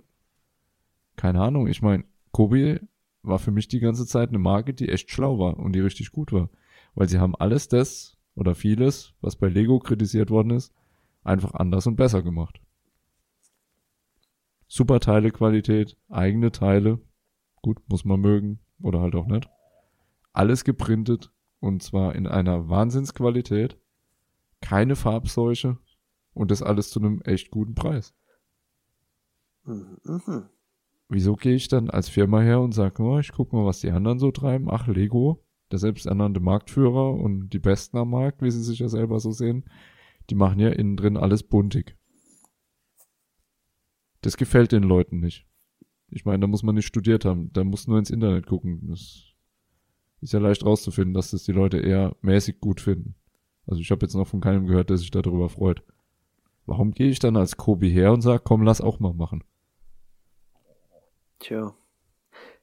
[1.16, 2.80] keine Ahnung, ich meine, Kobi
[3.22, 6.12] war für mich die ganze Zeit eine Marke, die echt schlau war und die richtig
[6.12, 6.50] gut war.
[6.94, 10.72] Weil sie haben alles das oder vieles, was bei Lego kritisiert worden ist,
[11.24, 12.60] einfach anders und besser gemacht.
[14.66, 17.00] Super Teilequalität, eigene Teile,
[17.62, 19.48] gut, muss man mögen oder halt auch nicht.
[20.32, 23.78] Alles geprintet und zwar in einer Wahnsinnsqualität,
[24.60, 25.78] keine Farbseuche
[26.34, 28.14] und das alles zu einem echt guten Preis.
[29.64, 30.48] Mhm.
[31.08, 33.90] Wieso gehe ich dann als Firma her und sage, oh, ich guck mal, was die
[33.90, 34.68] anderen so treiben?
[34.70, 39.18] Ach, Lego, der selbsternannte Marktführer und die Besten am Markt, wie sie sich ja selber
[39.20, 39.64] so sehen,
[40.30, 41.96] die machen ja innen drin alles buntig.
[44.20, 45.46] Das gefällt den Leuten nicht.
[46.10, 48.88] Ich meine, da muss man nicht studiert haben, da muss nur ins Internet gucken.
[48.88, 49.34] Das
[50.20, 53.14] ist ja leicht rauszufinden, dass das die Leute eher mäßig gut finden.
[53.68, 55.82] Also ich habe jetzt noch von keinem gehört, der sich darüber freut.
[56.64, 59.44] Warum gehe ich dann als Kobi her und sage, komm, lass auch mal machen?
[61.38, 61.74] Tja.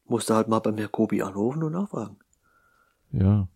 [0.05, 2.17] Musste halt mal bei mir Kobi anrufen und nachfragen.
[3.11, 3.47] Ja.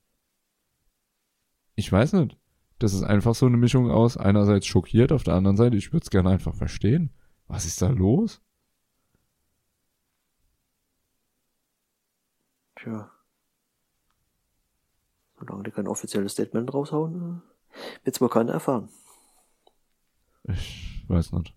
[1.75, 2.37] Ich weiß nicht.
[2.77, 6.03] Das ist einfach so eine Mischung aus, einerseits schockiert, auf der anderen Seite, ich würde
[6.03, 7.09] es gerne einfach verstehen.
[7.47, 8.41] Was ist da los?
[12.75, 13.11] Tja.
[15.39, 18.89] Solange die kein offizielles Statement raushauen, äh, wird's wohl keiner erfahren.
[20.43, 21.55] Ich weiß nicht.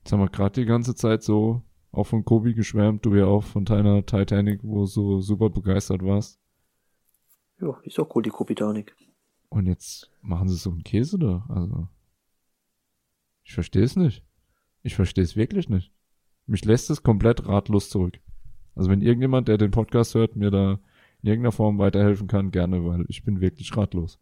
[0.00, 3.44] Jetzt haben wir gerade die ganze Zeit so auch von Kobi geschwärmt, du ja auch
[3.44, 6.40] von deiner Titanic, wo du so super begeistert warst.
[7.60, 8.94] Ja, ist doch cool, die Kopitanik.
[9.48, 11.46] Und jetzt machen sie so einen Käse da.
[11.48, 11.88] Also.
[13.44, 14.24] Ich verstehe es nicht.
[14.82, 15.92] Ich verstehe es wirklich nicht.
[16.46, 18.18] Mich lässt es komplett ratlos zurück.
[18.74, 20.78] Also wenn irgendjemand, der den Podcast hört, mir da
[21.22, 24.18] in irgendeiner Form weiterhelfen kann, gerne, weil ich bin wirklich ratlos.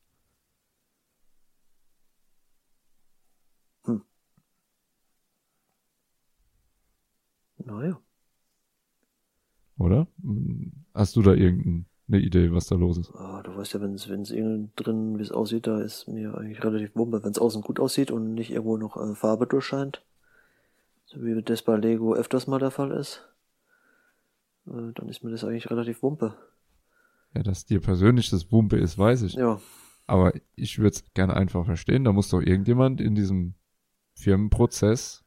[7.66, 8.00] Naja.
[9.78, 10.06] Oder?
[10.22, 11.86] Hm, Hast du da irgendeine
[12.20, 13.12] Idee, was da los ist?
[13.14, 16.06] Ah, du weißt ja, wenn es wenn es innen drin, wie es aussieht, da ist
[16.08, 19.46] mir eigentlich relativ wumpe, wenn es außen gut aussieht und nicht irgendwo noch äh, Farbe
[19.46, 20.02] durchscheint.
[21.06, 23.31] So wie das bei Lego öfters mal der Fall ist.
[24.66, 26.34] Äh, dann ist mir das eigentlich relativ wumpe.
[27.34, 29.34] Ja, dass dir persönlich das Wumpe ist, weiß ich.
[29.34, 29.60] Ja,
[30.06, 32.04] Aber ich würde es gerne einfach verstehen.
[32.04, 33.54] Da muss doch irgendjemand in diesem
[34.14, 35.24] Firmenprozess,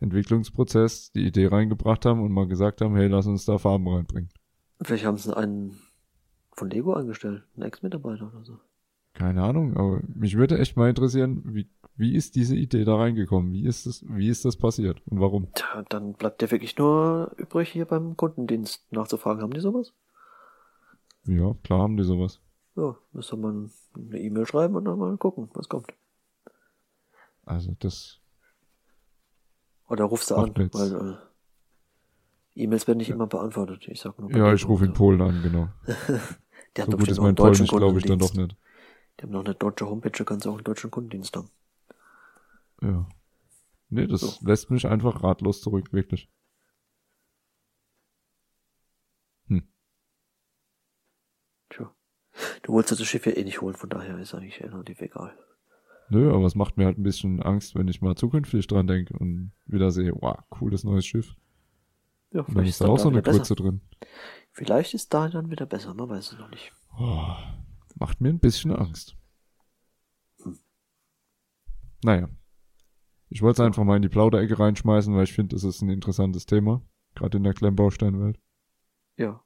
[0.00, 4.30] Entwicklungsprozess, die Idee reingebracht haben und mal gesagt haben, hey, lass uns da Farben reinbringen.
[4.82, 5.78] vielleicht haben sie einen
[6.52, 8.58] von Lego angestellt, einen Ex-Mitarbeiter oder so.
[9.12, 11.68] Keine Ahnung, aber mich würde echt mal interessieren, wie,
[12.00, 13.52] wie ist diese Idee da reingekommen?
[13.52, 15.52] Wie ist das, wie ist das passiert und warum?
[15.54, 19.42] Tja, dann bleibt ja wirklich nur übrig, hier beim Kundendienst nachzufragen.
[19.42, 19.92] Haben die sowas?
[21.24, 22.40] Ja, klar haben die sowas.
[22.76, 25.92] Ja, müsste man eine E-Mail schreiben und dann mal gucken, was kommt.
[27.44, 28.20] Also das,
[29.88, 30.78] Oder rufst du an, nichts.
[30.78, 31.16] weil äh,
[32.62, 33.86] E-Mails werden nicht immer beantwortet.
[33.88, 34.30] Ich sag nur.
[34.34, 34.92] ja, ich rufe in.
[34.92, 35.68] Polen an, genau.
[36.76, 38.56] Die haben So doch gut ist mein deutschen Polnisch, glaube ich, dann doch nicht.
[39.18, 41.50] Die haben noch eine deutsche Homepage, da kannst du auch einen deutschen Kundendienst haben.
[42.82, 43.08] Ja.
[43.88, 44.46] Nee, das So.
[44.46, 46.30] lässt mich einfach ratlos zurück, wirklich.
[51.70, 51.94] Tja.
[52.62, 55.36] Du wolltest das Schiff ja eh nicht holen, von daher ist eigentlich relativ egal.
[56.08, 59.16] Nö, aber es macht mir halt ein bisschen Angst, wenn ich mal zukünftig dran denke
[59.16, 61.36] und wieder sehe, wow, cooles neues Schiff.
[62.32, 63.22] Ja, vielleicht ist da auch so eine.
[63.22, 63.80] Grütze drin.
[64.52, 66.72] Vielleicht ist da dann wieder besser, man weiß es noch nicht.
[66.98, 67.34] Oh,
[67.94, 69.16] macht mir ein bisschen Angst.
[70.42, 70.58] Hm.
[72.02, 72.28] Naja.
[73.32, 75.88] Ich wollte es einfach mal in die Plauderecke reinschmeißen, weil ich finde, das ist ein
[75.88, 76.82] interessantes Thema.
[77.14, 78.38] Gerade in der Klemmbausteinwelt.
[79.16, 79.42] Ja,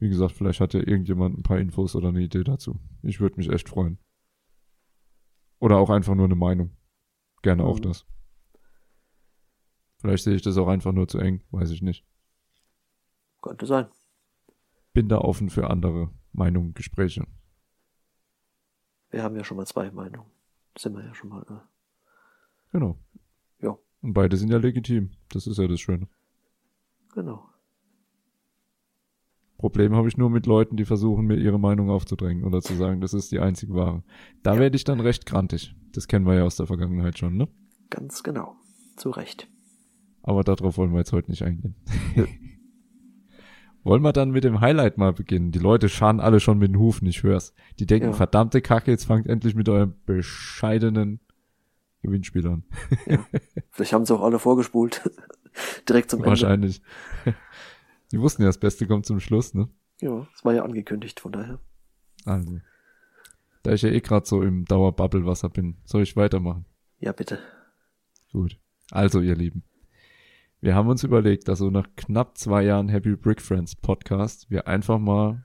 [0.00, 2.78] Wie gesagt, vielleicht hat ja irgendjemand ein paar Infos oder eine Idee dazu.
[3.02, 3.98] Ich würde mich echt freuen.
[5.58, 6.76] Oder auch einfach nur eine Meinung.
[7.42, 7.82] Gerne auch Mhm.
[7.82, 8.06] das.
[10.00, 12.04] Vielleicht sehe ich das auch einfach nur zu eng, weiß ich nicht.
[13.42, 13.86] könnte sein.
[14.92, 17.26] Bin da offen für andere Meinungen, Gespräche.
[19.10, 20.30] Wir haben ja schon mal zwei Meinungen.
[20.76, 21.42] Sind wir ja schon mal.
[21.42, 21.60] Äh,
[22.72, 22.98] Genau.
[23.60, 23.76] Ja.
[24.02, 25.10] Und beide sind ja legitim.
[25.30, 26.08] Das ist ja das Schöne.
[27.14, 27.44] genau.
[29.56, 33.00] Problem habe ich nur mit Leuten, die versuchen, mir ihre Meinung aufzudrängen oder zu sagen,
[33.00, 34.04] das ist die einzige Wahre.
[34.44, 34.60] Da Ja.
[34.60, 35.74] werde ich dann recht grantig.
[35.92, 37.48] Das kennen wir ja aus der Vergangenheit schon, ne?
[37.90, 38.54] Ganz genau.
[38.96, 39.48] Zu Recht.
[40.22, 41.74] Aber darauf wollen wir jetzt heute nicht eingehen.
[43.84, 45.50] Wollen wir dann mit dem Highlight mal beginnen?
[45.50, 47.54] Die Leute scharen alle schon mit den Hufen, ich hör's.
[47.78, 48.12] Die denken, Ja.
[48.12, 51.20] verdammte Kacke, jetzt fangt endlich mit eurem bescheidenen
[52.02, 52.64] Gewinnspiel an.
[53.70, 55.10] Vielleicht haben sie auch alle vorgespult.
[55.88, 56.30] Direkt zum Ende.
[56.30, 56.82] Wahrscheinlich.
[58.12, 59.68] Die wussten ja, das Beste kommt zum Schluss, ne?
[60.00, 61.60] Ja, es war ja angekündigt, von daher.
[62.24, 62.60] Also.
[63.62, 66.64] Da ich ja eh gerade so im Dauerbubblewasser bin, soll ich weitermachen?
[67.00, 67.38] Ja, bitte.
[68.32, 68.58] Gut.
[68.90, 69.64] Also, ihr Lieben.
[70.60, 74.66] Wir haben uns überlegt, dass so nach knapp zwei Jahren Happy Brick Friends Podcast wir
[74.66, 75.44] einfach mal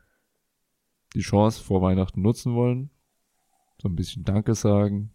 [1.14, 2.90] die Chance vor Weihnachten nutzen wollen,
[3.80, 5.12] so ein bisschen Danke sagen,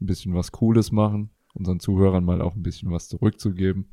[0.00, 3.88] ein bisschen was Cooles machen, unseren Zuhörern mal auch ein bisschen was zurückzugeben.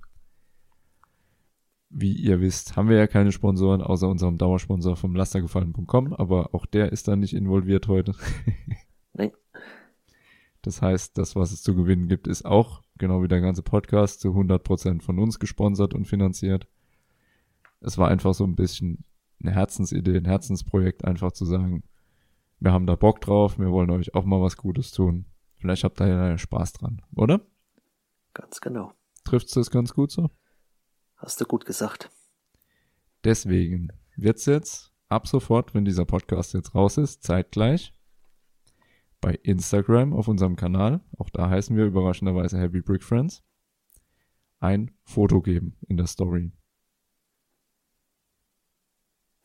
[1.89, 6.65] Wie ihr wisst, haben wir ja keine Sponsoren, außer unserem Dauersponsor vom Lastergefallen.com, aber auch
[6.65, 8.15] der ist da nicht involviert heute.
[9.13, 9.31] Nein.
[10.63, 14.21] Das heißt, das, was es zu gewinnen gibt, ist auch, genau wie der ganze Podcast,
[14.21, 16.67] zu 100% von uns gesponsert und finanziert.
[17.81, 19.03] Es war einfach so ein bisschen
[19.41, 21.83] eine Herzensidee, ein Herzensprojekt, einfach zu sagen,
[22.59, 25.25] wir haben da Bock drauf, wir wollen euch auch mal was Gutes tun.
[25.63, 27.39] Vielleicht habt ihr ja Spaß dran, oder?
[28.33, 28.91] Ganz genau.
[29.23, 30.29] Trifft's das ganz gut so?
[31.15, 32.11] Hast du gut gesagt.
[33.23, 33.87] Deswegen
[34.17, 37.93] wird's jetzt ab sofort, wenn dieser Podcast jetzt raus ist, zeitgleich
[39.21, 43.41] bei Instagram auf unserem Kanal, auch da heißen wir überraschenderweise Happy Brick Friends,
[44.59, 46.51] ein Foto geben in der Story.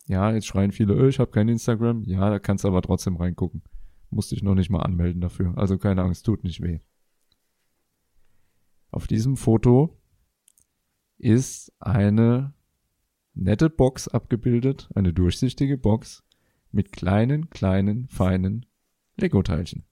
[0.06, 2.02] Ja, jetzt schreien viele, öh, ich habe kein Instagram.
[2.06, 3.62] Ja, da kannst du aber trotzdem reingucken.
[4.10, 5.56] Musste ich noch nicht mal anmelden dafür.
[5.56, 6.80] Also keine Angst, tut nicht weh.
[8.90, 9.98] Auf diesem Foto
[11.18, 12.54] ist eine
[13.34, 16.24] nette Box abgebildet, eine durchsichtige Box
[16.72, 18.66] mit kleinen, kleinen, feinen
[19.16, 19.84] Lego-Teilchen.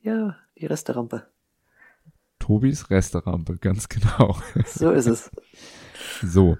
[0.00, 1.26] Ja, die Resterampe.
[2.38, 4.36] Tobis Resterampe, ganz genau.
[4.66, 5.30] So ist es.
[6.22, 6.58] So.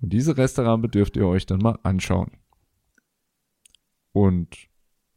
[0.00, 2.32] Und diese Resterampe dürft ihr euch dann mal anschauen.
[4.12, 4.68] Und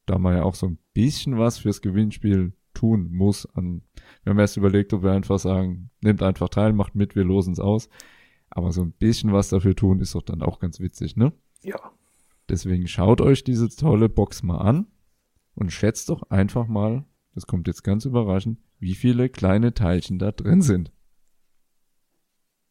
[0.05, 3.81] da man ja auch so ein bisschen was fürs Gewinnspiel tun muss, an,
[4.23, 7.53] wir haben erst überlegt, ob wir einfach sagen, nehmt einfach teil, macht mit, wir losen
[7.53, 7.89] es aus.
[8.49, 11.33] Aber so ein bisschen was dafür tun, ist doch dann auch ganz witzig, ne?
[11.61, 11.79] Ja.
[12.47, 14.87] Deswegen schaut euch diese tolle Box mal an
[15.55, 20.31] und schätzt doch einfach mal, das kommt jetzt ganz überraschend, wie viele kleine Teilchen da
[20.31, 20.91] drin sind.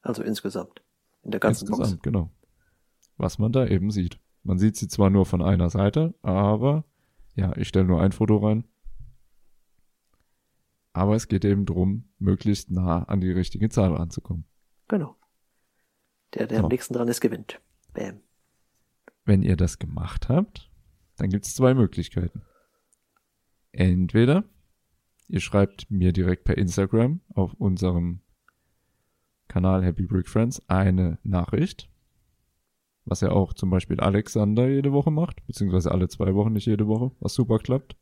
[0.02, 0.82] Also insgesamt.
[1.22, 2.02] In der ganzen Insgesamt, Box.
[2.02, 2.30] genau.
[3.16, 4.20] Was man da eben sieht.
[4.42, 6.84] Man sieht sie zwar nur von einer Seite, aber
[7.34, 8.64] ja, ich stelle nur ein Foto rein.
[10.92, 14.44] Aber es geht eben drum, möglichst nah an die richtige Zahl ranzukommen.
[14.86, 15.16] Genau.
[16.34, 16.64] Der, der So.
[16.64, 17.60] am nächsten dran ist, gewinnt.
[17.92, 18.20] Bam.
[19.24, 20.70] Wenn ihr das gemacht habt,
[21.16, 22.42] dann gibt es zwei Möglichkeiten.
[23.72, 24.44] Entweder
[25.28, 28.20] ihr schreibt mir direkt per Instagram auf unserem
[29.48, 31.90] Kanal Happy Brick Friends eine Nachricht,
[33.04, 36.86] was ja auch zum Beispiel Alexander jede Woche macht, beziehungsweise alle zwei Wochen, nicht jede
[36.86, 37.96] Woche, was super klappt.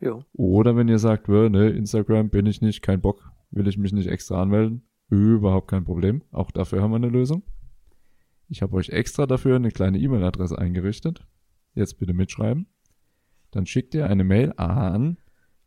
[0.00, 0.24] Jo.
[0.32, 3.92] Oder wenn ihr sagt, "Wö, ne, Instagram bin ich nicht, kein Bock, will ich mich
[3.92, 6.22] nicht extra anmelden, überhaupt kein Problem.
[6.32, 7.42] Auch dafür haben wir eine Lösung.
[8.48, 11.26] Ich habe euch extra dafür eine kleine E-Mail-Adresse eingerichtet.
[11.74, 12.66] Jetzt bitte mitschreiben.
[13.50, 15.18] Dann schickt ihr eine Mail an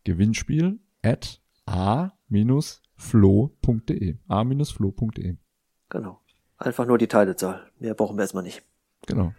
[0.04, 2.14] gewinnspiel at a-flo.de.
[4.28, 5.36] a-flo.de.
[5.88, 6.20] Genau.
[6.58, 7.70] Einfach nur die Teilezahl.
[7.78, 8.62] Mehr brauchen wir erstmal nicht.
[9.06, 9.32] Genau.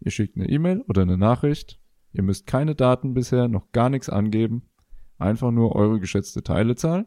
[0.00, 1.80] Ihr schickt eine E-Mail oder eine Nachricht.
[2.12, 4.68] Ihr müsst keine Daten bisher, noch gar nichts angeben.
[5.18, 7.06] Einfach nur eure geschätzte Teilezahl.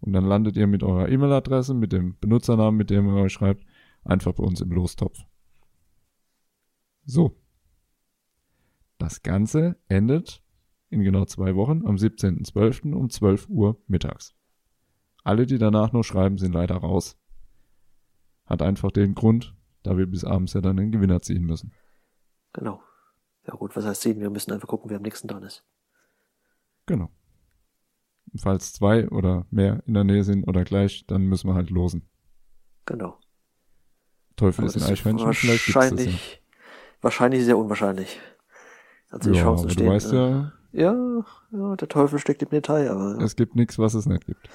[0.00, 3.64] Und dann landet ihr mit eurer E-Mail-Adresse, mit dem Benutzernamen, mit dem ihr euch schreibt,
[4.02, 5.18] einfach bei uns im Lostopf.
[7.04, 7.36] So.
[8.98, 10.42] Das Ganze endet
[10.88, 12.92] in genau zwei Wochen am 17.12.
[12.94, 14.34] um 12 Uhr mittags.
[15.22, 17.19] Alle, die danach noch schreiben, sind leider raus.
[18.50, 21.72] Hat einfach den Grund, da wir bis abends ja dann den Gewinner ziehen müssen.
[22.52, 22.82] Genau.
[23.46, 24.20] Ja gut, was heißt sehen?
[24.20, 25.64] Wir müssen einfach gucken, wer am nächsten dran ist.
[26.86, 27.08] Genau.
[28.36, 32.08] Falls zwei oder mehr in der Nähe sind oder gleich, dann müssen wir halt losen.
[32.86, 33.18] Genau.
[34.36, 35.96] Teufel ist ein das Eichhörnchen, vielleicht gibt's das ja.
[35.96, 36.42] wahrscheinlich,
[37.00, 38.20] wahrscheinlich sehr unwahrscheinlich.
[39.10, 39.86] Also die Ja, Chancen stehen.
[39.86, 43.78] du weißt äh, ja, ja, ja, der Teufel steckt im Detail, aber es gibt nichts,
[43.78, 44.48] was es nicht gibt.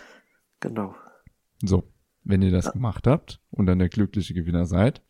[0.60, 0.96] genau.
[1.64, 1.84] So,
[2.26, 2.72] wenn ihr das Ja.
[2.72, 5.02] gemacht habt und dann der glückliche Gewinner seid,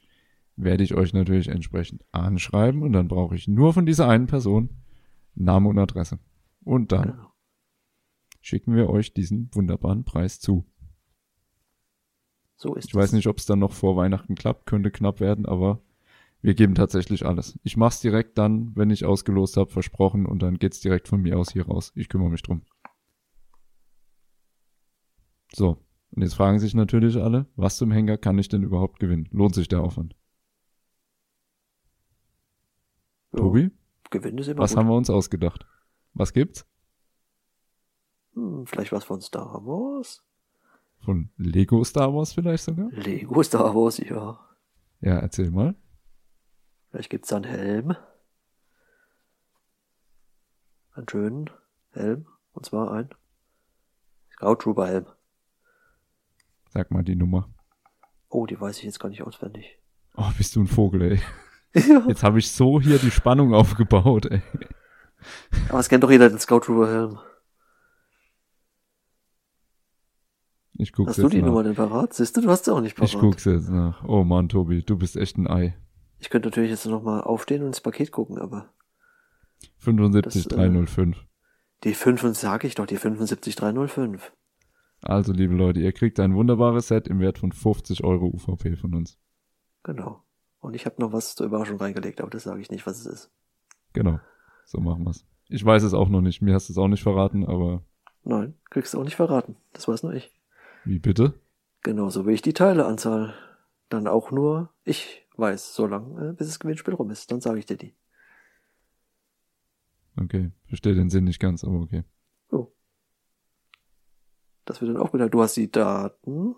[0.55, 4.69] werde ich euch natürlich entsprechend anschreiben und dann brauche ich nur von dieser einen Person
[5.33, 6.19] Name und Adresse.
[6.63, 7.33] Und dann genau.
[8.41, 10.65] schicken wir euch diesen wunderbaren Preis zu.
[12.55, 15.45] So ist Ich weiß nicht, ob es dann noch vor Weihnachten klappt, könnte knapp werden,
[15.45, 15.81] aber
[16.41, 17.59] wir geben tatsächlich alles.
[17.63, 21.37] Ich mach's direkt dann, wenn ich ausgelost habe, versprochen, und dann geht's direkt von mir
[21.37, 21.91] aus hier raus.
[21.95, 22.61] Ich kümmere mich drum.
[25.53, 25.84] So,
[26.15, 29.27] und jetzt fragen sich natürlich alle, was zum Henker kann ich denn überhaupt gewinnen?
[29.31, 30.15] Lohnt sich der Aufwand?
[33.33, 33.71] Ja, Tobi,
[34.09, 34.79] Gewinn ist immer was gut.
[34.79, 35.65] haben wir uns ausgedacht?
[36.13, 36.65] Was gibt's?
[38.33, 40.23] Hm, vielleicht was von Star Wars?
[40.99, 42.89] Von Lego Star Wars vielleicht sogar?
[42.91, 44.39] Lego Star Wars, ja.
[45.01, 45.75] Ja, erzähl mal.
[46.89, 47.95] Vielleicht gibt's da einen Helm.
[50.93, 51.49] Einen schönen
[51.91, 52.25] Helm.
[52.53, 53.09] Und zwar ein
[54.31, 55.05] Scout Trooper Helm.
[56.75, 57.47] Sag mal die Nummer.
[58.27, 59.79] Oh, die weiß ich jetzt gar nicht auswendig.
[60.17, 61.19] Oh, bist du ein Vogel, ey.
[62.07, 64.41] Jetzt habe ich so hier die Spannung aufgebaut, ey.
[65.69, 67.19] Aber es kennt doch jeder den Scout Trooper Helm.
[70.73, 71.47] Ich guck's Hast du jetzt die nach.
[71.47, 72.13] Nummer denn parat?
[72.13, 73.09] Siehst du, du hast sie auch nicht parat.
[73.09, 74.03] Ich guck's jetzt nach.
[74.03, 75.77] Oh Mann, Tobi, du bist echt ein Ei.
[76.19, 78.73] Ich könnte natürlich jetzt noch mal aufstehen und ins Paket gucken, aber
[79.77, 81.25] 75305.
[81.85, 84.33] die 5 sag ich doch, die 75305.
[85.01, 88.95] Also, liebe Leute, ihr kriegt ein wunderbares Set im Wert von 50 Euro UVP von
[88.95, 89.19] uns.
[89.83, 90.23] Genau.
[90.59, 93.05] Und ich habe noch was zur Überraschung reingelegt, aber das sage ich nicht, was es
[93.05, 93.31] ist.
[93.93, 94.19] Genau.
[94.65, 95.25] So machen wir's.
[95.47, 96.41] Ich weiß es auch noch nicht.
[96.41, 97.83] Mir hast du es auch nicht verraten, aber
[98.23, 99.55] Nein, kriegst du auch nicht verraten.
[99.73, 100.33] Das weiß nur ich.
[100.83, 101.35] wie bitte?
[101.83, 103.35] Genauso wie ich die Teileanzahl
[103.89, 107.31] dann auch nur ich weiß, solange äh, bis das Gewinnspiel rum ist.
[107.31, 107.93] Dann sage ich dir die.
[110.17, 110.51] Okay.
[110.67, 112.03] Verstehe den Sinn nicht ganz, aber okay.
[114.65, 115.29] Das wird dann auch wieder.
[115.29, 116.55] Du hast die Daten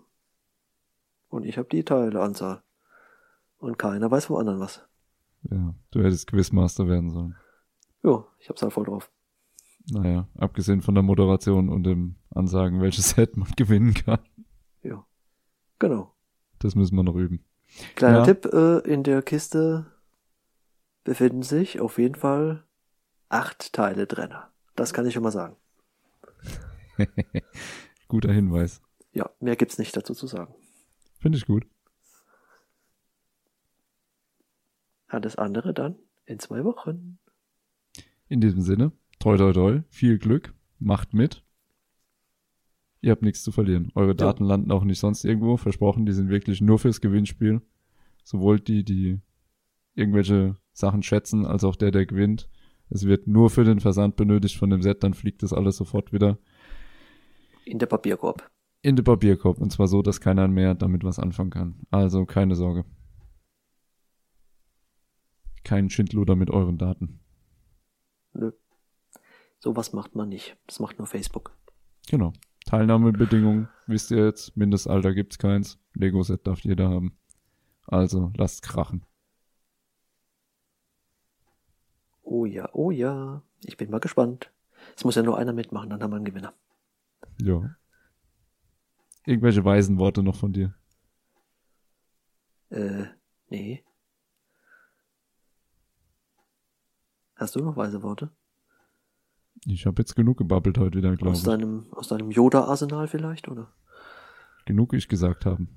[1.28, 2.62] und ich habe die Teileanzahl.
[3.58, 4.86] Und keiner weiß vom anderen was.
[5.50, 7.36] Ja, du hättest Quizmaster werden sollen.
[8.02, 9.10] Jo, ich hab's halt voll drauf.
[9.90, 14.20] Naja, abgesehen von der Moderation und dem Ansagen, welches Set man gewinnen kann.
[14.82, 15.04] Ja.
[15.78, 16.14] Genau.
[16.58, 17.44] Das müssen wir noch üben.
[17.94, 18.24] Kleiner Ja.
[18.24, 19.86] Tipp, äh, in der Kiste
[21.04, 22.64] befinden sich auf jeden Fall
[23.28, 24.34] acht Teile drin.
[24.76, 25.56] Das kann ich schon mal sagen.
[28.08, 28.80] Guter Hinweis.
[29.12, 30.54] Ja, mehr gibt's nicht dazu zu sagen.
[31.18, 31.66] Finde ich gut.
[35.06, 37.18] Alles andere dann in zwei Wochen.
[38.28, 41.42] In diesem Sinne, toi toi toi, viel Glück, macht mit.
[43.00, 43.90] Ihr habt nichts zu verlieren.
[43.94, 45.56] Eure Daten landen auch nicht sonst irgendwo.
[45.56, 47.62] Versprochen, die sind wirklich nur fürs Gewinnspiel.
[48.24, 49.20] Sowohl die, die
[49.94, 52.48] irgendwelche Sachen schätzen, als auch der, der gewinnt.
[52.90, 56.12] Es wird nur für den Versand benötigt von dem Set, dann fliegt das alles sofort
[56.12, 56.38] wieder.
[57.68, 58.50] In der Papierkorb.
[58.82, 59.58] in den Papierkorb.
[59.58, 61.80] Und zwar so, dass keiner mehr damit was anfangen kann.
[61.90, 62.84] Also keine Sorge.
[65.64, 67.20] Kein Schindluder mit euren Daten.
[68.32, 68.52] Nö.
[69.58, 70.56] Sowas macht man nicht.
[70.66, 71.52] Das macht nur Facebook.
[72.08, 72.32] Genau.
[72.64, 75.78] Teilnahmebedingungen, wisst ihr jetzt, Mindestalter gibt's keins.
[75.94, 77.18] Lego-Set darf jeder haben.
[77.86, 79.04] Also lasst krachen.
[82.22, 83.42] Oh ja, oh ja.
[83.64, 84.50] Ich bin mal gespannt.
[84.96, 86.52] Es muss ja nur einer mitmachen, dann haben wir einen Gewinner.
[87.40, 87.74] Ja.
[89.24, 90.74] Irgendwelche weisen Worte noch von dir?
[92.70, 93.06] Äh,
[93.48, 93.84] nee.
[97.36, 98.30] Hast du noch weise Worte?
[99.64, 101.44] Ich habe jetzt genug gebabbelt heute wieder, glaube Aus ich.
[101.44, 103.72] deinem, aus deinem Yoda-Arsenal vielleicht, oder?
[104.66, 105.68] Genug ich gesagt haben.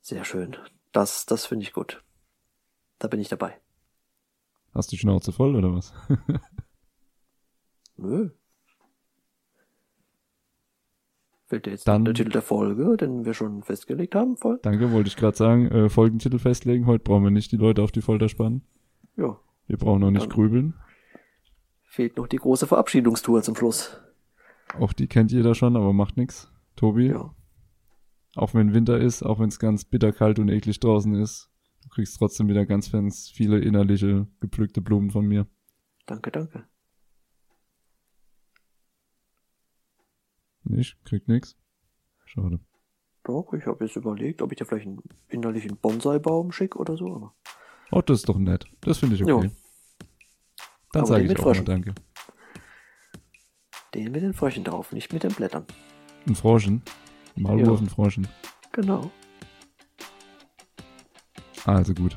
[0.00, 0.56] Sehr schön.
[0.92, 2.02] Das, das finde ich gut.
[2.98, 3.60] Da bin ich dabei.
[4.74, 5.92] Hast du die Schnauze voll oder was?
[7.96, 8.30] Nö.
[11.48, 14.58] Fällt dir jetzt Dann- der Titel der Folge, den wir schon festgelegt haben, voll?
[14.62, 15.66] Danke, wollte ich gerade sagen.
[15.68, 16.84] Äh, Folgentitel festlegen.
[16.86, 18.62] Heute brauchen wir nicht die Leute auf die Folter spannen.
[19.16, 19.38] Ja.
[19.66, 20.74] Wir brauchen auch nicht Dann- grübeln.
[21.84, 23.98] Fehlt noch die große Verabschiedungstour zum Schluss.
[24.78, 26.52] Auch die kennt jeder schon, aber macht nix.
[26.76, 27.34] Tobi, Ja.
[28.36, 31.50] auch wenn Winter ist, auch wenn es ganz bitterkalt und eklig draußen ist,
[31.82, 35.46] du kriegst trotzdem wieder ganz, ganz viele innerliche gepflückte Blumen von mir.
[36.06, 36.64] Danke, danke.
[40.68, 41.02] Nicht?
[41.04, 41.56] Krieg nix?
[42.26, 42.60] Schade.
[43.24, 47.14] Doch, ich habe jetzt überlegt, ob ich dir vielleicht einen innerlichen Bonsai-Baum schicke oder so,
[47.14, 47.34] aber.
[47.90, 48.66] Oh, das ist doch nett.
[48.82, 49.46] Das finde ich okay.
[49.46, 49.50] Jo.
[50.92, 51.64] Dann sage ich auch mal Fröschen.
[51.64, 51.94] danke.
[53.94, 55.64] Den mit den Fröchen drauf, nicht mit den Blättern.
[56.26, 56.82] Ein Froschen.
[57.36, 58.28] Maulwurf, ein Froschen.
[58.72, 59.10] Genau.
[61.64, 62.14] Also gut.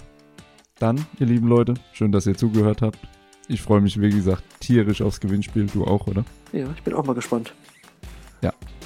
[0.80, 3.00] Dann, ihr lieben Leute, schön, dass ihr zugehört habt.
[3.48, 5.68] Ich freue mich, wie gesagt, tierisch aufs Gewinnspiel.
[5.68, 6.26] Du auch, oder?
[6.52, 7.54] Ja, ich bin auch mal gespannt.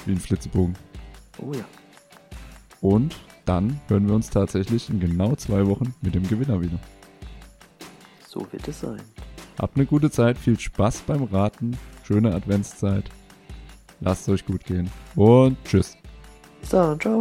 [0.06, 0.74] Wie ein Flitzebogen.
[1.38, 1.64] Oh ja.
[2.80, 6.78] Und dann hören wir uns tatsächlich in genau zwei Wochen mit dem Gewinner wieder.
[8.26, 9.00] So wird es sein.
[9.58, 13.04] Habt eine gute Zeit, viel Spaß beim Raten, schöne Adventszeit.
[14.00, 15.96] Lasst es euch gut gehen und tschüss.
[16.60, 17.20] Bis dann, ciao.